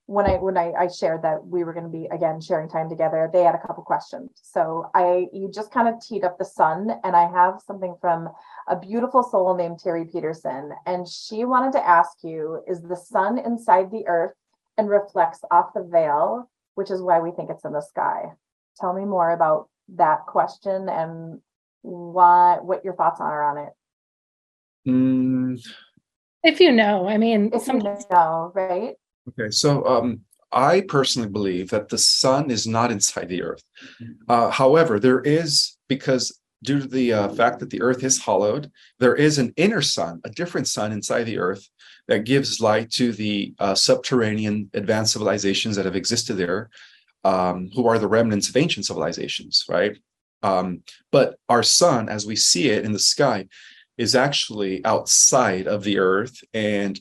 when 0.07 0.25
I 0.25 0.35
when 0.37 0.57
I, 0.57 0.71
I 0.71 0.87
shared 0.87 1.21
that 1.23 1.45
we 1.45 1.65
were 1.65 1.73
going 1.73 1.85
to 1.85 1.91
be 1.91 2.05
again 2.05 2.39
sharing 2.39 2.69
time 2.69 2.89
together, 2.89 3.29
they 3.31 3.43
had 3.43 3.55
a 3.55 3.59
couple 3.59 3.83
questions. 3.83 4.31
So 4.41 4.89
I 4.95 5.27
you 5.33 5.51
just 5.53 5.69
kind 5.71 5.87
of 5.87 6.01
teed 6.01 6.23
up 6.23 6.37
the 6.39 6.45
sun, 6.45 6.89
and 7.03 7.15
I 7.15 7.29
have 7.29 7.61
something 7.67 7.95
from 7.99 8.29
a 8.69 8.75
beautiful 8.77 9.21
soul 9.21 9.55
named 9.55 9.79
Terry 9.79 10.05
Peterson, 10.05 10.71
and 10.85 11.07
she 11.07 11.43
wanted 11.43 11.73
to 11.73 11.85
ask 11.85 12.23
you: 12.23 12.63
Is 12.67 12.81
the 12.81 12.95
sun 12.95 13.37
inside 13.37 13.91
the 13.91 14.07
earth 14.07 14.33
and 14.77 14.89
reflects 14.89 15.41
off 15.51 15.73
the 15.75 15.83
veil, 15.83 16.49
which 16.75 16.89
is 16.89 17.01
why 17.01 17.19
we 17.19 17.31
think 17.31 17.49
it's 17.49 17.65
in 17.65 17.73
the 17.73 17.81
sky? 17.81 18.31
Tell 18.79 18.93
me 18.93 19.03
more 19.03 19.31
about 19.31 19.67
that 19.95 20.25
question 20.25 20.87
and 20.87 21.41
why 21.81 22.59
what 22.61 22.85
your 22.85 22.95
thoughts 22.95 23.19
are 23.19 23.43
on 23.43 23.57
it. 23.57 23.73
Mm, 24.87 25.59
If 26.43 26.61
you 26.61 26.71
know, 26.71 27.09
I 27.09 27.17
mean, 27.17 27.49
If 27.53 27.67
you 27.67 27.79
know, 28.09 28.53
right? 28.55 28.95
Okay, 29.29 29.49
so 29.49 29.85
um, 29.85 30.21
I 30.51 30.81
personally 30.81 31.29
believe 31.29 31.69
that 31.69 31.89
the 31.89 31.97
sun 31.97 32.49
is 32.51 32.65
not 32.67 32.91
inside 32.91 33.29
the 33.29 33.43
earth. 33.43 33.63
Uh, 34.27 34.49
however, 34.49 34.99
there 34.99 35.21
is 35.21 35.77
because 35.87 36.39
due 36.63 36.79
to 36.79 36.87
the 36.87 37.13
uh, 37.13 37.29
fact 37.29 37.59
that 37.59 37.69
the 37.69 37.81
earth 37.81 38.03
is 38.03 38.19
hollowed, 38.19 38.71
there 38.99 39.15
is 39.15 39.37
an 39.37 39.53
inner 39.57 39.81
sun, 39.81 40.21
a 40.23 40.29
different 40.29 40.67
sun 40.67 40.91
inside 40.91 41.23
the 41.23 41.37
earth 41.37 41.67
that 42.07 42.25
gives 42.25 42.61
light 42.61 42.89
to 42.91 43.11
the 43.11 43.53
uh, 43.59 43.75
subterranean 43.75 44.69
advanced 44.73 45.13
civilizations 45.13 45.75
that 45.75 45.85
have 45.85 45.95
existed 45.95 46.35
there, 46.35 46.69
um, 47.23 47.69
who 47.75 47.87
are 47.87 47.99
the 47.99 48.07
remnants 48.07 48.49
of 48.49 48.57
ancient 48.57 48.85
civilizations, 48.85 49.65
right? 49.69 49.97
Um, 50.43 50.83
but 51.11 51.37
our 51.49 51.63
sun, 51.63 52.09
as 52.09 52.25
we 52.25 52.35
see 52.35 52.69
it 52.69 52.85
in 52.85 52.93
the 52.93 52.99
sky, 52.99 53.47
is 53.97 54.15
actually 54.15 54.85
outside 54.85 55.67
of 55.67 55.83
the 55.83 55.99
earth. 55.99 56.39
And 56.53 56.99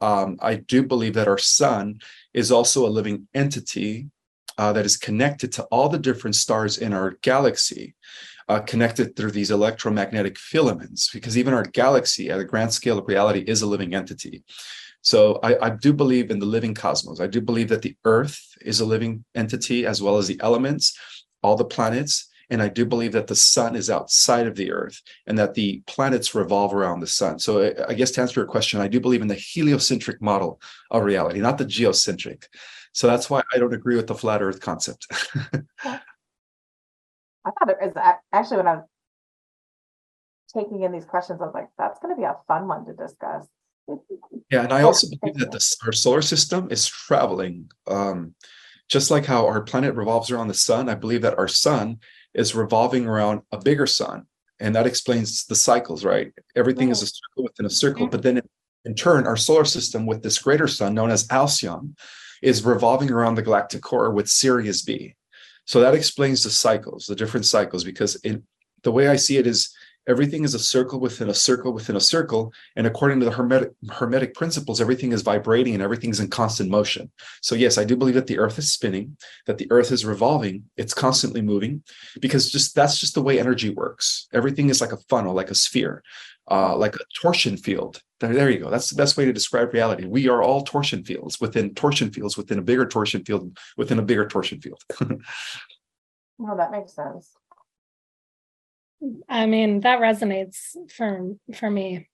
um, 0.00 0.38
I 0.40 0.56
do 0.56 0.82
believe 0.82 1.14
that 1.14 1.28
our 1.28 1.38
sun 1.38 2.00
is 2.34 2.50
also 2.50 2.86
a 2.86 2.90
living 2.90 3.28
entity 3.34 4.08
uh, 4.58 4.72
that 4.72 4.86
is 4.86 4.96
connected 4.96 5.52
to 5.52 5.64
all 5.64 5.88
the 5.88 5.98
different 5.98 6.36
stars 6.36 6.78
in 6.78 6.92
our 6.92 7.16
galaxy, 7.22 7.94
uh, 8.48 8.60
connected 8.60 9.16
through 9.16 9.30
these 9.30 9.50
electromagnetic 9.50 10.38
filaments, 10.38 11.10
because 11.12 11.38
even 11.38 11.54
our 11.54 11.62
galaxy 11.62 12.30
at 12.30 12.40
a 12.40 12.44
grand 12.44 12.72
scale 12.72 12.98
of 12.98 13.08
reality 13.08 13.40
is 13.40 13.62
a 13.62 13.66
living 13.66 13.94
entity. 13.94 14.42
So 15.02 15.38
I, 15.42 15.66
I 15.66 15.70
do 15.70 15.92
believe 15.92 16.30
in 16.30 16.38
the 16.40 16.46
living 16.46 16.74
cosmos. 16.74 17.20
I 17.20 17.26
do 17.26 17.40
believe 17.40 17.68
that 17.68 17.82
the 17.82 17.96
Earth 18.04 18.38
is 18.60 18.80
a 18.80 18.84
living 18.84 19.24
entity 19.34 19.86
as 19.86 20.02
well 20.02 20.18
as 20.18 20.26
the 20.26 20.38
elements, 20.40 20.98
all 21.42 21.56
the 21.56 21.64
planets. 21.64 22.28
And 22.50 22.60
I 22.60 22.68
do 22.68 22.84
believe 22.84 23.12
that 23.12 23.28
the 23.28 23.36
sun 23.36 23.76
is 23.76 23.88
outside 23.88 24.46
of 24.46 24.56
the 24.56 24.72
Earth 24.72 25.00
and 25.26 25.38
that 25.38 25.54
the 25.54 25.82
planets 25.86 26.34
revolve 26.34 26.74
around 26.74 27.00
the 27.00 27.06
sun. 27.06 27.38
So 27.38 27.62
I, 27.62 27.90
I 27.90 27.94
guess 27.94 28.10
to 28.12 28.20
answer 28.20 28.40
your 28.40 28.48
question, 28.48 28.80
I 28.80 28.88
do 28.88 29.00
believe 29.00 29.22
in 29.22 29.28
the 29.28 29.34
heliocentric 29.34 30.20
model 30.20 30.60
of 30.90 31.04
reality, 31.04 31.38
not 31.38 31.58
the 31.58 31.64
geocentric. 31.64 32.48
So 32.92 33.06
that's 33.06 33.30
why 33.30 33.42
I 33.54 33.58
don't 33.58 33.72
agree 33.72 33.96
with 33.96 34.08
the 34.08 34.16
flat 34.16 34.42
Earth 34.42 34.60
concept. 34.60 35.06
I 37.44 37.52
thought 37.52 37.70
it 37.70 37.78
was 37.80 38.16
actually 38.32 38.56
when 38.58 38.68
I 38.68 38.74
was 38.76 38.84
taking 40.52 40.82
in 40.82 40.92
these 40.92 41.04
questions, 41.04 41.40
I 41.40 41.46
was 41.46 41.54
like, 41.54 41.68
that's 41.78 42.00
going 42.00 42.14
to 42.14 42.20
be 42.20 42.24
a 42.24 42.36
fun 42.48 42.66
one 42.68 42.84
to 42.86 42.92
discuss. 42.92 43.46
Yeah, 44.50 44.62
and 44.62 44.72
I 44.72 44.82
also 44.82 45.06
believe 45.20 45.38
that 45.38 45.52
this 45.52 45.76
our 45.84 45.92
solar 45.92 46.22
system 46.22 46.68
is 46.70 46.86
traveling. 46.86 47.70
Um, 47.86 48.34
just 48.88 49.10
like 49.10 49.24
how 49.24 49.46
our 49.46 49.62
planet 49.62 49.94
revolves 49.94 50.30
around 50.30 50.48
the 50.48 50.54
sun, 50.54 50.88
I 50.88 50.96
believe 50.96 51.22
that 51.22 51.38
our 51.38 51.48
sun 51.48 51.98
is 52.34 52.54
revolving 52.54 53.06
around 53.06 53.42
a 53.52 53.58
bigger 53.58 53.86
sun. 53.86 54.26
And 54.58 54.74
that 54.74 54.86
explains 54.86 55.46
the 55.46 55.54
cycles, 55.54 56.04
right? 56.04 56.32
Everything 56.54 56.90
is 56.90 57.02
a 57.02 57.06
circle 57.06 57.44
within 57.44 57.66
a 57.66 57.70
circle, 57.70 58.06
mm-hmm. 58.06 58.10
but 58.10 58.22
then 58.22 58.42
in 58.84 58.94
turn, 58.94 59.26
our 59.26 59.36
solar 59.36 59.64
system 59.64 60.06
with 60.06 60.22
this 60.22 60.38
greater 60.38 60.68
sun 60.68 60.94
known 60.94 61.10
as 61.10 61.26
Alcyon 61.30 61.96
is 62.42 62.64
revolving 62.64 63.10
around 63.10 63.34
the 63.34 63.42
galactic 63.42 63.82
core 63.82 64.10
with 64.10 64.28
Sirius 64.28 64.82
B. 64.82 65.14
So 65.66 65.80
that 65.80 65.94
explains 65.94 66.42
the 66.42 66.50
cycles, 66.50 67.06
the 67.06 67.14
different 67.14 67.46
cycles, 67.46 67.84
because 67.84 68.16
in 68.16 68.44
the 68.82 68.92
way 68.92 69.08
I 69.08 69.16
see 69.16 69.36
it 69.36 69.46
is 69.46 69.74
everything 70.10 70.44
is 70.44 70.54
a 70.54 70.58
circle 70.58 71.00
within 71.00 71.28
a 71.30 71.34
circle 71.34 71.72
within 71.72 71.96
a 71.96 72.00
circle 72.00 72.52
and 72.76 72.86
according 72.86 73.18
to 73.20 73.24
the 73.24 73.30
hermetic 73.30 73.70
hermetic 73.90 74.34
principles 74.34 74.80
everything 74.80 75.12
is 75.12 75.22
vibrating 75.22 75.74
and 75.74 75.82
everything's 75.82 76.20
in 76.20 76.28
constant 76.28 76.68
motion. 76.70 77.10
So 77.40 77.54
yes 77.54 77.78
i 77.78 77.84
do 77.84 77.96
believe 77.96 78.16
that 78.16 78.26
the 78.26 78.38
earth 78.38 78.58
is 78.58 78.72
spinning 78.72 79.16
that 79.46 79.58
the 79.58 79.68
earth 79.70 79.90
is 79.92 80.04
revolving 80.04 80.64
it's 80.76 80.94
constantly 80.94 81.40
moving 81.40 81.82
because 82.20 82.50
just 82.50 82.74
that's 82.74 82.98
just 82.98 83.14
the 83.14 83.22
way 83.22 83.38
energy 83.38 83.70
works. 83.70 84.28
Everything 84.32 84.68
is 84.68 84.80
like 84.80 84.92
a 84.92 85.02
funnel 85.08 85.34
like 85.34 85.50
a 85.50 85.54
sphere 85.54 86.02
uh, 86.50 86.76
like 86.76 86.96
a 86.96 87.04
torsion 87.20 87.56
field. 87.56 88.02
There, 88.18 88.34
there 88.34 88.50
you 88.50 88.58
go. 88.58 88.70
That's 88.70 88.90
the 88.90 88.96
best 88.96 89.16
way 89.16 89.24
to 89.24 89.32
describe 89.32 89.72
reality. 89.72 90.04
We 90.04 90.28
are 90.28 90.42
all 90.42 90.62
torsion 90.62 91.04
fields 91.04 91.40
within 91.40 91.74
torsion 91.74 92.10
fields 92.10 92.36
within 92.36 92.58
a 92.58 92.62
bigger 92.62 92.86
torsion 92.86 93.24
field 93.24 93.56
within 93.76 94.00
a 94.00 94.02
bigger 94.02 94.26
torsion 94.26 94.60
field. 94.60 94.82
No, 96.42 96.56
that 96.56 96.70
makes 96.70 96.94
sense. 96.94 97.36
I 99.28 99.46
mean, 99.46 99.80
that 99.80 100.00
resonates 100.00 100.76
for 100.90 101.32
for 101.54 101.70
me. 101.70 102.08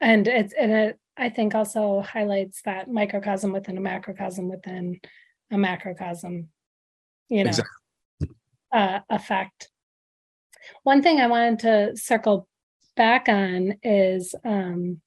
And 0.00 0.26
it's 0.26 0.52
and 0.52 0.72
it 0.72 0.98
I 1.16 1.28
think 1.28 1.54
also 1.54 2.00
highlights 2.00 2.62
that 2.62 2.90
microcosm 2.90 3.52
within 3.52 3.76
a 3.76 3.80
macrocosm 3.80 4.48
within 4.48 5.00
a 5.50 5.56
macrocosm, 5.56 6.48
you 7.28 7.44
know, 7.44 7.50
Exactly. 7.50 8.28
uh, 8.72 9.00
effect. 9.10 9.70
One 10.82 11.02
thing 11.02 11.20
I 11.20 11.26
wanted 11.26 11.58
to 11.60 11.96
circle 11.96 12.48
back 12.96 13.28
on 13.28 13.74
is 13.82 14.34
um, 14.44 15.00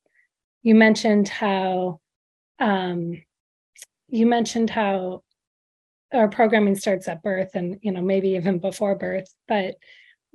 you 0.62 0.76
mentioned 0.76 1.28
how 1.28 2.00
um, 2.60 3.22
you 4.08 4.26
mentioned 4.26 4.70
how 4.70 5.24
our 6.14 6.28
programming 6.30 6.76
starts 6.76 7.08
at 7.08 7.24
birth 7.24 7.52
and 7.56 7.80
you 7.82 7.92
know 7.92 8.02
maybe 8.02 8.30
even 8.30 8.60
before 8.60 8.96
birth 8.96 9.34
but 9.48 9.76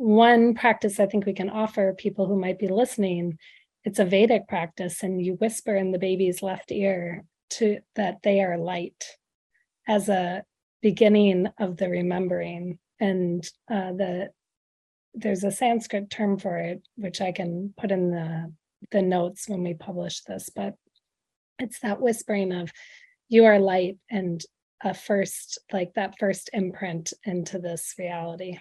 one 0.00 0.54
practice 0.54 0.98
i 0.98 1.06
think 1.06 1.26
we 1.26 1.32
can 1.32 1.50
offer 1.50 1.92
people 1.92 2.26
who 2.26 2.38
might 2.38 2.58
be 2.58 2.68
listening 2.68 3.36
it's 3.84 3.98
a 3.98 4.04
vedic 4.04 4.46
practice 4.48 5.02
and 5.02 5.24
you 5.24 5.34
whisper 5.34 5.74
in 5.74 5.92
the 5.92 5.98
baby's 5.98 6.42
left 6.42 6.70
ear 6.70 7.24
to 7.50 7.78
that 7.96 8.18
they 8.22 8.40
are 8.40 8.58
light 8.58 9.04
as 9.88 10.08
a 10.08 10.44
beginning 10.82 11.48
of 11.58 11.76
the 11.76 11.88
remembering. 11.88 12.78
And 13.00 13.44
uh, 13.70 13.92
the 13.92 14.28
there's 15.14 15.44
a 15.44 15.50
sanskrit 15.50 16.08
term 16.08 16.38
for 16.38 16.56
it 16.58 16.86
which 16.94 17.20
i 17.20 17.32
can 17.32 17.74
put 17.76 17.90
in 17.90 18.12
the 18.12 18.52
the 18.92 19.02
notes 19.02 19.48
when 19.48 19.64
we 19.64 19.74
publish 19.74 20.20
this 20.20 20.50
but 20.54 20.74
it's 21.58 21.80
that 21.80 22.00
whispering 22.00 22.52
of 22.52 22.70
you 23.28 23.44
are 23.44 23.58
light 23.58 23.98
and 24.08 24.40
a 24.84 24.94
first 24.94 25.58
like 25.72 25.92
that 25.94 26.14
first 26.20 26.48
imprint 26.52 27.12
into 27.24 27.58
this 27.58 27.94
reality 27.98 28.56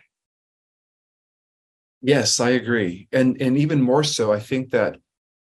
Yes, 2.01 2.39
I 2.39 2.51
agree. 2.51 3.07
And 3.11 3.41
and 3.41 3.57
even 3.57 3.81
more 3.81 4.03
so, 4.03 4.31
I 4.31 4.39
think 4.39 4.71
that 4.71 4.97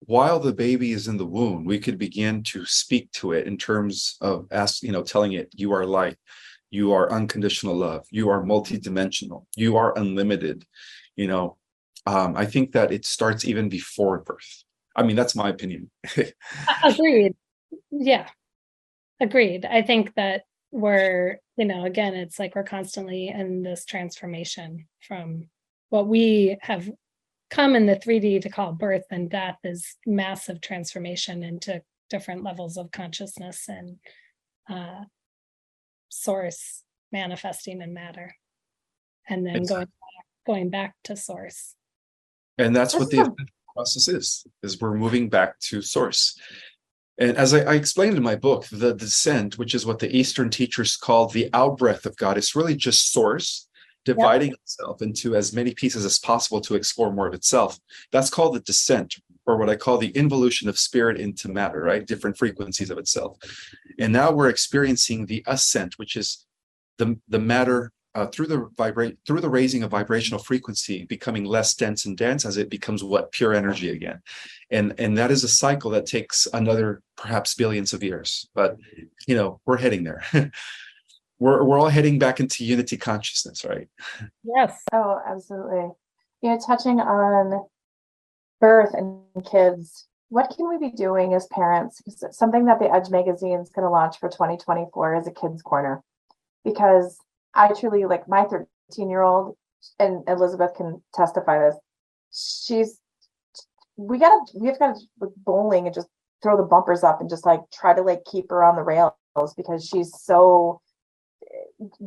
while 0.05 0.39
the 0.39 0.53
baby 0.53 0.91
is 0.91 1.07
in 1.07 1.17
the 1.17 1.25
womb, 1.25 1.65
we 1.65 1.79
could 1.79 1.97
begin 1.97 2.43
to 2.43 2.65
speak 2.65 3.11
to 3.13 3.31
it 3.31 3.47
in 3.47 3.57
terms 3.57 4.17
of 4.21 4.47
ask, 4.51 4.83
you 4.83 4.91
know, 4.91 5.01
telling 5.01 5.33
it 5.33 5.49
you 5.55 5.71
are 5.73 5.85
light, 5.85 6.17
you 6.69 6.91
are 6.91 7.11
unconditional 7.11 7.75
love, 7.75 8.05
you 8.11 8.29
are 8.29 8.43
multidimensional, 8.43 9.45
you 9.55 9.77
are 9.77 9.97
unlimited. 9.97 10.65
You 11.15 11.27
know, 11.27 11.57
um, 12.05 12.35
I 12.35 12.45
think 12.45 12.73
that 12.73 12.91
it 12.91 13.05
starts 13.05 13.45
even 13.45 13.69
before 13.69 14.19
birth. 14.19 14.63
I 14.95 15.03
mean, 15.03 15.15
that's 15.15 15.35
my 15.35 15.49
opinion. 15.49 15.89
agreed 16.83 17.33
yeah 17.91 18.27
agreed 19.19 19.65
i 19.65 19.81
think 19.81 20.13
that 20.15 20.43
we're 20.71 21.37
you 21.57 21.65
know 21.65 21.85
again 21.85 22.13
it's 22.13 22.39
like 22.39 22.55
we're 22.55 22.63
constantly 22.63 23.27
in 23.27 23.61
this 23.61 23.85
transformation 23.85 24.87
from 25.01 25.47
what 25.93 26.07
we 26.07 26.57
have 26.61 26.89
come 27.51 27.75
in 27.75 27.85
the 27.85 27.95
3d 27.95 28.41
to 28.41 28.49
call 28.49 28.71
birth 28.73 29.03
and 29.11 29.29
death 29.29 29.59
is 29.63 29.95
massive 30.07 30.59
transformation 30.59 31.43
into 31.43 31.83
different 32.09 32.43
levels 32.43 32.77
of 32.77 32.91
consciousness 32.91 33.69
and 33.69 33.97
uh 34.67 35.03
source 36.09 36.81
manifesting 37.11 37.79
in 37.83 37.93
matter. 37.93 38.35
And 39.29 39.45
then 39.45 39.57
Exactly. 39.57 39.75
going 39.75 39.85
back, 39.85 40.25
going 40.47 40.69
back 40.71 40.95
to 41.03 41.15
source. 41.15 41.75
And 42.57 42.75
that's 42.75 42.95
what 42.95 43.11
This 43.11 43.19
the 43.19 43.21
is 43.21 43.27
a- 43.27 43.31
ascension 43.31 43.47
process 43.75 44.07
is 44.07 44.47
is 44.63 44.81
we're 44.81 44.95
moving 44.95 45.29
back 45.29 45.59
to 45.59 45.83
source. 45.83 46.35
And 47.19 47.37
as 47.37 47.53
I, 47.53 47.59
I 47.59 47.75
explained 47.75 48.17
in 48.17 48.23
my 48.23 48.35
book 48.35 48.65
the 48.71 48.95
descent 48.95 49.59
which 49.59 49.75
is 49.75 49.85
what 49.85 49.99
the 49.99 50.15
eastern 50.15 50.49
teachers 50.49 50.97
call 50.97 51.27
the 51.27 51.51
outbreath 51.53 52.07
of 52.07 52.17
god 52.17 52.39
it's 52.39 52.55
really 52.55 52.75
just 52.75 53.11
source 53.13 53.67
dividing 54.05 54.53
itself 54.53 55.01
into 55.01 55.35
as 55.35 55.53
many 55.53 55.73
pieces 55.73 56.05
as 56.05 56.19
possible 56.19 56.61
to 56.61 56.75
explore 56.75 57.11
more 57.11 57.27
of 57.27 57.33
itself. 57.33 57.79
That's 58.11 58.29
called 58.29 58.55
the 58.55 58.59
descent 58.61 59.15
or 59.45 59.57
what 59.57 59.69
i 59.69 59.75
call 59.75 59.97
the 59.97 60.11
involution 60.11 60.69
of 60.69 60.79
spirit 60.79 61.19
into 61.19 61.49
matter 61.49 61.81
right? 61.81 62.05
Different 62.05 62.37
frequencies 62.37 62.89
of 62.89 62.97
itself. 62.97 63.37
And 63.99 64.13
now 64.13 64.31
we're 64.31 64.49
experiencing 64.49 65.25
the 65.25 65.43
ascent 65.47 65.97
which 65.97 66.15
is 66.15 66.45
the 66.97 67.19
the 67.27 67.39
matter 67.39 67.91
uh, 68.15 68.27
through 68.27 68.45
the 68.45 68.69
vibrate 68.77 69.17
through 69.25 69.41
the 69.41 69.49
raising 69.49 69.81
of 69.83 69.89
vibrational 69.89 70.39
frequency 70.39 71.03
becoming 71.05 71.45
less 71.45 71.73
dense 71.73 72.05
and 72.05 72.15
dense 72.15 72.45
as 72.45 72.57
it 72.57 72.69
becomes 72.69 73.03
what? 73.03 73.31
Pure 73.31 73.53
energy 73.53 73.89
again. 73.89 74.21
And 74.69 74.93
and 74.99 75.17
that 75.17 75.31
is 75.31 75.43
a 75.43 75.49
cycle 75.49 75.91
that 75.91 76.05
takes 76.05 76.47
another 76.53 77.01
perhaps 77.15 77.55
billions 77.55 77.93
of 77.93 78.03
years 78.03 78.49
but 78.53 78.77
you 79.27 79.35
know 79.35 79.59
we're 79.65 79.77
heading 79.77 80.03
there 80.03 80.23
we're, 81.43 81.63
we're 81.63 81.79
all 81.79 81.89
heading 81.89 82.17
back 82.17 82.39
into 82.39 82.65
unity 82.65 82.97
consciousness 82.97 83.65
right 83.65 83.87
yes 84.43 84.83
Oh, 84.93 85.19
absolutely. 85.25 85.89
You 86.41 86.49
know, 86.51 86.59
touching 86.65 86.99
on 86.99 87.65
birth 88.61 88.93
and 88.93 89.21
kids, 89.43 90.07
what 90.29 90.53
can 90.55 90.69
we 90.69 90.77
be 90.77 90.95
doing 90.95 91.33
as 91.33 91.47
parents? 91.47 92.01
Because 92.01 92.37
something 92.37 92.65
that 92.65 92.79
the 92.79 92.93
Edge 92.93 93.09
magazine 93.09 93.59
is 93.59 93.69
going 93.69 93.85
to 93.85 93.89
launch 93.89 94.19
for 94.19 94.29
2024 94.29 95.15
is 95.15 95.27
a 95.27 95.31
kids 95.31 95.61
corner. 95.61 96.03
Because 96.63 97.17
I 97.55 97.73
truly 97.73 98.05
like 98.05 98.27
my 98.27 98.45
13 98.45 99.09
year 99.09 99.21
old, 99.21 99.57
and 99.99 100.23
Elizabeth 100.27 100.75
can 100.75 101.01
testify 101.13 101.59
this. 101.59 101.75
She's 102.31 102.99
we 103.95 104.17
gotta 104.17 104.39
we 104.55 104.67
have 104.67 104.79
got 104.79 104.95
to 104.95 105.27
bowling 105.45 105.85
and 105.85 105.93
just 105.93 106.07
throw 106.41 106.57
the 106.57 106.63
bumpers 106.63 107.03
up 107.03 107.21
and 107.21 107.29
just 107.29 107.45
like 107.45 107.59
try 107.71 107.93
to 107.93 108.01
like 108.01 108.23
keep 108.29 108.49
her 108.49 108.63
on 108.63 108.75
the 108.75 108.81
rails 108.81 109.13
because 109.55 109.85
she's 109.85 110.11
so 110.21 110.81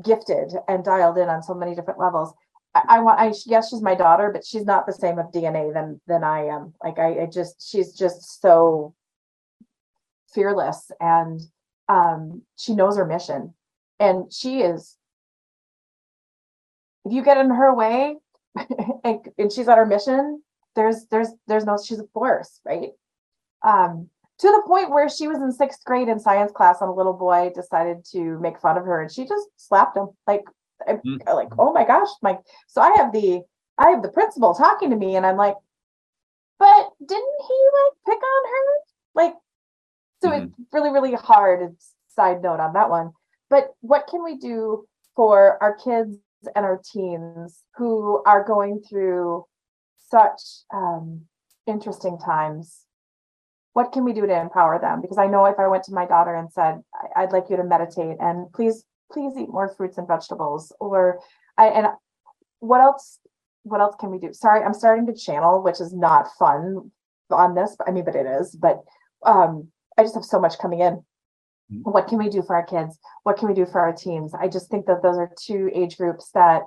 gifted 0.02 0.52
and 0.68 0.84
dialed 0.84 1.18
in 1.18 1.28
on 1.28 1.42
so 1.42 1.54
many 1.54 1.74
different 1.74 2.00
levels. 2.00 2.32
I, 2.74 2.82
I 2.88 3.00
want 3.00 3.20
I 3.20 3.32
yes 3.46 3.70
she's 3.70 3.82
my 3.82 3.94
daughter, 3.94 4.30
but 4.32 4.44
she's 4.44 4.64
not 4.64 4.86
the 4.86 4.92
same 4.92 5.18
of 5.18 5.32
DNA 5.32 5.72
than 5.72 6.00
than 6.06 6.24
I 6.24 6.46
am. 6.46 6.74
Like 6.82 6.98
I, 6.98 7.22
I 7.22 7.26
just 7.26 7.70
she's 7.70 7.92
just 7.94 8.40
so 8.40 8.94
fearless 10.34 10.90
and 11.00 11.40
um 11.88 12.42
she 12.56 12.74
knows 12.74 12.96
her 12.96 13.06
mission 13.06 13.54
and 13.98 14.32
she 14.32 14.60
is 14.60 14.96
if 17.04 17.12
you 17.12 17.22
get 17.22 17.38
in 17.38 17.48
her 17.48 17.74
way 17.74 18.16
and, 19.04 19.20
and 19.38 19.52
she's 19.52 19.68
on 19.68 19.78
her 19.78 19.86
mission 19.86 20.42
there's 20.74 21.06
there's 21.10 21.28
there's 21.46 21.64
no 21.64 21.78
she's 21.82 22.00
a 22.00 22.06
force 22.12 22.60
right 22.64 22.90
um 23.64 24.10
to 24.38 24.48
the 24.48 24.62
point 24.66 24.90
where 24.90 25.08
she 25.08 25.28
was 25.28 25.38
in 25.38 25.52
sixth 25.52 25.84
grade 25.84 26.08
in 26.08 26.18
science 26.18 26.52
class 26.52 26.80
and 26.80 26.90
a 26.90 26.92
little 26.92 27.12
boy 27.12 27.50
decided 27.54 28.04
to 28.12 28.38
make 28.40 28.60
fun 28.60 28.76
of 28.76 28.84
her 28.84 29.02
and 29.02 29.10
she 29.10 29.26
just 29.26 29.48
slapped 29.56 29.96
him 29.96 30.08
like 30.26 30.44
mm. 30.88 31.18
like 31.26 31.48
oh 31.58 31.72
my 31.72 31.86
gosh 31.86 32.08
like 32.22 32.38
so 32.66 32.80
i 32.80 32.94
have 32.96 33.12
the 33.12 33.40
i 33.78 33.90
have 33.90 34.02
the 34.02 34.08
principal 34.08 34.54
talking 34.54 34.90
to 34.90 34.96
me 34.96 35.16
and 35.16 35.24
i'm 35.24 35.36
like 35.36 35.56
but 36.58 36.90
didn't 37.06 37.40
he 37.48 37.64
like 37.84 37.92
pick 38.06 38.22
on 38.22 38.44
her 38.50 38.80
like 39.14 39.34
so 40.22 40.30
mm-hmm. 40.30 40.44
it's 40.44 40.72
really 40.72 40.90
really 40.90 41.14
hard 41.14 41.74
side 42.08 42.42
note 42.42 42.60
on 42.60 42.72
that 42.72 42.90
one 42.90 43.12
but 43.48 43.74
what 43.80 44.06
can 44.06 44.24
we 44.24 44.36
do 44.36 44.86
for 45.14 45.62
our 45.62 45.74
kids 45.74 46.16
and 46.54 46.64
our 46.64 46.80
teens 46.92 47.64
who 47.76 48.22
are 48.26 48.44
going 48.44 48.80
through 48.88 49.44
such 50.08 50.40
um, 50.72 51.22
interesting 51.66 52.18
times 52.18 52.85
what 53.76 53.92
can 53.92 54.04
we 54.04 54.14
do 54.14 54.26
to 54.26 54.40
empower 54.40 54.80
them? 54.80 55.02
Because 55.02 55.18
i 55.18 55.26
know 55.26 55.44
if 55.44 55.58
i 55.58 55.68
went 55.68 55.84
to 55.84 55.92
my 55.92 56.06
daughter 56.06 56.34
and 56.34 56.50
said 56.50 56.80
i'd 57.14 57.32
like 57.32 57.50
you 57.50 57.58
to 57.58 57.64
meditate 57.64 58.16
and 58.20 58.50
please 58.54 58.84
please 59.12 59.34
eat 59.36 59.50
more 59.50 59.68
fruits 59.76 59.98
and 59.98 60.08
vegetables 60.08 60.72
or 60.80 61.20
i 61.58 61.66
and 61.66 61.86
what 62.60 62.80
else 62.80 63.18
what 63.64 63.82
else 63.82 63.94
can 64.00 64.10
we 64.10 64.18
do? 64.18 64.32
Sorry 64.32 64.64
i'm 64.64 64.72
starting 64.72 65.06
to 65.08 65.12
channel 65.12 65.62
which 65.62 65.78
is 65.82 65.92
not 65.92 66.28
fun 66.38 66.90
on 67.30 67.54
this 67.54 67.76
i 67.86 67.90
mean 67.90 68.06
but 68.06 68.16
it 68.16 68.24
is 68.24 68.56
but 68.56 68.82
um 69.26 69.68
i 69.98 70.02
just 70.02 70.14
have 70.14 70.24
so 70.24 70.40
much 70.40 70.58
coming 70.58 70.80
in. 70.80 70.94
Mm-hmm. 70.94 71.90
what 71.90 72.08
can 72.08 72.16
we 72.16 72.30
do 72.30 72.42
for 72.42 72.56
our 72.56 72.64
kids? 72.64 72.98
What 73.24 73.36
can 73.36 73.48
we 73.48 73.54
do 73.54 73.66
for 73.66 73.80
our 73.82 73.92
teens 73.92 74.32
i 74.44 74.48
just 74.48 74.70
think 74.70 74.86
that 74.86 75.02
those 75.02 75.18
are 75.18 75.30
two 75.48 75.70
age 75.74 75.98
groups 75.98 76.30
that 76.30 76.62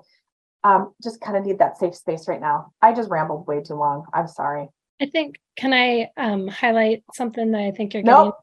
um, 0.64 0.94
just 1.02 1.22
kind 1.22 1.38
of 1.38 1.46
need 1.46 1.60
that 1.60 1.78
safe 1.78 1.96
space 1.96 2.28
right 2.28 2.42
now. 2.42 2.74
I 2.82 2.92
just 2.92 3.10
rambled 3.10 3.48
way 3.48 3.64
too 3.64 3.76
long. 3.76 4.04
I'm 4.14 4.28
sorry 4.28 4.68
I 5.02 5.06
think 5.06 5.40
can 5.56 5.74
I 5.74 6.10
um, 6.18 6.48
highlight 6.48 7.04
something 7.14 7.52
that 7.52 7.62
I 7.62 7.72
think 7.72 7.94
you're 7.94 8.04
getting 8.04 8.26
nope. 8.26 8.36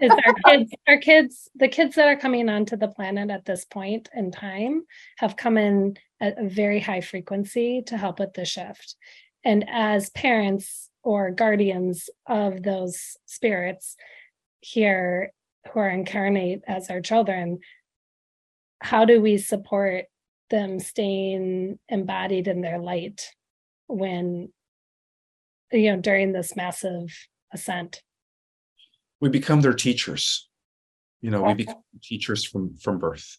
is 0.00 0.10
our 0.10 0.34
kids 0.46 0.72
our 0.88 0.98
kids 0.98 1.48
the 1.54 1.68
kids 1.68 1.94
that 1.94 2.08
are 2.08 2.16
coming 2.16 2.48
onto 2.48 2.76
the 2.76 2.88
planet 2.88 3.30
at 3.30 3.44
this 3.44 3.64
point 3.64 4.08
in 4.14 4.30
time 4.30 4.84
have 5.18 5.36
come 5.36 5.56
in 5.56 5.96
at 6.20 6.38
a 6.38 6.48
very 6.48 6.80
high 6.80 7.00
frequency 7.00 7.82
to 7.86 7.96
help 7.96 8.18
with 8.18 8.32
the 8.34 8.44
shift. 8.44 8.96
And 9.44 9.64
as 9.68 10.10
parents 10.10 10.90
or 11.02 11.30
guardians 11.30 12.08
of 12.26 12.62
those 12.62 13.16
spirits 13.26 13.96
here 14.60 15.32
who 15.70 15.80
are 15.80 15.90
incarnate 15.90 16.62
as 16.66 16.88
our 16.88 17.02
children, 17.02 17.60
how 18.80 19.04
do 19.04 19.20
we 19.20 19.36
support 19.38 20.06
them 20.50 20.78
staying 20.78 21.78
embodied 21.88 22.48
in 22.48 22.60
their 22.62 22.78
light 22.78 23.30
when 23.86 24.50
you 25.72 25.92
know 25.92 26.00
during 26.00 26.32
this 26.32 26.56
massive 26.56 27.12
ascent. 27.52 28.02
We 29.20 29.28
become 29.28 29.60
their 29.60 29.74
teachers. 29.74 30.48
You 31.20 31.30
know 31.30 31.42
we 31.42 31.54
become 31.54 31.82
teachers 32.02 32.44
from 32.44 32.76
from 32.76 32.98
birth. 32.98 33.38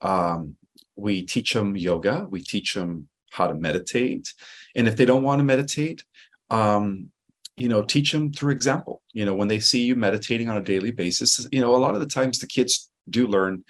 Um, 0.00 0.56
we 0.94 1.22
teach 1.22 1.52
them 1.52 1.76
yoga. 1.76 2.26
We 2.30 2.42
teach 2.42 2.74
them 2.74 3.08
how 3.30 3.48
to 3.48 3.54
meditate. 3.54 4.32
And 4.74 4.88
if 4.88 4.96
they 4.96 5.04
don't 5.04 5.22
want 5.22 5.40
to 5.40 5.44
meditate 5.44 6.04
um, 6.50 7.10
you 7.56 7.68
know 7.68 7.82
teach 7.82 8.12
them 8.12 8.32
through 8.32 8.52
example. 8.52 9.02
You 9.12 9.24
know 9.24 9.34
when 9.34 9.48
they 9.48 9.60
see 9.60 9.84
you 9.84 9.96
meditating 9.96 10.48
on 10.48 10.56
a 10.56 10.62
daily 10.62 10.90
basis 10.90 11.46
you 11.52 11.60
know 11.60 11.74
a 11.74 11.78
lot 11.78 11.94
of 11.94 12.00
the 12.00 12.06
times 12.06 12.38
the 12.38 12.46
kids 12.46 12.90
do 13.08 13.26
learn 13.26 13.64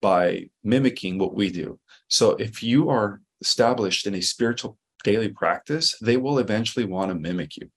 by 0.00 0.48
mimicking 0.62 1.18
what 1.18 1.34
we 1.34 1.50
do. 1.50 1.78
So 2.08 2.30
if 2.32 2.62
you 2.62 2.88
are 2.88 3.20
established 3.40 4.06
in 4.06 4.14
a 4.14 4.20
spiritual 4.20 4.78
daily 5.04 5.28
practice, 5.28 5.96
they 6.00 6.16
will 6.16 6.38
eventually 6.38 6.84
want 6.84 7.10
to 7.10 7.14
mimic 7.14 7.56
you. 7.56 7.70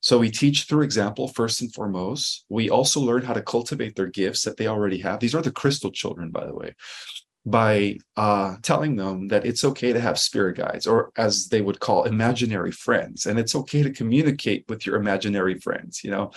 So 0.00 0.18
we 0.18 0.30
teach 0.30 0.64
through 0.64 0.82
example 0.82 1.28
first 1.28 1.60
and 1.60 1.72
foremost. 1.74 2.44
We 2.48 2.70
also 2.70 3.00
learn 3.00 3.22
how 3.22 3.34
to 3.34 3.42
cultivate 3.42 3.96
their 3.96 4.06
gifts 4.06 4.44
that 4.44 4.56
they 4.56 4.68
already 4.68 4.98
have. 4.98 5.18
These 5.18 5.34
are 5.34 5.42
the 5.42 5.50
crystal 5.50 5.90
children, 5.90 6.30
by 6.30 6.46
the 6.46 6.54
way, 6.54 6.74
by 7.44 7.98
uh, 8.16 8.56
telling 8.62 8.94
them 8.94 9.28
that 9.28 9.44
it's 9.44 9.64
okay 9.64 9.92
to 9.92 10.00
have 10.00 10.18
spirit 10.18 10.56
guides, 10.56 10.86
or 10.86 11.10
as 11.16 11.48
they 11.48 11.62
would 11.62 11.80
call 11.80 12.04
imaginary 12.04 12.70
friends, 12.70 13.26
and 13.26 13.38
it's 13.38 13.56
okay 13.56 13.82
to 13.82 13.90
communicate 13.90 14.64
with 14.68 14.86
your 14.86 14.96
imaginary 14.96 15.58
friends. 15.58 16.04
You 16.04 16.12
know, 16.12 16.30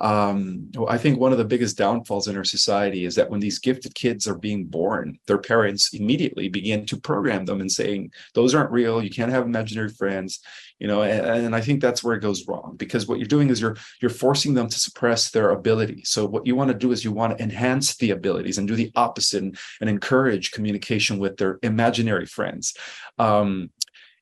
um, 0.00 0.70
I 0.88 0.96
think 0.96 1.18
one 1.18 1.32
of 1.32 1.38
the 1.38 1.44
biggest 1.44 1.76
downfalls 1.76 2.26
in 2.26 2.36
our 2.36 2.44
society 2.44 3.04
is 3.04 3.14
that 3.16 3.28
when 3.28 3.40
these 3.40 3.58
gifted 3.58 3.94
kids 3.94 4.26
are 4.26 4.34
being 4.34 4.64
born, 4.64 5.18
their 5.26 5.38
parents 5.38 5.92
immediately 5.92 6.48
begin 6.48 6.86
to 6.86 6.96
program 6.96 7.44
them 7.44 7.60
and 7.60 7.70
saying, 7.70 8.10
those 8.34 8.54
aren't 8.54 8.70
real, 8.70 9.02
you 9.02 9.10
can't 9.10 9.30
have 9.30 9.44
imaginary 9.44 9.90
friends, 9.90 10.40
you 10.78 10.86
know, 10.86 11.02
and, 11.02 11.46
and 11.46 11.54
I 11.54 11.60
think 11.60 11.82
that's 11.82 12.02
where 12.02 12.16
it 12.16 12.22
goes 12.22 12.48
wrong 12.48 12.76
because 12.78 13.06
what 13.06 13.18
you're 13.18 13.28
doing 13.28 13.50
is 13.50 13.60
you're 13.60 13.76
you're 14.00 14.10
forcing 14.10 14.54
them 14.54 14.68
to 14.70 14.80
suppress 14.80 15.30
their 15.30 15.50
ability. 15.50 16.02
So 16.04 16.24
what 16.24 16.46
you 16.46 16.56
want 16.56 16.68
to 16.70 16.78
do 16.78 16.92
is 16.92 17.04
you 17.04 17.12
want 17.12 17.36
to 17.36 17.44
enhance 17.44 17.96
the 17.96 18.12
abilities 18.12 18.56
and 18.56 18.66
do 18.66 18.76
the 18.76 18.90
opposite 18.96 19.42
and, 19.42 19.58
and 19.82 19.90
encourage 19.90 20.52
communication 20.52 21.18
with 21.18 21.36
their 21.36 21.58
imaginary 21.62 22.24
friends. 22.24 22.74
Um, 23.18 23.70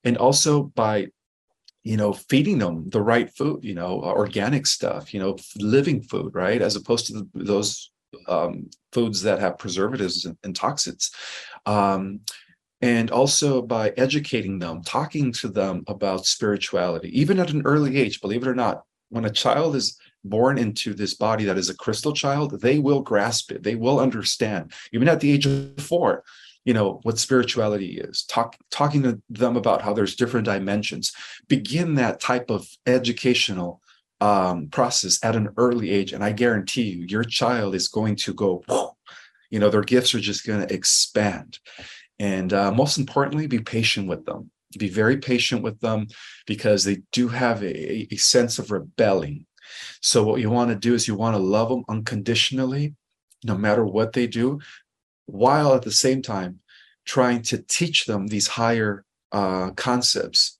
and 0.02 0.16
also 0.16 0.62
by 0.62 1.08
you 1.84 1.96
know 1.96 2.12
feeding 2.12 2.58
them 2.58 2.88
the 2.90 3.00
right 3.00 3.30
food 3.36 3.64
you 3.64 3.74
know 3.74 4.02
organic 4.02 4.66
stuff 4.66 5.14
you 5.14 5.20
know 5.20 5.36
living 5.58 6.02
food 6.02 6.34
right? 6.34 6.62
As 6.62 6.76
opposed 6.76 7.06
to 7.06 7.12
the, 7.12 7.28
those 7.34 7.90
um, 8.26 8.68
foods 8.92 9.22
that 9.22 9.38
have 9.38 9.58
preservatives 9.58 10.24
and, 10.24 10.36
and 10.42 10.56
toxins. 10.56 11.10
Um, 11.66 12.20
and 12.80 13.10
also 13.10 13.60
by 13.60 13.90
educating 13.96 14.58
them 14.58 14.82
talking 14.82 15.32
to 15.32 15.48
them 15.48 15.82
about 15.88 16.26
spirituality 16.26 17.08
even 17.18 17.40
at 17.40 17.50
an 17.50 17.62
early 17.64 17.96
age 17.96 18.20
believe 18.20 18.42
it 18.42 18.48
or 18.48 18.54
not 18.54 18.82
when 19.08 19.24
a 19.24 19.30
child 19.30 19.74
is 19.74 19.98
born 20.24 20.58
into 20.58 20.94
this 20.94 21.14
body 21.14 21.44
that 21.44 21.58
is 21.58 21.70
a 21.70 21.76
crystal 21.76 22.12
child 22.12 22.60
they 22.60 22.78
will 22.78 23.00
grasp 23.00 23.50
it 23.50 23.62
they 23.62 23.74
will 23.74 23.98
understand 23.98 24.72
even 24.92 25.08
at 25.08 25.20
the 25.20 25.32
age 25.32 25.46
of 25.46 25.76
four 25.78 26.22
you 26.68 26.74
know 26.74 27.00
what 27.02 27.18
spirituality 27.18 27.98
is. 27.98 28.24
Talk, 28.24 28.56
talking 28.70 29.02
to 29.04 29.20
them 29.30 29.56
about 29.56 29.82
how 29.82 29.92
there's 29.94 30.16
different 30.16 30.44
dimensions. 30.44 31.12
Begin 31.48 31.94
that 31.94 32.20
type 32.20 32.50
of 32.50 32.68
educational 32.86 33.80
um, 34.20 34.68
process 34.68 35.18
at 35.22 35.36
an 35.36 35.50
early 35.56 35.90
age 35.90 36.12
and 36.12 36.24
i 36.24 36.32
guarantee 36.32 36.82
you 36.82 37.06
your 37.06 37.22
child 37.22 37.76
is 37.76 37.86
going 37.86 38.16
to 38.16 38.34
go 38.34 38.64
you 39.50 39.58
know 39.58 39.70
their 39.70 39.82
gifts 39.82 40.14
are 40.14 40.20
just 40.20 40.46
going 40.46 40.66
to 40.66 40.74
expand. 40.74 41.58
And 42.18 42.52
uh, 42.52 42.72
most 42.72 42.98
importantly 42.98 43.46
be 43.46 43.60
patient 43.60 44.08
with 44.08 44.24
them. 44.26 44.50
Be 44.76 44.88
very 44.88 45.18
patient 45.18 45.62
with 45.62 45.80
them 45.80 46.08
because 46.46 46.84
they 46.84 46.98
do 47.12 47.28
have 47.28 47.62
a, 47.62 48.12
a 48.12 48.16
sense 48.16 48.58
of 48.58 48.70
rebelling. 48.70 49.46
So 50.02 50.24
what 50.24 50.40
you 50.40 50.50
want 50.50 50.70
to 50.70 50.76
do 50.76 50.94
is 50.94 51.06
you 51.06 51.14
want 51.14 51.36
to 51.36 51.42
love 51.42 51.68
them 51.68 51.84
unconditionally 51.88 52.94
no 53.44 53.56
matter 53.56 53.84
what 53.84 54.12
they 54.12 54.26
do 54.26 54.58
while 55.28 55.74
at 55.74 55.82
the 55.82 55.92
same 55.92 56.22
time 56.22 56.60
trying 57.04 57.42
to 57.42 57.58
teach 57.58 58.06
them 58.06 58.26
these 58.26 58.46
higher 58.46 59.04
uh, 59.30 59.70
concepts 59.72 60.58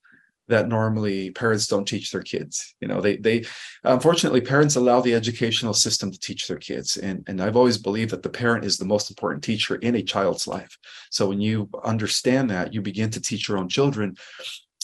that 0.49 0.69
normally 0.69 1.31
parents 1.31 1.67
don't 1.67 1.87
teach 1.87 2.11
their 2.11 2.23
kids. 2.23 2.75
You 2.81 2.89
know 2.89 3.01
they 3.01 3.17
they 3.17 3.45
unfortunately 3.85 4.41
parents 4.41 4.77
allow 4.77 5.01
the 5.01 5.15
educational 5.15 5.75
system 5.75 6.11
to 6.11 6.19
teach 6.19 6.47
their 6.49 6.59
kids. 6.59 6.97
And 6.97 7.25
and 7.27 7.41
i've 7.41 7.57
always 7.57 7.79
believed 7.79 8.11
that 8.13 8.23
the 8.23 8.31
parent 8.31 8.65
is 8.65 8.77
the 8.77 8.85
most 8.85 9.11
important 9.11 9.43
teacher 9.43 9.77
in 9.77 9.95
a 9.95 10.03
child's 10.03 10.47
life. 10.47 10.77
So 11.11 11.29
when 11.29 11.41
you 11.41 11.69
understand 11.85 12.51
that 12.51 12.73
you 12.75 12.83
begin 12.83 13.11
to 13.11 13.21
teach 13.21 13.49
your 13.49 13.59
own 13.59 13.69
children 13.69 14.17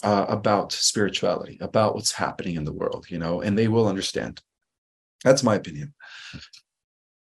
uh, 0.03 0.25
about 0.29 0.71
spirituality 0.71 1.57
about 1.61 1.95
what's 1.95 2.11
happening 2.11 2.55
in 2.57 2.65
the 2.65 2.73
world 2.73 3.05
you 3.09 3.17
know 3.17 3.41
and 3.41 3.57
they 3.57 3.67
will 3.67 3.87
understand. 3.87 4.41
That's 5.23 5.43
my 5.43 5.55
opinion 5.55 5.93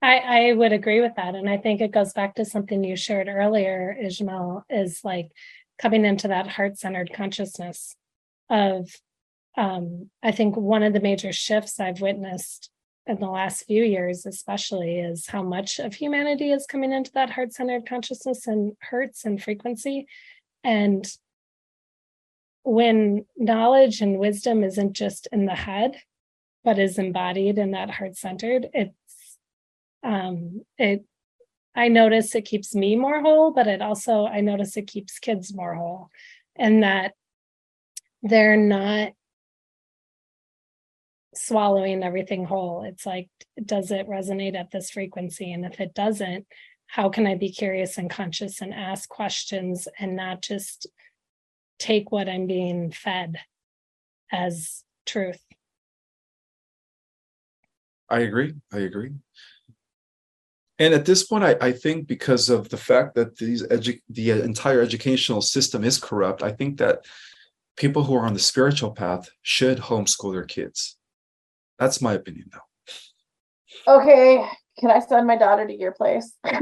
I, 0.02 0.18
I 0.50 0.54
would 0.54 0.72
agree 0.72 1.02
with 1.02 1.16
that. 1.16 1.36
And 1.36 1.50
I 1.50 1.58
think 1.58 1.82
it 1.82 1.92
goes 1.92 2.14
back 2.14 2.36
to 2.36 2.46
something 2.46 2.84
you 2.84 2.96
shared 2.96 3.28
earlier, 3.28 3.96
Ismael, 4.02 4.66
is 4.70 5.02
like 5.04 5.30
coming 5.82 6.06
into 6.06 6.30
that 6.30 6.48
heart 6.48 6.78
centered 6.78 7.12
consciousness 7.14 7.96
of, 8.50 8.90
um, 9.58 10.10
I 10.24 10.32
think 10.32 10.56
one 10.56 10.84
of 10.84 10.94
the 10.94 11.02
major 11.02 11.34
shifts 11.34 11.80
I've 11.80 12.02
witnessed 12.02 12.70
in 13.08 13.20
the 13.20 13.30
last 13.30 13.66
few 13.66 13.84
years, 13.84 14.26
especially, 14.26 15.00
is 15.00 15.28
how 15.28 15.44
much 15.44 15.80
of 15.80 15.94
humanity 15.96 16.52
is 16.52 16.66
coming 16.66 16.94
into 16.94 17.12
that 17.14 17.32
heart 17.32 17.54
centered 17.54 17.86
consciousness 17.88 18.48
and 18.48 18.74
hertz 18.80 19.26
and 19.26 19.42
frequency. 19.42 20.08
And 20.64 21.06
when 22.64 23.26
knowledge 23.36 24.02
and 24.02 24.20
wisdom 24.20 24.64
isn't 24.64 24.94
just 24.94 25.28
in 25.32 25.46
the 25.46 25.56
head, 25.56 25.98
but 26.64 26.80
is 26.80 26.98
embodied 26.98 27.58
in 27.58 27.72
that 27.72 27.90
heart 27.90 28.16
centered, 28.16 28.68
it's 28.74 29.09
um 30.04 30.62
it 30.78 31.06
I 31.76 31.88
notice 31.88 32.36
it 32.36 32.46
keeps 32.46 32.76
me 32.76 32.96
more 32.96 33.22
whole, 33.22 33.52
but 33.52 33.68
it 33.68 33.82
also 33.82 34.26
I 34.26 34.42
notice 34.42 34.76
it 34.78 34.88
keeps 34.88 35.20
kids 35.20 35.54
more 35.54 35.76
whole 35.76 36.10
and 36.56 36.84
that 36.84 37.14
they're 38.22 38.58
not 38.58 39.14
swallowing 41.36 42.04
everything 42.04 42.46
whole. 42.46 42.84
It's 42.84 43.06
like, 43.06 43.30
does 43.64 43.92
it 43.92 44.08
resonate 44.10 44.56
at 44.56 44.72
this 44.72 44.90
frequency? 44.90 45.52
And 45.54 45.66
if 45.66 45.80
it 45.80 45.94
doesn't, 45.94 46.48
how 46.88 47.10
can 47.10 47.28
I 47.28 47.36
be 47.36 47.52
curious 47.52 47.98
and 47.98 48.10
conscious 48.10 48.62
and 48.62 48.74
ask 48.74 49.08
questions 49.08 49.88
and 50.00 50.16
not 50.16 50.42
just 50.42 50.88
take 51.78 52.12
what 52.12 52.28
I'm 52.28 52.48
being 52.48 52.92
fed 52.92 53.38
as 54.32 54.84
truth? 55.06 55.42
I 58.10 58.20
agree. 58.22 58.56
I 58.74 58.80
agree. 58.80 59.12
And 60.80 60.94
at 60.94 61.06
this 61.06 61.24
point, 61.24 61.44
I, 61.44 61.58
I 61.60 61.72
think 61.74 62.08
because 62.08 62.50
of 62.50 62.70
the 62.70 62.78
fact 62.78 63.16
that 63.16 63.36
these 63.38 63.64
edu- 63.68 64.00
the 64.10 64.32
entire 64.32 64.82
educational 64.82 65.42
system 65.42 65.84
is 65.84 66.00
corrupt, 66.00 66.42
I 66.42 66.54
think 66.54 66.78
that 66.80 67.06
people 67.76 68.06
who 68.06 68.16
are 68.16 68.26
on 68.26 68.34
the 68.34 68.40
spiritual 68.40 68.92
path 68.92 69.30
should 69.42 69.78
homeschool 69.80 70.32
their 70.34 70.46
kids. 70.46 70.98
That's 71.78 72.02
my 72.02 72.14
opinion, 72.14 72.50
though. 72.54 72.60
Okay, 74.00 74.46
can 74.80 74.90
I 74.92 75.00
send 75.00 75.28
my 75.28 75.36
daughter 75.38 75.68
to 75.68 75.76
your 75.78 75.92
place? 75.92 76.34
I 76.46 76.62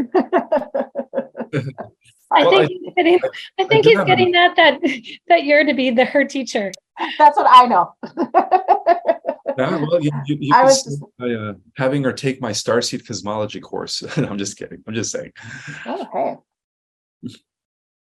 Well, 2.43 2.51
think 2.51 2.63
I- 2.63 2.67
he's 2.67 2.93
getting, 2.95 3.19
I 3.59 3.63
think 3.65 3.83
do 3.83 3.89
he's 3.89 4.03
getting 4.03 4.31
that 4.31 4.55
that 4.57 4.81
that 5.29 5.43
you're 5.45 5.63
to 5.63 5.73
be 5.73 5.89
the 5.91 6.03
her 6.05 6.25
teacher. 6.25 6.71
That's 7.17 7.37
what 7.37 7.47
I 7.49 7.65
know. 7.67 7.93
Yeah, 9.57 9.77
well, 9.77 10.01
you, 10.01 10.11
you, 10.27 10.37
you 10.39 10.55
I 10.55 10.63
was 10.63 10.81
start 10.81 11.11
by, 11.17 11.31
uh, 11.31 11.53
having 11.75 12.03
her 12.03 12.13
take 12.13 12.41
my 12.41 12.51
starseed 12.51 13.07
cosmology 13.07 13.59
course. 13.59 14.03
I'm 14.17 14.37
just 14.37 14.57
kidding. 14.57 14.83
I'm 14.87 14.93
just 14.93 15.11
saying. 15.11 15.33
okay. 15.85 16.35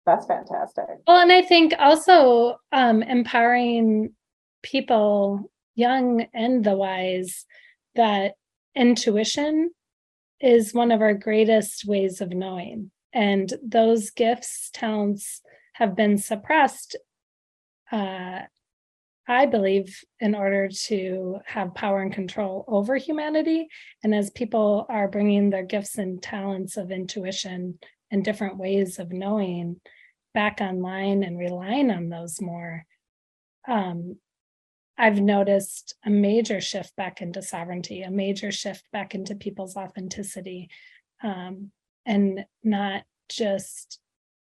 That's 0.07 0.27
fantastic. 0.27 0.85
Well, 1.07 1.21
and 1.21 1.33
I 1.33 1.43
think 1.43 1.75
also 1.79 2.57
um, 2.73 3.03
empowering 3.03 4.15
people, 4.63 5.51
young 5.75 6.27
and 6.33 6.65
the 6.65 6.77
wise, 6.77 7.45
that 7.95 8.35
intuition 8.75 9.71
is 10.41 10.75
one 10.75 10.91
of 10.91 11.01
our 11.01 11.15
greatest 11.15 11.85
ways 11.85 12.21
of 12.21 12.31
knowing. 12.31 12.91
And 13.13 13.53
those 13.65 14.11
gifts, 14.11 14.71
talents 14.73 15.43
have 15.75 15.95
been 15.95 16.19
suppressed, 16.19 16.97
uh, 17.91 18.41
I 19.33 19.47
believe, 19.47 20.05
in 20.21 20.35
order 20.35 20.69
to 20.69 21.39
have 21.47 21.75
power 21.75 22.03
and 22.03 22.13
control 22.13 22.65
over 22.69 22.97
humanity. 22.97 23.69
And 24.05 24.15
as 24.15 24.29
people 24.31 24.85
are 24.91 25.09
bringing 25.09 25.49
their 25.49 25.65
gifts 25.65 25.97
and 25.97 26.23
talents 26.23 26.77
of 26.77 26.91
intuition 26.91 27.79
and 28.11 28.23
different 28.23 28.59
ways 28.59 28.99
of 28.99 29.11
knowing, 29.11 29.81
back 30.35 30.61
online 30.61 31.23
and 31.23 31.39
relying 31.39 31.91
on 31.91 32.11
those 32.11 32.41
more, 32.43 32.85
um, 33.67 34.17
I've 34.99 35.21
noticed 35.21 35.95
a 36.05 36.11
major 36.11 36.61
shift 36.61 36.95
back 36.97 37.23
into 37.23 37.41
sovereignty, 37.41 38.03
a 38.03 38.11
major 38.11 38.53
shift 38.53 38.85
back 38.93 39.15
into 39.15 39.35
people's 39.35 39.77
authenticity, 39.77 40.69
um, 41.23 41.71
and 42.05 42.45
not 42.63 43.05
just 43.31 43.99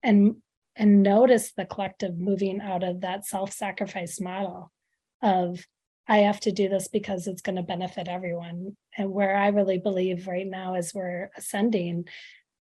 and 0.02 0.36
and 0.76 1.02
notice 1.02 1.52
the 1.52 1.64
collective 1.64 2.18
moving 2.18 2.60
out 2.60 2.84
of 2.84 3.00
that 3.00 3.24
self-sacrifice 3.24 4.20
model 4.20 4.70
of 5.26 5.58
I 6.08 6.18
have 6.18 6.38
to 6.40 6.52
do 6.52 6.68
this 6.68 6.86
because 6.86 7.26
it's 7.26 7.42
going 7.42 7.56
to 7.56 7.62
benefit 7.62 8.06
everyone. 8.06 8.76
And 8.96 9.10
where 9.10 9.36
I 9.36 9.48
really 9.48 9.78
believe 9.78 10.28
right 10.28 10.46
now 10.46 10.74
as 10.74 10.94
we're 10.94 11.30
ascending, 11.36 12.06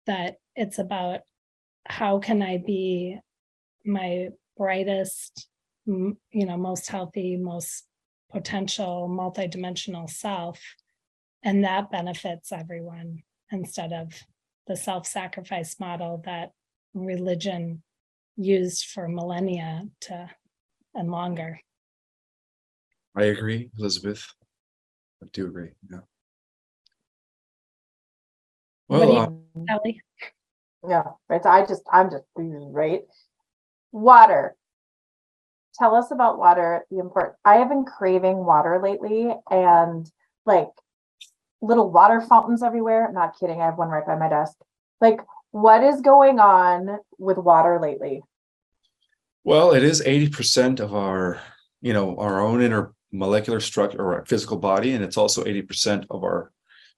that 0.07 0.37
it's 0.55 0.79
about 0.79 1.21
how 1.85 2.17
can 2.17 2.41
I 2.41 2.57
be 2.57 3.19
my 3.85 4.29
brightest, 4.57 5.47
you 5.85 6.17
know, 6.33 6.57
most 6.57 6.89
healthy, 6.89 7.37
most 7.37 7.83
potential, 8.31 9.07
multidimensional 9.07 10.09
self, 10.09 10.59
and 11.43 11.63
that 11.63 11.91
benefits 11.91 12.51
everyone 12.51 13.21
instead 13.51 13.93
of 13.93 14.23
the 14.65 14.75
self-sacrifice 14.75 15.79
model 15.79 16.23
that 16.25 16.51
religion 16.95 17.83
used 18.35 18.85
for 18.85 19.07
millennia 19.07 19.83
to 20.01 20.27
and 20.95 21.11
longer. 21.11 21.59
I 23.15 23.23
agree, 23.25 23.69
Elizabeth. 23.77 24.25
I 25.23 25.27
do 25.31 25.47
agree. 25.47 25.71
Yeah. 25.89 25.99
Well, 28.89 29.09
you- 29.11 29.19
uh, 29.19 29.29
Ellie, 29.69 30.01
Yeah, 30.87 31.03
right. 31.29 31.41
So 31.41 31.49
I 31.49 31.65
just, 31.65 31.83
I'm 31.91 32.11
just, 32.11 32.25
right. 32.35 33.03
Water. 33.91 34.55
Tell 35.79 35.95
us 35.95 36.11
about 36.11 36.37
water, 36.37 36.85
the 36.89 36.99
import. 36.99 37.35
I 37.43 37.55
have 37.57 37.69
been 37.69 37.85
craving 37.85 38.37
water 38.45 38.79
lately 38.81 39.33
and 39.49 40.09
like 40.45 40.69
little 41.61 41.89
water 41.91 42.21
fountains 42.21 42.63
everywhere. 42.63 43.11
Not 43.11 43.37
kidding. 43.39 43.61
I 43.61 43.65
have 43.65 43.77
one 43.77 43.89
right 43.89 44.05
by 44.05 44.15
my 44.15 44.29
desk. 44.29 44.55
Like, 45.01 45.19
what 45.51 45.83
is 45.83 46.01
going 46.01 46.39
on 46.39 46.99
with 47.17 47.37
water 47.37 47.79
lately? 47.81 48.21
Well, 49.43 49.71
it 49.73 49.83
is 49.83 50.01
80% 50.01 50.79
of 50.79 50.93
our, 50.93 51.41
you 51.81 51.93
know, 51.93 52.17
our 52.17 52.39
own 52.39 52.61
inner 52.61 52.94
molecular 53.17 53.59
structure 53.59 54.01
or 54.01 54.15
our 54.15 54.25
physical 54.25 54.57
body, 54.57 54.93
and 54.93 55.03
it's 55.03 55.17
also 55.17 55.43
80% 55.43 56.05
of 56.09 56.23
our 56.23 56.51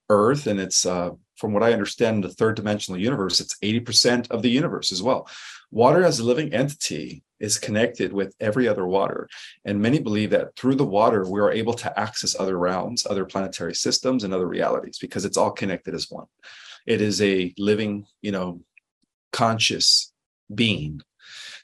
earth. 0.09 0.47
And 0.47 0.59
it's 0.59 0.85
uh, 0.85 1.11
from 1.35 1.53
what 1.53 1.63
I 1.63 1.73
understand, 1.73 2.23
the 2.23 2.29
third 2.29 2.55
dimensional 2.55 2.99
universe, 2.99 3.39
it's 3.39 3.57
80% 3.63 4.31
of 4.31 4.41
the 4.41 4.49
universe 4.49 4.91
as 4.91 5.03
well. 5.03 5.29
Water 5.71 6.03
as 6.03 6.19
a 6.19 6.23
living 6.23 6.53
entity 6.53 7.23
is 7.39 7.59
connected 7.59 8.11
with 8.11 8.33
every 8.39 8.67
other 8.67 8.87
water. 8.87 9.29
And 9.65 9.81
many 9.81 9.99
believe 9.99 10.31
that 10.31 10.55
through 10.55 10.75
the 10.75 10.85
water, 10.85 11.29
we 11.29 11.39
are 11.39 11.51
able 11.51 11.73
to 11.75 11.99
access 11.99 12.39
other 12.39 12.57
realms, 12.57 13.05
other 13.05 13.25
planetary 13.25 13.75
systems, 13.75 14.23
and 14.23 14.33
other 14.33 14.47
realities 14.47 14.97
because 14.99 15.25
it's 15.25 15.37
all 15.37 15.51
connected 15.51 15.93
as 15.93 16.09
one. 16.09 16.25
It 16.85 17.01
is 17.01 17.21
a 17.21 17.53
living, 17.57 18.07
you 18.21 18.31
know, 18.31 18.61
conscious 19.31 20.11
being. 20.53 21.01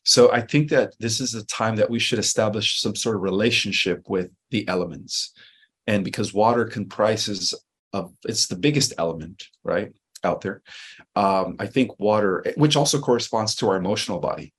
So 0.04 0.32
I 0.32 0.42
think 0.42 0.70
that 0.70 0.94
this 1.00 1.20
is 1.22 1.34
a 1.34 1.46
time 1.46 1.76
that 1.78 1.90
we 1.90 2.00
should 2.00 2.20
establish 2.20 2.82
some 2.82 2.96
sort 2.96 3.16
of 3.16 3.22
relationship 3.22 4.04
with 4.10 4.30
the 4.52 4.68
elements. 4.68 5.34
And 5.88 6.04
because 6.04 6.34
water 6.34 6.66
comprises 6.66 7.54
of 7.94 8.14
it's 8.26 8.48
the 8.48 8.56
biggest 8.56 8.94
element, 8.98 9.44
right? 9.64 9.94
Out 10.24 10.42
there. 10.42 10.62
Um, 11.16 11.56
I 11.60 11.68
think 11.68 12.00
water, 12.00 12.44
which 12.56 12.76
also 12.76 13.00
corresponds 13.00 13.56
to 13.58 13.70
our 13.70 13.78
emotional 13.78 14.20
body, 14.20 14.54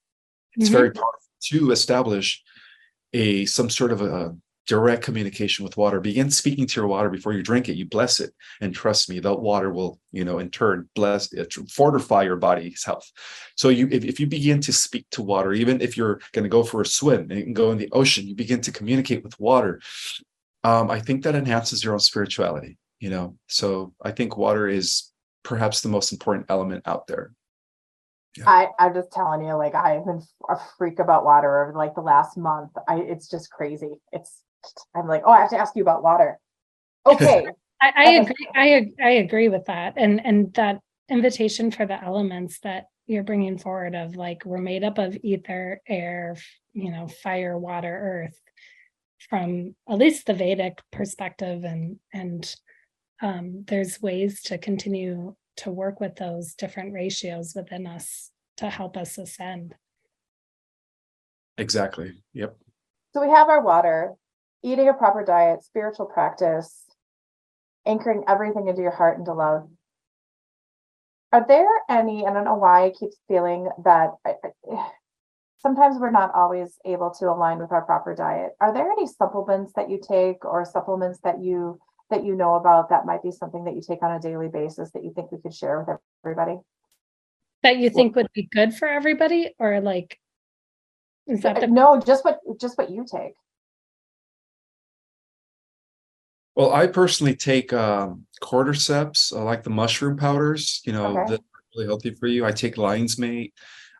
it's 0.56 0.68
Mhm. 0.68 0.72
very 0.72 0.90
powerful 0.90 1.20
to 1.50 1.70
establish 1.72 2.42
a 3.12 3.44
some 3.46 3.70
sort 3.70 3.92
of 3.92 4.00
a 4.02 4.36
direct 4.66 5.02
communication 5.02 5.62
with 5.62 5.76
water 5.76 6.00
begin 6.00 6.30
speaking 6.30 6.66
to 6.66 6.80
your 6.80 6.88
water 6.88 7.10
before 7.10 7.32
you 7.32 7.42
drink 7.42 7.68
it 7.68 7.76
you 7.76 7.84
bless 7.84 8.18
it 8.18 8.32
and 8.60 8.74
trust 8.74 9.10
me 9.10 9.20
that 9.20 9.34
water 9.34 9.70
will 9.70 9.98
you 10.10 10.24
know 10.24 10.38
in 10.38 10.48
turn 10.50 10.88
bless 10.94 11.32
it 11.32 11.52
fortify 11.70 12.22
your 12.22 12.36
body's 12.36 12.82
health 12.84 13.10
so 13.56 13.68
you 13.68 13.88
if, 13.90 14.04
if 14.04 14.18
you 14.18 14.26
begin 14.26 14.60
to 14.60 14.72
speak 14.72 15.06
to 15.10 15.22
water 15.22 15.52
even 15.52 15.80
if 15.80 15.96
you're 15.96 16.20
going 16.32 16.44
to 16.44 16.48
go 16.48 16.62
for 16.62 16.80
a 16.80 16.86
swim 16.86 17.30
and 17.30 17.54
go 17.54 17.72
in 17.72 17.78
the 17.78 17.90
ocean 17.92 18.26
you 18.26 18.34
begin 18.34 18.60
to 18.60 18.72
communicate 18.72 19.22
with 19.22 19.38
water 19.38 19.80
um, 20.62 20.90
i 20.90 20.98
think 20.98 21.22
that 21.24 21.34
enhances 21.34 21.84
your 21.84 21.92
own 21.92 22.00
spirituality 22.00 22.78
you 23.00 23.10
know 23.10 23.36
so 23.48 23.92
i 24.02 24.10
think 24.10 24.36
water 24.36 24.66
is 24.66 25.12
perhaps 25.42 25.82
the 25.82 25.88
most 25.88 26.10
important 26.10 26.46
element 26.48 26.82
out 26.86 27.06
there 27.06 27.32
Yeah. 28.36 28.50
I, 28.50 28.68
I'm 28.80 28.94
just 28.94 29.12
telling 29.12 29.44
you, 29.46 29.54
like 29.54 29.76
I've 29.76 30.04
been 30.04 30.20
a 30.48 30.56
freak 30.76 30.98
about 30.98 31.24
water 31.24 31.62
over 31.62 31.78
like 31.78 31.94
the 31.94 32.00
last 32.00 32.36
month. 32.36 32.72
I, 32.88 32.96
it's 32.96 33.28
just 33.28 33.48
crazy. 33.48 33.92
It's, 34.10 34.40
I'm 34.94 35.08
like, 35.08 35.22
oh, 35.24 35.30
I 35.30 35.40
have 35.40 35.50
to 35.50 35.58
ask 35.58 35.74
you 35.76 35.82
about 35.82 36.02
water. 36.02 36.38
Okay, 37.06 37.46
I, 37.82 37.92
I 37.94 38.10
agree. 38.12 38.48
I 38.54 38.92
I 39.02 39.10
agree 39.10 39.50
with 39.50 39.66
that, 39.66 39.92
and 39.98 40.24
and 40.24 40.54
that 40.54 40.80
invitation 41.10 41.70
for 41.70 41.84
the 41.84 42.02
elements 42.02 42.60
that 42.60 42.86
you're 43.06 43.22
bringing 43.22 43.58
forward 43.58 43.94
of 43.94 44.16
like 44.16 44.46
we're 44.46 44.56
made 44.56 44.84
up 44.84 44.96
of 44.96 45.14
ether, 45.22 45.82
air, 45.86 46.34
you 46.72 46.90
know, 46.90 47.06
fire, 47.06 47.58
water, 47.58 48.24
earth, 48.24 48.40
from 49.28 49.74
at 49.86 49.98
least 49.98 50.24
the 50.24 50.32
Vedic 50.32 50.78
perspective, 50.92 51.64
and 51.64 51.98
and 52.14 52.56
um, 53.20 53.64
there's 53.66 54.00
ways 54.00 54.40
to 54.44 54.56
continue 54.56 55.36
to 55.58 55.70
work 55.70 56.00
with 56.00 56.16
those 56.16 56.54
different 56.54 56.94
ratios 56.94 57.52
within 57.54 57.86
us 57.86 58.30
to 58.56 58.70
help 58.70 58.96
us 58.96 59.18
ascend. 59.18 59.74
exactly 61.58 62.14
yep 62.32 62.56
so 63.14 63.20
we 63.20 63.30
have 63.30 63.48
our 63.48 63.62
water, 63.62 64.14
eating 64.64 64.88
a 64.88 64.94
proper 64.94 65.22
diet, 65.22 65.62
spiritual 65.62 66.06
practice, 66.06 66.84
anchoring 67.86 68.24
everything 68.26 68.66
into 68.66 68.80
your 68.80 68.90
heart 68.90 69.18
and 69.18 69.26
to 69.26 69.34
love. 69.34 69.68
Are 71.32 71.44
there 71.46 71.68
any, 71.88 72.26
I 72.26 72.32
don't 72.32 72.44
know 72.44 72.54
why 72.54 72.86
I 72.86 72.90
keep 72.90 73.10
feeling 73.28 73.68
that 73.84 74.12
I- 74.24 74.36
I- 74.42 74.90
sometimes 75.58 75.98
we're 75.98 76.10
not 76.10 76.34
always 76.34 76.78
able 76.84 77.10
to 77.10 77.26
align 77.30 77.58
with 77.58 77.72
our 77.72 77.82
proper 77.82 78.14
diet. 78.14 78.52
Are 78.60 78.72
there 78.72 78.90
any 78.90 79.06
supplements 79.06 79.72
that 79.74 79.90
you 79.90 80.00
take 80.00 80.44
or 80.44 80.64
supplements 80.64 81.20
that 81.20 81.40
you 81.40 81.78
that 82.10 82.22
you 82.24 82.34
know 82.34 82.54
about 82.54 82.90
that 82.90 83.06
might 83.06 83.22
be 83.22 83.30
something 83.30 83.64
that 83.64 83.74
you 83.74 83.80
take 83.80 84.02
on 84.02 84.12
a 84.12 84.20
daily 84.20 84.48
basis 84.48 84.90
that 84.92 85.02
you 85.02 85.12
think 85.14 85.32
we 85.32 85.40
could 85.40 85.54
share 85.54 85.80
with 85.80 85.98
everybody? 86.24 86.58
That 87.62 87.78
you 87.78 87.88
think 87.88 88.14
would 88.14 88.30
be 88.34 88.46
good 88.52 88.74
for 88.74 88.86
everybody 88.86 89.54
or 89.58 89.80
like 89.80 90.18
is 91.26 91.40
that 91.40 91.56
uh, 91.56 91.60
the 91.60 91.66
No, 91.66 91.98
just 91.98 92.24
what 92.24 92.40
just 92.60 92.76
what 92.76 92.90
you 92.90 93.06
take. 93.10 93.34
Well, 96.56 96.72
I 96.72 96.86
personally 96.86 97.34
take 97.34 97.72
um, 97.72 98.26
cordyceps. 98.42 99.36
I 99.36 99.42
like 99.42 99.62
the 99.64 99.70
mushroom 99.70 100.16
powders. 100.16 100.80
You 100.84 100.92
know, 100.92 101.18
Okay. 101.18 101.32
that 101.32 101.40
are 101.40 101.62
really 101.74 101.86
healthy 101.86 102.14
for 102.14 102.26
you. 102.26 102.44
I 102.44 102.52
take 102.52 102.78
lion's 102.78 103.18
mane. 103.18 103.50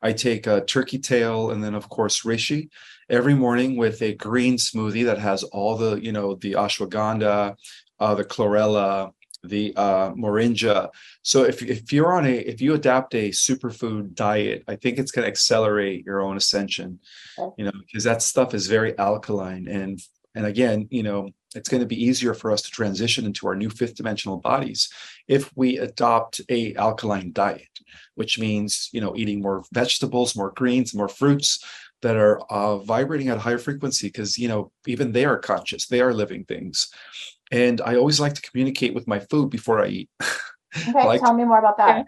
I 0.02 0.12
take 0.12 0.46
uh, 0.46 0.61
turkey 0.61 0.98
tail, 0.98 1.50
and 1.50 1.64
then 1.64 1.74
of 1.74 1.88
course 1.88 2.22
reishi 2.22 2.68
every 3.11 3.34
morning 3.34 3.76
with 3.76 4.00
a 4.02 4.14
green 4.14 4.57
smoothie 4.57 5.05
that 5.05 5.18
has 5.18 5.42
all 5.44 5.76
the 5.76 5.96
you 5.96 6.12
know 6.12 6.34
the 6.36 6.52
ashwagandha, 6.52 7.57
uh, 8.00 8.14
the 8.14 8.24
chlorella, 8.24 9.12
the 9.42 9.72
uh, 9.76 10.11
moringa. 10.11 10.90
So 11.22 11.44
if 11.44 11.62
if 11.62 11.92
you're 11.92 12.12
on 12.12 12.26
a 12.26 12.36
if 12.36 12.61
you 12.61 12.74
adapt 12.74 13.14
a 13.14 13.30
superfood 13.30 14.14
diet, 14.14 14.64
I 14.68 14.76
think 14.76 14.98
it's 14.98 15.11
going 15.11 15.24
to 15.24 15.30
accelerate 15.30 16.05
your 16.05 16.20
own 16.20 16.36
ascension. 16.36 17.00
Okay. 17.38 17.55
You 17.59 17.64
know, 17.66 17.72
because 17.86 18.05
that 18.05 18.22
stuff 18.22 18.55
is 18.55 18.66
very 18.66 18.96
alkaline 18.98 19.66
and 19.68 19.98
and 20.34 20.46
again, 20.46 20.88
you 20.90 21.02
know, 21.02 21.30
it's 21.55 21.68
going 21.68 21.80
to 21.80 21.86
be 21.86 22.02
easier 22.02 22.34
for 22.34 22.50
us 22.50 22.62
to 22.62 22.70
transition 22.70 23.24
into 23.24 23.46
our 23.46 23.55
new 23.55 23.70
fifth 23.70 23.94
dimensional 23.94 24.38
bodies 24.38 24.88
if 25.28 25.50
we 25.57 25.78
adopt 25.78 26.40
a 26.48 26.74
alkaline 26.74 27.32
diet, 27.32 27.68
which 28.14 28.38
means, 28.38 28.88
you 28.92 29.00
know, 29.00 29.14
eating 29.16 29.40
more 29.40 29.64
vegetables, 29.72 30.36
more 30.36 30.50
greens, 30.50 30.94
more 30.94 31.09
fruits 31.09 31.64
that 32.02 32.16
are 32.16 32.40
uh, 32.50 32.78
vibrating 32.78 33.28
at 33.28 33.36
a 33.36 33.40
higher 33.40 33.59
frequency 33.59 34.09
because, 34.09 34.36
you 34.36 34.48
know, 34.48 34.70
even 34.86 35.12
they 35.12 35.24
are 35.24 35.38
conscious, 35.38 35.86
they 35.86 36.00
are 36.00 36.12
living 36.12 36.44
things. 36.44 36.88
And 37.50 37.80
I 37.80 37.96
always 37.96 38.20
like 38.20 38.34
to 38.34 38.42
communicate 38.42 38.94
with 38.94 39.07
my 39.07 39.20
food 39.20 39.50
before 39.50 39.82
I 39.82 39.88
eat. 39.88 40.11
Okay, 40.88 41.07
like- 41.07 41.20
tell 41.20 41.32
me 41.34 41.44
more 41.44 41.61
about 41.61 41.76
that. 41.76 42.07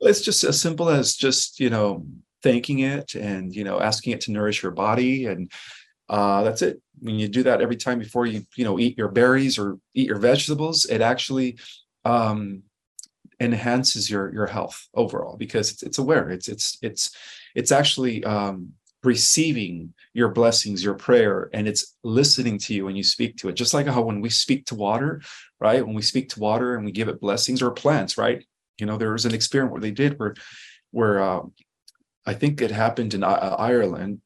it's 0.00 0.22
just 0.22 0.44
as 0.44 0.58
simple 0.58 0.88
as 0.88 1.14
just 1.14 1.60
you 1.60 1.68
know 1.68 2.06
thanking 2.42 2.78
it 2.80 3.14
and 3.14 3.54
you 3.54 3.64
know 3.64 3.80
asking 3.80 4.14
it 4.14 4.22
to 4.22 4.32
nourish 4.32 4.62
your 4.62 4.72
body 4.72 5.26
and 5.26 5.52
uh, 6.12 6.42
that's 6.42 6.62
it. 6.62 6.80
When 7.00 7.18
you 7.18 7.26
do 7.26 7.42
that 7.44 7.60
every 7.60 7.76
time 7.76 7.98
before 7.98 8.26
you 8.26 8.44
you 8.54 8.64
know 8.64 8.78
eat 8.78 8.96
your 8.96 9.08
berries 9.08 9.58
or 9.58 9.78
eat 9.94 10.06
your 10.06 10.18
vegetables 10.18 10.84
it 10.84 11.00
actually 11.00 11.58
um 12.04 12.62
enhances 13.40 14.10
your 14.10 14.32
your 14.32 14.46
health 14.46 14.88
overall 14.94 15.36
because 15.36 15.72
it's, 15.72 15.82
it's 15.82 15.98
aware. 15.98 16.30
It's 16.30 16.48
it's 16.48 16.78
it's 16.82 17.16
it's 17.54 17.72
actually 17.72 18.22
um 18.24 18.72
receiving 19.02 19.92
your 20.14 20.28
blessings 20.28 20.84
your 20.84 20.94
prayer 20.94 21.50
and 21.52 21.66
it's 21.66 21.96
listening 22.04 22.56
to 22.56 22.72
you 22.74 22.84
when 22.84 22.94
you 22.94 23.02
speak 23.02 23.36
to 23.38 23.48
it. 23.48 23.54
Just 23.54 23.74
like 23.74 23.86
how 23.86 24.02
when 24.02 24.20
we 24.20 24.30
speak 24.30 24.66
to 24.66 24.76
water 24.76 25.22
right? 25.60 25.84
When 25.84 25.94
we 25.94 26.02
speak 26.02 26.28
to 26.30 26.40
water 26.40 26.76
and 26.76 26.84
we 26.84 26.92
give 26.92 27.08
it 27.08 27.20
blessings 27.20 27.62
or 27.62 27.70
plants 27.72 28.16
right? 28.18 28.44
You 28.78 28.86
know 28.86 28.96
there 28.98 29.12
was 29.12 29.26
an 29.26 29.34
experiment 29.34 29.72
where 29.72 29.80
they 29.80 29.90
did 29.90 30.18
where 30.18 30.34
where 30.92 31.20
uh, 31.20 31.42
i 32.26 32.34
think 32.34 32.60
it 32.60 32.70
happened 32.70 33.14
in 33.14 33.24
uh, 33.24 33.56
ireland 33.58 34.20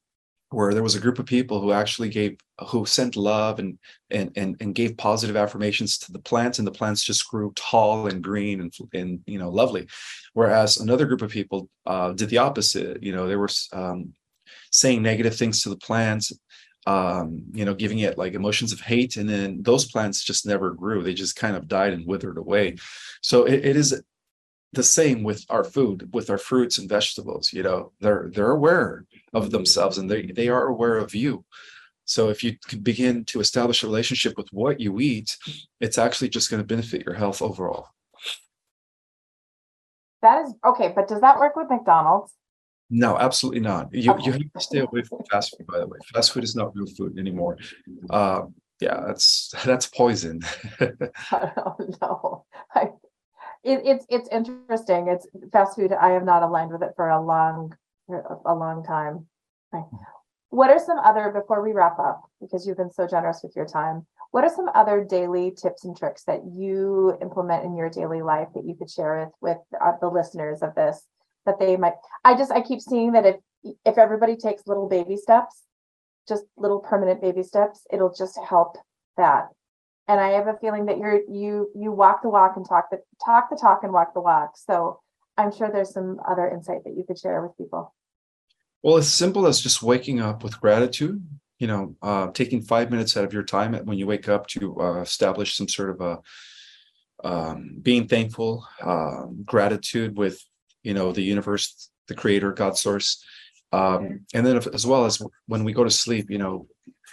where 0.49 0.73
there 0.73 0.83
was 0.83 0.95
a 0.95 0.99
group 0.99 1.19
of 1.19 1.25
people 1.25 1.59
who 1.59 1.71
actually 1.71 2.09
gave 2.09 2.37
who 2.69 2.85
sent 2.85 3.15
love 3.15 3.59
and 3.59 3.77
and 4.09 4.31
and, 4.35 4.55
and 4.61 4.75
gave 4.75 4.97
positive 4.97 5.35
affirmations 5.35 5.97
to 5.97 6.11
the 6.11 6.19
plants 6.19 6.57
and 6.59 6.67
the 6.67 6.71
plants 6.71 7.03
just 7.03 7.27
grew 7.29 7.51
tall 7.55 8.07
and 8.07 8.23
green 8.23 8.61
and 8.61 8.73
and 8.93 9.19
you 9.25 9.39
know 9.39 9.49
lovely. 9.49 9.87
Whereas 10.33 10.77
another 10.77 11.05
group 11.05 11.21
of 11.21 11.31
people 11.31 11.69
uh, 11.85 12.13
did 12.13 12.29
the 12.29 12.37
opposite. 12.37 13.03
You 13.03 13.13
know 13.13 13.27
they 13.27 13.35
were 13.35 13.49
um, 13.73 14.13
saying 14.71 15.01
negative 15.01 15.35
things 15.35 15.63
to 15.63 15.69
the 15.69 15.77
plants 15.77 16.31
um, 16.87 17.43
you 17.51 17.65
know 17.65 17.73
giving 17.73 17.99
it 17.99 18.17
like 18.17 18.33
emotions 18.33 18.71
of 18.71 18.79
hate 18.79 19.17
and 19.17 19.29
then 19.29 19.61
those 19.61 19.91
plants 19.91 20.23
just 20.23 20.45
never 20.45 20.71
grew. 20.71 21.03
They 21.03 21.13
just 21.13 21.35
kind 21.35 21.55
of 21.55 21.67
died 21.67 21.93
and 21.93 22.07
withered 22.07 22.37
away. 22.37 22.77
So 23.21 23.43
it, 23.43 23.65
it 23.65 23.75
is 23.75 24.01
the 24.77 24.83
same 24.83 25.23
with 25.23 25.43
our 25.49 25.65
food 25.65 26.09
with 26.13 26.29
our 26.29 26.37
fruits 26.37 26.77
and 26.77 26.87
vegetables 26.87 27.51
you 27.51 27.63
know 27.63 27.91
they're 27.99 28.29
they're 28.33 28.51
aware 28.51 29.05
of 29.33 29.51
themselves 29.51 29.97
and 29.97 30.09
they 30.09 30.23
they 30.27 30.47
are 30.49 30.67
aware 30.67 30.97
of 30.97 31.13
you. 31.13 31.43
So 32.05 32.29
if 32.29 32.41
you 32.41 32.55
can 32.65 32.79
begin 32.79 33.25
to 33.25 33.41
establish 33.41 33.83
a 33.83 33.87
relationship 33.87 34.37
with 34.37 34.47
what 34.53 34.79
you 34.79 34.99
eat 34.99 35.35
it's 35.81 35.97
actually 35.97 36.29
just 36.29 36.49
going 36.49 36.61
to 36.61 36.67
benefit 36.75 37.05
your 37.05 37.15
health 37.15 37.41
overall. 37.41 37.87
That 40.21 40.45
is 40.45 40.53
okay, 40.65 40.93
but 40.95 41.07
does 41.07 41.21
that 41.21 41.37
work 41.39 41.55
with 41.55 41.69
McDonald's? 41.69 42.33
no 42.89 43.17
absolutely 43.17 43.59
not. 43.59 43.93
You 43.93 44.15
you 44.23 44.31
have 44.31 44.41
to 44.41 44.59
stay 44.59 44.79
away 44.79 45.01
from 45.03 45.19
fast 45.29 45.55
food 45.57 45.67
by 45.67 45.79
the 45.79 45.87
way. 45.87 45.97
Fast 46.13 46.31
food 46.31 46.43
is 46.43 46.55
not 46.55 46.75
real 46.75 46.87
food 46.97 47.19
anymore. 47.19 47.57
Uh 48.09 48.43
yeah 48.79 49.01
that's 49.07 49.53
that's 49.65 49.87
poison. 49.87 50.41
Oh 51.31 51.75
no. 52.01 52.45
I, 52.75 52.91
it, 53.63 53.81
it's 53.85 54.05
it's 54.09 54.29
interesting. 54.29 55.07
It's 55.07 55.27
fast 55.51 55.75
food. 55.75 55.91
I 55.91 56.11
have 56.11 56.25
not 56.25 56.43
aligned 56.43 56.71
with 56.71 56.83
it 56.83 56.93
for 56.95 57.09
a 57.09 57.23
long 57.23 57.75
a 58.09 58.53
long 58.53 58.83
time. 58.83 59.27
Right. 59.71 59.85
What 60.49 60.69
are 60.69 60.79
some 60.79 60.99
other 60.99 61.31
before 61.31 61.61
we 61.61 61.73
wrap 61.73 61.99
up 61.99 62.21
because 62.39 62.65
you've 62.65 62.77
been 62.77 62.91
so 62.91 63.07
generous 63.07 63.41
with 63.43 63.55
your 63.55 63.65
time? 63.65 64.05
What 64.31 64.43
are 64.43 64.53
some 64.53 64.69
other 64.73 65.03
daily 65.03 65.51
tips 65.51 65.83
and 65.83 65.97
tricks 65.97 66.23
that 66.23 66.41
you 66.45 67.17
implement 67.21 67.65
in 67.65 67.75
your 67.75 67.89
daily 67.89 68.21
life 68.21 68.47
that 68.55 68.65
you 68.65 68.75
could 68.75 68.89
share 68.89 69.25
with 69.25 69.33
with 69.41 69.81
uh, 69.83 69.93
the 69.99 70.07
listeners 70.07 70.61
of 70.61 70.75
this 70.75 71.05
that 71.45 71.59
they 71.59 71.75
might 71.75 71.93
I 72.23 72.35
just 72.37 72.51
I 72.51 72.61
keep 72.61 72.81
seeing 72.81 73.13
that 73.13 73.25
if 73.25 73.35
if 73.85 73.97
everybody 73.97 74.35
takes 74.35 74.67
little 74.67 74.87
baby 74.87 75.17
steps, 75.17 75.63
just 76.27 76.45
little 76.55 76.79
permanent 76.79 77.21
baby 77.21 77.43
steps, 77.43 77.85
it'll 77.91 78.13
just 78.13 78.37
help 78.47 78.77
that 79.17 79.47
and 80.07 80.19
I 80.19 80.29
have 80.29 80.47
a 80.47 80.57
feeling 80.59 80.85
that 80.85 80.97
you're 80.97 81.21
you 81.29 81.69
you 81.75 81.91
walk 81.91 82.21
the 82.21 82.29
walk 82.29 82.53
and 82.55 82.67
talk 82.67 82.89
the 82.89 82.99
talk 83.23 83.49
the 83.49 83.57
talk 83.57 83.81
and 83.83 83.91
walk 83.91 84.13
the 84.13 84.21
walk. 84.21 84.57
So 84.57 84.99
I'm 85.37 85.55
sure 85.55 85.69
there's 85.71 85.93
some 85.93 86.19
other 86.27 86.47
insight 86.47 86.83
that 86.85 86.95
you 86.95 87.03
could 87.05 87.19
share 87.19 87.41
with 87.41 87.57
people. 87.57 87.93
Well, 88.83 88.97
as 88.97 89.11
simple 89.11 89.47
as 89.47 89.59
just 89.59 89.83
waking 89.83 90.21
up 90.21 90.43
with 90.43 90.59
gratitude, 90.61 91.23
you 91.59 91.67
know, 91.67 91.95
uh, 92.01 92.27
taking 92.31 92.61
five 92.61 92.89
minutes 92.91 93.17
out 93.17 93.23
of 93.23 93.33
your 93.33 93.43
time 93.43 93.73
when 93.85 93.97
you 93.97 94.07
wake 94.07 94.29
up 94.29 94.47
to 94.47 94.79
uh, 94.79 95.01
establish 95.01 95.55
some 95.55 95.67
sort 95.67 95.89
of 95.89 96.01
a 96.01 96.19
um, 97.23 97.79
being 97.81 98.07
thankful, 98.07 98.65
um, 98.83 99.41
gratitude 99.43 100.15
with, 100.15 100.39
you 100.83 100.93
know, 100.93 101.11
the 101.11 101.23
universe, 101.23 101.89
the 102.07 102.13
creator, 102.13 102.51
God 102.53 102.77
source. 102.77 103.23
Um, 103.71 104.25
and 104.33 104.45
then 104.45 104.57
if- 104.57 104.67
as 104.67 104.85
well 104.85 105.05
as 105.05 105.21
when 105.47 105.63
we 105.63 105.73
go 105.73 105.83
to 105.83 105.89
sleep, 105.89 106.29
you 106.29 106.37
know, 106.37 106.67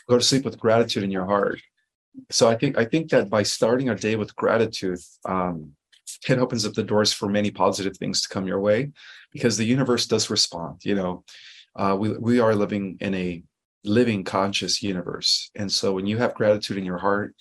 go 0.08 0.18
to 0.18 0.24
sleep 0.24 0.44
with 0.44 0.60
gratitude 0.60 1.02
in 1.02 1.10
your 1.10 1.24
heart. 1.24 1.60
So 2.30 2.48
I 2.48 2.56
think 2.56 2.78
I 2.78 2.84
think 2.84 3.10
that 3.10 3.28
by 3.28 3.42
starting 3.42 3.88
our 3.88 3.94
day 3.94 4.16
with 4.16 4.36
gratitude, 4.36 5.00
um, 5.24 5.72
it 6.28 6.38
opens 6.38 6.64
up 6.66 6.74
the 6.74 6.82
doors 6.82 7.12
for 7.12 7.28
many 7.28 7.50
positive 7.50 7.96
things 7.96 8.22
to 8.22 8.28
come 8.28 8.46
your 8.46 8.60
way 8.60 8.92
because 9.32 9.56
the 9.56 9.64
universe 9.64 10.06
does 10.06 10.30
respond 10.30 10.80
you 10.84 10.94
know? 10.94 11.24
Uh, 11.76 11.96
we, 11.98 12.16
we 12.18 12.38
are 12.38 12.54
living 12.54 12.96
in 13.00 13.14
a 13.14 13.42
living 13.82 14.22
conscious 14.22 14.82
universe. 14.82 15.50
And 15.56 15.70
so 15.70 15.92
when 15.92 16.06
you 16.06 16.18
have 16.18 16.34
gratitude 16.34 16.78
in 16.78 16.84
your 16.84 16.98
heart 16.98 17.34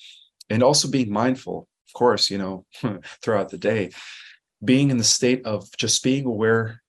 and 0.49 0.63
also 0.63 0.89
being 0.89 1.11
mindful 1.11 1.67
of 1.87 1.93
course 1.93 2.29
you 2.29 2.37
know 2.37 2.65
throughout 3.21 3.49
the 3.49 3.57
day 3.57 3.91
being 4.63 4.89
in 4.89 4.97
the 4.97 5.03
state 5.03 5.45
of 5.45 5.69
just 5.77 6.03
being 6.03 6.25
aware 6.25 6.81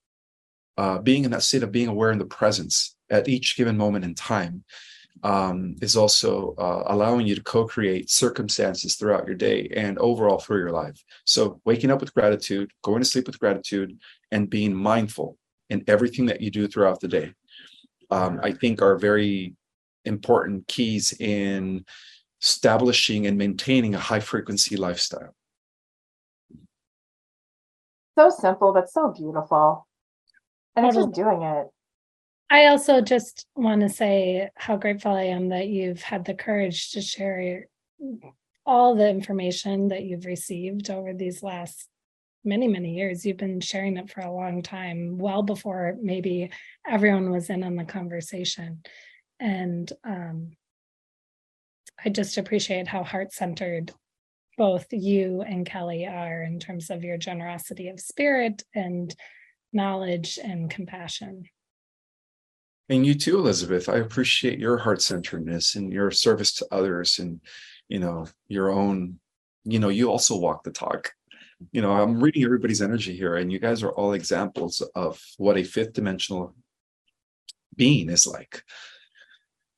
uh, 0.76 0.98
being 0.98 1.24
in 1.24 1.30
that 1.30 1.42
state 1.42 1.62
of 1.62 1.70
being 1.70 1.88
aware 1.88 2.10
in 2.10 2.18
the 2.18 2.24
presence 2.24 2.96
at 3.10 3.28
each 3.28 3.56
given 3.56 3.76
moment 3.76 4.04
in 4.04 4.14
time 4.14 4.64
um, 5.22 5.76
is 5.80 5.96
also 5.96 6.54
uh, 6.58 6.84
allowing 6.86 7.26
you 7.26 7.34
to 7.34 7.42
co-create 7.42 8.10
circumstances 8.10 8.96
throughout 8.96 9.26
your 9.26 9.36
day 9.36 9.70
and 9.74 9.98
overall 9.98 10.38
through 10.38 10.58
your 10.58 10.70
life 10.70 11.02
so 11.24 11.60
waking 11.64 11.90
up 11.90 12.00
with 12.00 12.14
gratitude 12.14 12.70
going 12.82 13.00
to 13.00 13.08
sleep 13.08 13.26
with 13.26 13.38
gratitude 13.38 13.98
and 14.32 14.50
being 14.50 14.74
mindful 14.74 15.36
in 15.70 15.82
everything 15.86 16.26
that 16.26 16.40
you 16.40 16.50
do 16.50 16.66
throughout 16.66 17.00
the 17.00 17.08
day 17.08 17.32
um, 18.10 18.40
i 18.42 18.52
think 18.52 18.82
are 18.82 18.96
very 18.96 19.54
important 20.04 20.66
keys 20.68 21.14
in 21.20 21.84
establishing 22.42 23.26
and 23.26 23.38
maintaining 23.38 23.94
a 23.94 23.98
high 23.98 24.20
frequency 24.20 24.76
lifestyle 24.76 25.34
So 28.16 28.30
simple, 28.30 28.72
but 28.72 28.88
so 28.88 29.12
beautiful. 29.16 29.86
And 30.76 30.86
it's 30.86 30.96
just 30.96 31.12
doing 31.12 31.42
it. 31.42 31.66
I 32.54 32.66
also 32.66 33.00
just 33.00 33.48
want 33.56 33.80
to 33.80 33.88
say 33.88 34.48
how 34.54 34.76
grateful 34.76 35.10
I 35.10 35.24
am 35.24 35.48
that 35.48 35.66
you've 35.66 36.00
had 36.00 36.24
the 36.24 36.34
courage 36.34 36.92
to 36.92 37.00
share 37.00 37.66
all 38.64 38.94
the 38.94 39.08
information 39.08 39.88
that 39.88 40.04
you've 40.04 40.24
received 40.24 40.88
over 40.88 41.12
these 41.12 41.42
last 41.42 41.88
many, 42.44 42.68
many 42.68 42.94
years. 42.94 43.26
You've 43.26 43.38
been 43.38 43.60
sharing 43.60 43.96
it 43.96 44.08
for 44.08 44.20
a 44.20 44.32
long 44.32 44.62
time, 44.62 45.18
well 45.18 45.42
before 45.42 45.96
maybe 46.00 46.52
everyone 46.88 47.30
was 47.30 47.50
in 47.50 47.64
on 47.64 47.74
the 47.74 47.82
conversation. 47.82 48.84
And 49.40 49.92
um, 50.04 50.52
I 52.04 52.08
just 52.08 52.38
appreciate 52.38 52.86
how 52.86 53.02
heart 53.02 53.32
centered 53.32 53.90
both 54.56 54.86
you 54.92 55.42
and 55.42 55.66
Kelly 55.66 56.06
are 56.06 56.44
in 56.44 56.60
terms 56.60 56.88
of 56.90 57.02
your 57.02 57.18
generosity 57.18 57.88
of 57.88 57.98
spirit 57.98 58.62
and 58.76 59.12
knowledge 59.72 60.38
and 60.40 60.70
compassion. 60.70 61.46
And 62.88 63.06
you 63.06 63.14
too, 63.14 63.38
Elizabeth. 63.38 63.88
I 63.88 63.96
appreciate 63.96 64.58
your 64.58 64.76
heart 64.76 65.00
centeredness 65.00 65.74
and 65.74 65.92
your 65.92 66.10
service 66.10 66.54
to 66.56 66.66
others 66.70 67.18
and, 67.18 67.40
you 67.88 67.98
know, 67.98 68.26
your 68.48 68.70
own, 68.70 69.18
you 69.64 69.78
know, 69.78 69.88
you 69.88 70.10
also 70.10 70.36
walk 70.36 70.64
the 70.64 70.70
talk. 70.70 71.12
You 71.72 71.80
know, 71.80 71.92
I'm 71.92 72.22
reading 72.22 72.44
everybody's 72.44 72.82
energy 72.82 73.16
here, 73.16 73.36
and 73.36 73.50
you 73.50 73.58
guys 73.58 73.82
are 73.82 73.92
all 73.92 74.12
examples 74.12 74.82
of 74.94 75.18
what 75.38 75.56
a 75.56 75.62
fifth 75.62 75.94
dimensional 75.94 76.54
being 77.74 78.10
is 78.10 78.26
like. 78.26 78.62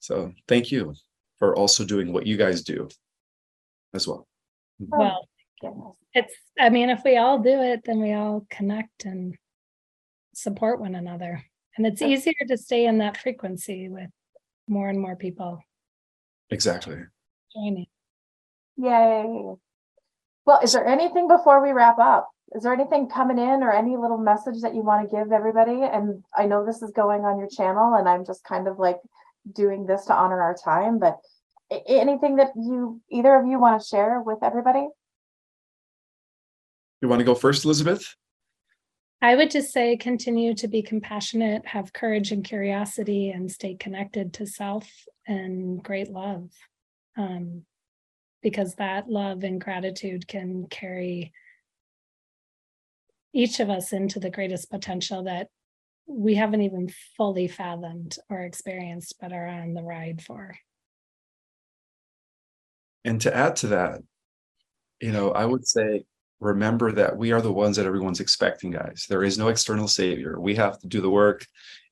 So 0.01 0.33
thank 0.49 0.73
you 0.73 0.95
for 1.39 1.55
also 1.55 1.85
doing 1.85 2.13
what 2.13 2.27
you 2.27 2.37
guys 2.37 2.63
do 2.63 2.89
as 3.95 4.09
well. 4.09 4.27
Mm-hmm. 4.83 4.99
Well, 5.63 5.97
it's, 6.13 6.35
I 6.59 6.71
mean, 6.71 6.91
if 6.91 7.03
we 7.05 7.19
all 7.19 7.39
do 7.39 7.61
it, 7.61 7.83
then 7.85 8.01
we 8.01 8.15
all 8.15 8.47
connect 8.51 9.05
and 9.05 9.37
support 10.35 10.81
one 10.81 10.95
another. 10.95 11.45
And 11.77 11.87
it's 11.87 12.03
easier 12.03 12.35
to 12.49 12.57
stay 12.57 12.87
in 12.87 12.99
that 12.99 13.17
frequency 13.17 13.89
with 13.89 14.11
more 14.69 14.89
and 14.89 15.01
more 15.01 15.17
people 15.17 15.61
Exactly. 16.51 16.99
joining. 17.55 17.87
Yay. 18.77 19.55
Well, 20.45 20.61
is 20.63 20.73
there 20.73 20.87
anything 20.87 21.29
before 21.29 21.63
we 21.63 21.73
wrap 21.73 21.99
up? 21.99 22.31
Is 22.55 22.63
there 22.63 22.73
anything 22.73 23.09
coming 23.09 23.39
in 23.39 23.63
or 23.63 23.73
any 23.73 23.97
little 23.97 24.19
message 24.19 24.63
that 24.63 24.75
you 24.75 24.83
want 24.83 25.09
to 25.09 25.17
give 25.17 25.33
everybody? 25.33 25.83
And 25.83 26.23
I 26.37 26.47
know 26.47 26.65
this 26.65 26.83
is 26.83 26.93
going 26.93 27.25
on 27.25 27.39
your 27.39 27.49
channel 27.49 27.95
and 27.95 28.09
I'm 28.09 28.25
just 28.25 28.45
kind 28.45 28.69
of 28.69 28.79
like 28.79 28.99
doing 29.53 29.87
this 29.87 30.05
to 30.07 30.15
honor 30.15 30.41
our 30.41 30.57
time, 30.57 30.99
but 30.99 31.19
anything 31.89 32.37
that 32.37 32.53
you, 32.55 33.01
either 33.11 33.35
of 33.35 33.47
you 33.47 33.59
want 33.59 33.81
to 33.81 33.87
share 33.87 34.21
with 34.21 34.39
everybody? 34.43 34.87
You 37.03 37.09
want 37.09 37.21
to 37.21 37.25
go 37.25 37.35
first, 37.35 37.65
Elizabeth? 37.65 38.15
I 39.27 39.35
would 39.35 39.51
just 39.51 39.73
say 39.73 39.97
continue 39.97 40.55
to 40.55 40.69
be 40.69 40.83
compassionate, 40.83 41.67
have 41.67 41.93
courage 41.93 42.31
and 42.31 42.45
curiosity, 42.45 43.31
and 43.31 43.51
stay 43.51 43.75
connected 43.75 44.35
to 44.35 44.47
self 44.47 44.89
and 45.27 45.83
great 45.83 46.13
love. 46.13 46.49
Um, 47.17 47.65
because 48.41 48.77
that 48.77 49.09
love 49.09 49.43
and 49.43 49.61
gratitude 49.61 50.29
can 50.29 50.69
carry 50.69 51.33
each 53.35 53.59
of 53.59 53.69
us 53.69 53.93
into 53.93 54.21
the 54.21 54.31
greatest 54.31 54.71
potential 54.71 55.25
that 55.25 55.49
we 56.07 56.37
haven't 56.37 56.63
even 56.63 56.89
fully 57.17 57.49
fathomed 57.49 58.19
or 58.31 58.43
experienced, 58.43 59.17
but 59.21 59.33
are 59.33 59.49
on 59.49 59.75
the 59.75 59.83
ride 59.83 60.23
for. 60.23 60.57
And 63.05 63.21
to 63.23 63.37
add 63.37 63.57
to 63.57 63.67
that, 63.69 64.03
you 65.01 65.11
know, 65.11 65.33
I 65.33 65.45
would 65.45 65.67
say 65.67 66.05
remember 66.41 66.93
that 66.93 67.17
we 67.17 67.33
are 67.33 67.41
the 67.41 67.53
ones 67.53 67.77
that 67.77 67.87
everyone's 67.87 68.21
expecting, 68.21 68.71
guys. 68.71 69.07
There 69.09 69.25
is 69.25 69.39
no 69.39 69.49
external 69.49 69.89
savior. 69.89 70.39
We 70.39 70.55
have 70.57 70.79
to 70.81 70.87
do 70.87 71.01
the 71.01 71.11
work, 71.11 71.47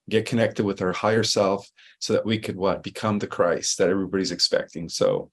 get 0.09 0.26
connected 0.26 0.64
with 0.64 0.82
our 0.82 0.92
higher 0.92 1.22
self 1.22 1.68
so 1.99 2.12
that 2.12 2.26
we 2.26 2.38
could 2.38 2.57
what 2.57 2.82
become 2.82 3.18
the 3.18 3.26
Christ 3.26 3.78
that 3.78 3.88
everybody's 3.88 4.32
expecting. 4.32 4.88
So 4.88 5.30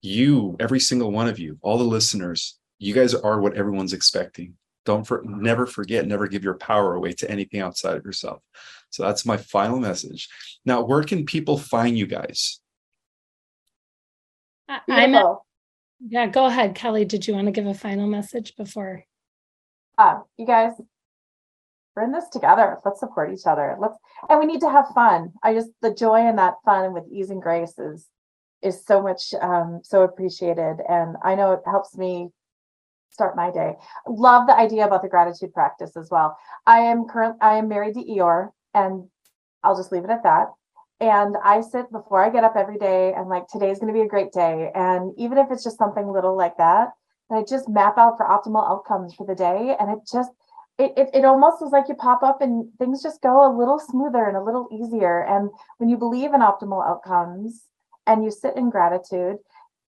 you, 0.00 0.56
every 0.58 0.80
single 0.80 1.12
one 1.12 1.28
of 1.28 1.38
you, 1.38 1.58
all 1.62 1.78
the 1.78 1.84
listeners, 1.84 2.58
you 2.78 2.94
guys 2.94 3.14
are 3.14 3.40
what 3.40 3.54
everyone's 3.54 3.92
expecting. 3.92 4.54
Don't 4.84 5.06
for, 5.06 5.22
never 5.24 5.64
forget, 5.64 6.06
never 6.08 6.26
give 6.26 6.42
your 6.42 6.54
power 6.54 6.94
away 6.94 7.12
to 7.12 7.30
anything 7.30 7.60
outside 7.60 7.96
of 7.96 8.04
yourself. 8.04 8.42
So 8.90 9.04
that's 9.04 9.24
my 9.24 9.36
final 9.36 9.78
message. 9.78 10.28
Now, 10.64 10.82
where 10.82 11.04
can 11.04 11.24
people 11.24 11.56
find 11.56 11.96
you 11.96 12.06
guys? 12.06 12.60
I- 14.68 14.80
I'm, 14.88 15.12
Beautiful. 15.12 15.46
Yeah, 16.08 16.26
go 16.26 16.46
ahead, 16.46 16.74
Kelly. 16.74 17.04
Did 17.04 17.26
you 17.26 17.34
want 17.34 17.46
to 17.46 17.52
give 17.52 17.66
a 17.66 17.74
final 17.74 18.06
message 18.06 18.56
before? 18.56 19.04
Uh, 19.98 20.20
you 20.36 20.46
guys, 20.46 20.72
we're 21.94 22.04
in 22.04 22.12
this 22.12 22.28
together. 22.28 22.78
Let's 22.84 23.00
support 23.00 23.32
each 23.32 23.46
other. 23.46 23.76
Let's, 23.78 23.96
and 24.28 24.40
we 24.40 24.46
need 24.46 24.60
to 24.60 24.70
have 24.70 24.88
fun. 24.94 25.32
I 25.42 25.54
just, 25.54 25.68
the 25.80 25.94
joy 25.94 26.26
in 26.26 26.36
that 26.36 26.54
fun 26.64 26.92
with 26.92 27.04
ease 27.10 27.30
and 27.30 27.42
grace 27.42 27.78
is, 27.78 28.08
is 28.62 28.84
so 28.84 29.02
much, 29.02 29.34
um, 29.40 29.80
so 29.84 30.02
appreciated. 30.02 30.76
And 30.88 31.16
I 31.22 31.34
know 31.34 31.52
it 31.52 31.60
helps 31.66 31.96
me 31.96 32.30
start 33.10 33.36
my 33.36 33.50
day. 33.50 33.74
Love 34.08 34.46
the 34.46 34.56
idea 34.56 34.86
about 34.86 35.02
the 35.02 35.08
gratitude 35.08 35.52
practice 35.52 35.96
as 35.96 36.08
well. 36.10 36.36
I 36.66 36.78
am 36.80 37.04
current, 37.04 37.36
I 37.40 37.56
am 37.56 37.68
married 37.68 37.94
to 37.94 38.04
Eeyore 38.04 38.50
and 38.72 39.08
I'll 39.62 39.76
just 39.76 39.92
leave 39.92 40.04
it 40.04 40.10
at 40.10 40.22
that. 40.22 40.48
And 41.02 41.34
I 41.44 41.62
sit 41.62 41.90
before 41.90 42.24
I 42.24 42.30
get 42.30 42.44
up 42.44 42.54
every 42.56 42.78
day 42.78 43.12
and 43.12 43.28
like, 43.28 43.48
today's 43.48 43.80
going 43.80 43.92
to 43.92 43.98
be 43.98 44.04
a 44.04 44.08
great 44.08 44.30
day. 44.30 44.70
And 44.72 45.12
even 45.18 45.36
if 45.36 45.48
it's 45.50 45.64
just 45.64 45.76
something 45.76 46.06
little 46.06 46.36
like 46.36 46.56
that, 46.58 46.90
I 47.28 47.42
just 47.42 47.68
map 47.68 47.98
out 47.98 48.16
for 48.16 48.24
optimal 48.24 48.70
outcomes 48.70 49.12
for 49.12 49.26
the 49.26 49.34
day. 49.34 49.74
And 49.80 49.90
it 49.90 49.98
just, 50.10 50.30
it, 50.78 50.92
it, 50.96 51.10
it 51.12 51.24
almost 51.24 51.60
is 51.60 51.72
like 51.72 51.88
you 51.88 51.96
pop 51.96 52.22
up 52.22 52.40
and 52.40 52.68
things 52.78 53.02
just 53.02 53.20
go 53.20 53.44
a 53.44 53.50
little 53.50 53.80
smoother 53.80 54.26
and 54.26 54.36
a 54.36 54.44
little 54.44 54.68
easier. 54.70 55.24
And 55.24 55.50
when 55.78 55.88
you 55.88 55.96
believe 55.96 56.34
in 56.34 56.40
optimal 56.40 56.88
outcomes 56.88 57.62
and 58.06 58.22
you 58.22 58.30
sit 58.30 58.56
in 58.56 58.70
gratitude, 58.70 59.38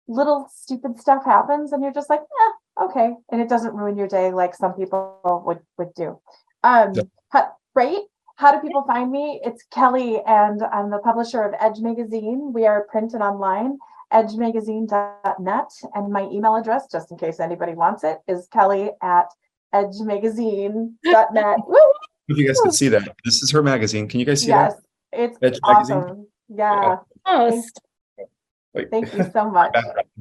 little 0.08 0.50
stupid 0.52 0.98
stuff 0.98 1.24
happens 1.24 1.70
and 1.72 1.84
you're 1.84 1.92
just 1.92 2.10
like, 2.10 2.20
eh, 2.20 2.84
okay. 2.84 3.12
And 3.30 3.40
it 3.40 3.48
doesn't 3.48 3.74
ruin 3.74 3.96
your 3.96 4.08
day 4.08 4.32
like 4.32 4.56
some 4.56 4.72
people 4.72 5.20
would, 5.46 5.60
would 5.78 5.94
do. 5.94 6.18
Um, 6.64 6.94
Yeah. 7.32 7.46
right? 7.76 8.00
How 8.36 8.52
do 8.52 8.60
people 8.60 8.82
find 8.86 9.10
me? 9.10 9.40
It's 9.44 9.64
Kelly, 9.72 10.20
and 10.26 10.62
I'm 10.62 10.90
the 10.90 10.98
publisher 10.98 11.42
of 11.42 11.54
Edge 11.58 11.78
Magazine. 11.80 12.52
We 12.52 12.66
are 12.66 12.82
print 12.90 13.14
and 13.14 13.22
online, 13.22 13.78
edgemagazine.net. 14.12 15.68
And 15.94 16.12
my 16.12 16.22
email 16.28 16.54
address, 16.56 16.86
just 16.92 17.10
in 17.10 17.16
case 17.16 17.40
anybody 17.40 17.72
wants 17.72 18.04
it, 18.04 18.18
is 18.28 18.46
kelly 18.52 18.90
at 19.02 19.26
edgemagazine.net. 19.74 21.56
Woo! 21.66 21.78
If 22.28 22.36
you 22.36 22.46
guys 22.46 22.60
can 22.60 22.72
see 22.72 22.88
that, 22.88 23.08
this 23.24 23.42
is 23.42 23.50
her 23.52 23.62
magazine. 23.62 24.06
Can 24.06 24.20
you 24.20 24.26
guys 24.26 24.42
see 24.42 24.48
that? 24.48 24.74
Yes, 25.12 25.32
it's 25.32 25.38
Edge 25.42 25.60
magazine? 25.66 25.96
awesome. 25.96 26.26
Yeah, 26.48 26.96
Most. 27.26 27.80
Wait. 28.74 28.90
thank 28.90 29.14
you 29.14 29.24
so 29.32 29.50
much. 29.50 29.74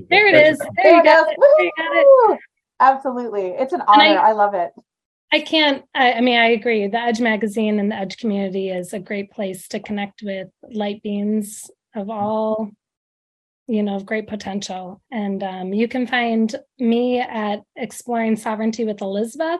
There 0.09 0.27
it 0.27 0.35
is. 0.35 0.57
There 0.57 0.69
There 0.83 0.95
you 0.97 1.03
go. 1.03 1.21
is. 1.29 1.35
You 1.59 1.71
got 1.77 2.31
it. 2.33 2.39
Absolutely. 2.79 3.47
It's 3.47 3.73
an 3.73 3.81
And 3.81 4.01
I- 4.01 4.09
honor. 4.15 4.19
I 4.21 4.31
love 4.31 4.53
it. 4.53 4.71
I 5.35 5.41
can't, 5.41 5.83
I, 5.93 6.13
I 6.13 6.21
mean, 6.21 6.39
I 6.39 6.51
agree. 6.51 6.87
The 6.87 6.97
Edge 6.97 7.19
magazine 7.19 7.77
and 7.77 7.91
the 7.91 7.97
Edge 7.97 8.15
community 8.15 8.69
is 8.69 8.93
a 8.93 8.99
great 8.99 9.31
place 9.31 9.67
to 9.67 9.81
connect 9.81 10.21
with 10.23 10.47
light 10.63 11.03
beings 11.03 11.69
of 11.93 12.09
all, 12.09 12.71
you 13.67 13.83
know, 13.83 13.97
of 13.97 14.05
great 14.05 14.29
potential. 14.29 15.01
And 15.11 15.43
um, 15.43 15.73
you 15.73 15.89
can 15.89 16.07
find 16.07 16.55
me 16.79 17.19
at 17.19 17.63
Exploring 17.75 18.37
Sovereignty 18.37 18.85
with 18.85 19.01
Elizabeth, 19.01 19.59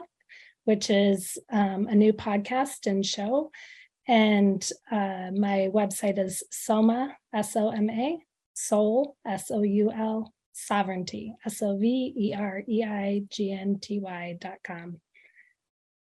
which 0.64 0.88
is 0.88 1.36
um, 1.52 1.88
a 1.88 1.94
new 1.94 2.14
podcast 2.14 2.86
and 2.86 3.04
show. 3.04 3.50
And 4.08 4.66
uh, 4.90 5.30
my 5.34 5.68
website 5.74 6.18
is 6.18 6.42
Soma, 6.50 7.14
S 7.34 7.54
O 7.54 7.68
M 7.68 7.90
A, 7.90 8.18
Soul, 8.54 9.14
S 9.26 9.50
O 9.50 9.60
U 9.60 9.92
L, 9.92 10.32
Sovereignty, 10.54 11.34
S 11.44 11.60
O 11.60 11.76
V 11.76 12.14
E 12.16 12.34
R 12.34 12.62
E 12.66 12.82
I 12.82 13.24
G 13.28 13.52
N 13.52 13.78
T 13.78 14.00
Y 14.00 14.38
dot 14.40 14.56
com 14.66 15.02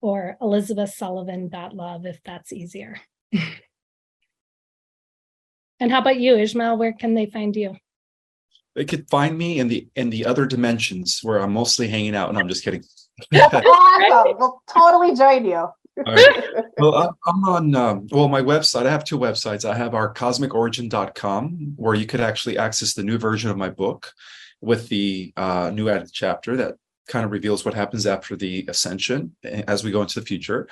or 0.02 0.38
elizabethsullivan.love 0.42 2.06
if 2.06 2.20
that's 2.24 2.54
easier. 2.54 3.00
and 5.80 5.92
how 5.92 6.00
about 6.00 6.20
you, 6.20 6.36
Ismael? 6.38 6.78
Where 6.78 6.94
can 6.94 7.14
they 7.14 7.26
find 7.28 7.56
you? 7.56 7.76
They 8.76 8.86
could 8.86 9.10
find 9.10 9.38
me 9.38 9.60
in 9.60 9.68
the 9.68 9.88
in 9.96 10.10
the 10.12 10.26
other 10.26 10.46
dimensions 10.46 11.22
where 11.24 11.40
I'm 11.40 11.54
mostly 11.54 11.88
hanging 11.88 12.16
out. 12.16 12.30
And 12.30 12.38
I'm 12.38 12.48
just 12.48 12.64
kidding. 12.64 12.84
Awesome. 13.34 14.38
We'll 14.38 14.62
totally 14.72 15.16
join 15.16 15.44
you. 15.44 15.56
All 16.06 16.14
right. 16.14 16.44
Well, 16.78 16.94
I'm- 16.94 17.14
I'm 17.26 17.44
on, 17.46 17.76
um, 17.76 18.08
well, 18.12 18.28
my 18.28 18.42
website, 18.44 18.86
I 18.86 18.92
have 18.92 19.04
two 19.04 19.18
websites. 19.18 19.66
I 19.66 19.76
have 19.76 19.94
ourcosmicorigin.com, 19.94 21.74
where 21.76 21.96
you 21.96 22.06
could 22.06 22.20
actually 22.22 22.60
access 22.60 22.94
the 22.94 23.04
new 23.04 23.18
version 23.18 23.50
of 23.50 23.58
my 23.58 23.70
book 23.70 24.14
with 24.62 24.88
the 24.90 25.34
uh, 25.36 25.72
new 25.74 25.90
added 25.90 26.12
chapter 26.14 26.56
that 26.58 26.76
kind 27.08 27.26
of 27.26 27.32
reveals 27.32 27.66
what 27.66 27.74
happens 27.74 28.06
after 28.06 28.36
the 28.36 28.66
ascension 28.68 29.36
eh, 29.44 29.64
as 29.68 29.84
we 29.84 29.92
go 29.92 30.02
into 30.02 30.20
the 30.20 30.26
future. 30.26 30.68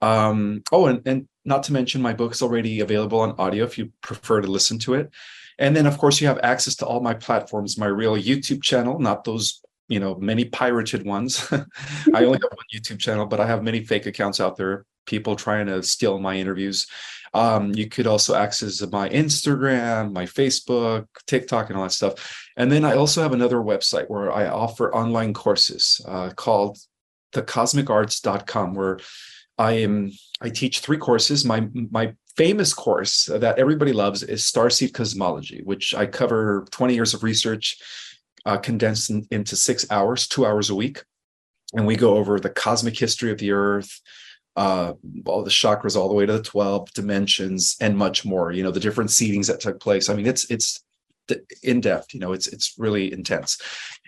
Um, 0.00 0.62
oh, 0.72 0.86
and, 0.86 1.06
and 1.06 1.28
not 1.44 1.62
to 1.64 1.72
mention, 1.72 2.00
my 2.00 2.14
book 2.14 2.32
is 2.32 2.42
already 2.42 2.80
available 2.80 3.20
on 3.20 3.34
audio 3.38 3.64
if 3.64 3.76
you 3.76 3.92
prefer 4.00 4.40
to 4.40 4.50
listen 4.50 4.78
to 4.80 4.94
it. 4.94 5.10
And 5.58 5.76
then, 5.76 5.86
of 5.86 5.98
course, 5.98 6.20
you 6.20 6.26
have 6.26 6.40
access 6.42 6.74
to 6.76 6.86
all 6.86 7.00
my 7.00 7.12
platforms, 7.12 7.76
my 7.76 7.86
real 7.86 8.16
YouTube 8.16 8.62
channel, 8.62 8.98
not 8.98 9.24
those 9.24 9.60
you 9.90 9.98
know 9.98 10.14
many 10.14 10.44
pirated 10.44 11.04
ones 11.04 11.46
i 12.14 12.24
only 12.24 12.38
have 12.40 12.52
one 12.52 12.70
youtube 12.72 13.00
channel 13.00 13.26
but 13.26 13.40
i 13.40 13.46
have 13.46 13.64
many 13.64 13.84
fake 13.84 14.06
accounts 14.06 14.40
out 14.40 14.56
there 14.56 14.86
people 15.04 15.34
trying 15.34 15.66
to 15.66 15.82
steal 15.82 16.20
my 16.20 16.36
interviews 16.36 16.86
um, 17.32 17.72
you 17.74 17.88
could 17.88 18.06
also 18.06 18.34
access 18.34 18.80
my 18.90 19.08
instagram 19.08 20.12
my 20.12 20.24
facebook 20.24 21.06
tiktok 21.26 21.68
and 21.68 21.76
all 21.76 21.84
that 21.84 21.92
stuff 21.92 22.48
and 22.56 22.70
then 22.70 22.84
i 22.84 22.94
also 22.94 23.22
have 23.22 23.32
another 23.32 23.58
website 23.58 24.08
where 24.08 24.32
i 24.32 24.46
offer 24.46 24.94
online 24.94 25.32
courses 25.32 26.00
uh, 26.08 26.30
called 26.30 26.78
thecosmicarts.com 27.32 28.74
where 28.74 28.98
i 29.58 29.72
am 29.72 30.10
i 30.40 30.48
teach 30.48 30.80
three 30.80 30.98
courses 30.98 31.44
my 31.44 31.68
my 31.90 32.12
famous 32.36 32.72
course 32.72 33.26
that 33.26 33.58
everybody 33.58 33.92
loves 33.92 34.22
is 34.22 34.42
starseed 34.42 34.94
cosmology 34.94 35.60
which 35.64 35.94
i 35.94 36.06
cover 36.06 36.64
20 36.70 36.94
years 36.94 37.14
of 37.14 37.22
research 37.22 37.78
uh, 38.46 38.56
condensed 38.56 39.10
in, 39.10 39.26
into 39.30 39.56
six 39.56 39.86
hours, 39.90 40.26
two 40.26 40.46
hours 40.46 40.70
a 40.70 40.74
week. 40.74 41.02
And 41.74 41.86
we 41.86 41.96
go 41.96 42.16
over 42.16 42.40
the 42.40 42.50
cosmic 42.50 42.98
history 42.98 43.30
of 43.30 43.38
the 43.38 43.52
earth, 43.52 44.00
uh, 44.56 44.94
all 45.26 45.42
the 45.42 45.50
chakras 45.50 45.96
all 45.96 46.08
the 46.08 46.14
way 46.14 46.26
to 46.26 46.32
the 46.34 46.42
12 46.42 46.92
dimensions 46.92 47.76
and 47.80 47.96
much 47.96 48.24
more, 48.24 48.52
you 48.52 48.62
know, 48.62 48.70
the 48.70 48.80
different 48.80 49.10
seedings 49.10 49.46
that 49.46 49.60
took 49.60 49.80
place. 49.80 50.08
I 50.08 50.14
mean, 50.14 50.26
it's, 50.26 50.50
it's 50.50 50.84
in 51.62 51.80
depth, 51.80 52.12
you 52.12 52.20
know, 52.20 52.32
it's, 52.32 52.48
it's 52.48 52.74
really 52.76 53.12
intense. 53.12 53.58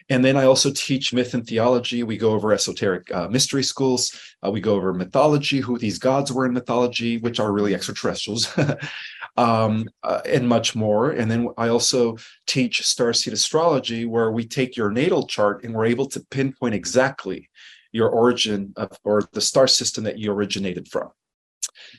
And 0.09 0.25
then 0.25 0.37
I 0.37 0.45
also 0.45 0.71
teach 0.71 1.13
myth 1.13 1.35
and 1.35 1.47
theology. 1.47 2.03
We 2.03 2.17
go 2.17 2.33
over 2.33 2.53
esoteric 2.53 3.13
uh, 3.15 3.29
mystery 3.29 3.63
schools. 3.63 4.19
Uh, 4.45 4.51
we 4.51 4.61
go 4.61 4.75
over 4.75 4.93
mythology, 4.93 5.61
who 5.61 5.79
these 5.79 5.99
gods 5.99 6.33
were 6.33 6.45
in 6.45 6.53
mythology, 6.53 7.19
which 7.19 7.39
are 7.41 7.53
really 7.53 7.75
extraterrestrials, 7.75 8.53
um, 9.37 9.89
uh, 10.03 10.21
and 10.27 10.49
much 10.49 10.75
more. 10.75 11.13
And 11.13 11.31
then 11.31 11.49
I 11.57 11.69
also 11.69 12.17
teach 12.47 12.83
starseed 12.83 13.33
astrology, 13.33 14.05
where 14.05 14.33
we 14.33 14.45
take 14.45 14.77
your 14.77 14.91
natal 14.91 15.27
chart 15.27 15.65
and 15.65 15.73
we're 15.73 15.87
able 15.87 16.07
to 16.07 16.21
pinpoint 16.31 16.75
exactly 16.75 17.49
your 17.93 18.09
origin 18.09 18.73
of, 18.77 18.99
or 19.05 19.23
the 19.33 19.41
star 19.41 19.67
system 19.67 20.05
that 20.05 20.19
you 20.19 20.33
originated 20.33 20.89
from. 20.89 21.11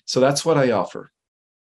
So 0.06 0.20
that's 0.20 0.46
what 0.46 0.58
I 0.58 0.72
offer. 0.72 1.12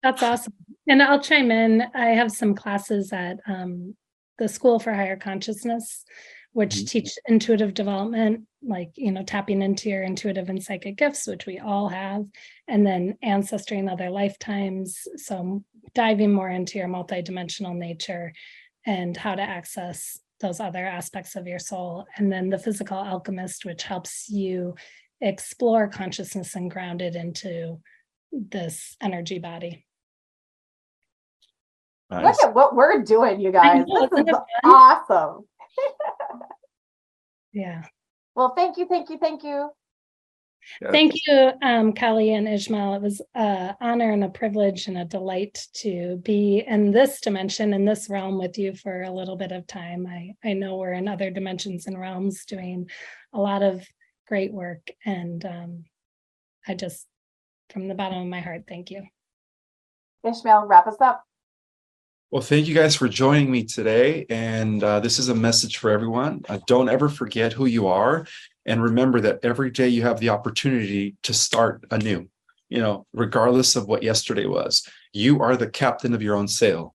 That's 0.03 0.21
awesome. 0.23 0.53
And 0.87 1.01
I'll 1.01 1.21
chime 1.21 1.51
in. 1.51 1.83
I 1.93 2.09
have 2.09 2.31
some 2.31 2.55
classes 2.55 3.11
at 3.13 3.39
um, 3.47 3.95
the 4.37 4.47
School 4.47 4.79
for 4.79 4.93
Higher 4.93 5.17
Consciousness, 5.17 6.03
which 6.53 6.75
mm-hmm. 6.75 6.85
teach 6.85 7.11
intuitive 7.27 7.73
development, 7.73 8.45
like, 8.63 8.91
you 8.95 9.11
know, 9.11 9.23
tapping 9.23 9.61
into 9.61 9.89
your 9.89 10.03
intuitive 10.03 10.49
and 10.49 10.63
psychic 10.63 10.97
gifts, 10.97 11.27
which 11.27 11.45
we 11.45 11.59
all 11.59 11.89
have, 11.89 12.25
and 12.67 12.85
then 12.85 13.17
ancestry 13.21 13.79
and 13.79 13.89
other 13.89 14.09
lifetimes. 14.09 15.07
So 15.17 15.63
diving 15.93 16.31
more 16.31 16.49
into 16.49 16.77
your 16.77 16.87
multidimensional 16.87 17.75
nature 17.75 18.33
and 18.85 19.15
how 19.15 19.35
to 19.35 19.41
access 19.41 20.19
those 20.39 20.59
other 20.59 20.85
aspects 20.85 21.35
of 21.35 21.47
your 21.47 21.59
soul. 21.59 22.05
And 22.15 22.31
then 22.31 22.49
the 22.49 22.59
physical 22.59 22.97
alchemist, 22.97 23.65
which 23.65 23.83
helps 23.83 24.29
you 24.29 24.75
explore 25.21 25.87
consciousness 25.87 26.55
and 26.55 26.69
ground 26.69 27.01
it 27.01 27.15
into 27.15 27.79
this 28.31 28.95
energy 29.01 29.39
body. 29.39 29.85
Nice. 32.09 32.23
Look 32.23 32.49
at 32.49 32.55
what 32.55 32.75
we're 32.75 33.03
doing, 33.03 33.41
you 33.41 33.51
guys. 33.51 33.85
Know, 33.85 34.07
this 34.07 34.27
is 34.27 34.33
awesome. 34.63 35.45
yeah. 37.53 37.83
Well, 38.35 38.53
thank 38.55 38.77
you, 38.77 38.85
thank 38.85 39.09
you, 39.09 39.17
thank 39.17 39.43
you. 39.43 39.69
Thank 40.91 41.13
you, 41.25 41.51
um, 41.61 41.93
Kelly 41.93 42.33
and 42.33 42.47
Ismael. 42.47 42.95
It 42.95 43.01
was 43.01 43.21
an 43.35 43.75
honor 43.81 44.11
and 44.11 44.23
a 44.23 44.29
privilege 44.29 44.87
and 44.87 44.97
a 44.97 45.05
delight 45.05 45.67
to 45.75 46.17
be 46.23 46.63
in 46.67 46.91
this 46.91 47.21
dimension, 47.21 47.73
in 47.73 47.85
this 47.85 48.09
realm 48.09 48.37
with 48.37 48.57
you 48.57 48.75
for 48.75 49.03
a 49.03 49.11
little 49.11 49.35
bit 49.35 49.51
of 49.51 49.67
time. 49.67 50.07
I, 50.07 50.35
I 50.43 50.53
know 50.53 50.77
we're 50.77 50.93
in 50.93 51.07
other 51.07 51.31
dimensions 51.31 51.87
and 51.87 51.99
realms 51.99 52.45
doing 52.45 52.89
a 53.33 53.39
lot 53.39 53.63
of 53.63 53.85
great 54.27 54.53
work. 54.53 54.89
And 55.05 55.43
um, 55.45 55.83
I 56.67 56.73
just, 56.73 57.05
from 57.69 57.87
the 57.87 57.95
bottom 57.95 58.21
of 58.21 58.27
my 58.27 58.41
heart, 58.41 58.63
thank 58.67 58.91
you. 58.91 59.03
Ismael, 60.25 60.65
wrap 60.65 60.87
us 60.87 60.99
up. 60.99 61.26
Well, 62.29 62.41
thank 62.41 62.67
you 62.67 62.75
guys 62.75 62.93
for 62.93 63.07
joining 63.07 63.49
me 63.49 63.63
today. 63.63 64.25
And 64.29 64.83
uh, 64.83 64.99
this 64.99 65.17
is 65.17 65.29
a 65.29 65.35
message 65.35 65.77
for 65.77 65.89
everyone. 65.89 66.41
Uh, 66.49 66.59
don't 66.67 66.89
ever 66.89 67.07
forget 67.07 67.53
who 67.53 67.67
you 67.67 67.87
are. 67.87 68.27
And 68.65 68.83
remember 68.83 69.21
that 69.21 69.39
every 69.43 69.71
day 69.71 69.87
you 69.87 70.01
have 70.01 70.19
the 70.19 70.27
opportunity 70.27 71.15
to 71.23 71.33
start 71.33 71.85
anew, 71.89 72.27
you 72.67 72.79
know, 72.79 73.05
regardless 73.13 73.77
of 73.77 73.87
what 73.87 74.03
yesterday 74.03 74.45
was. 74.45 74.85
You 75.13 75.39
are 75.41 75.55
the 75.55 75.69
captain 75.69 76.13
of 76.13 76.21
your 76.21 76.35
own 76.35 76.49
sail. 76.49 76.85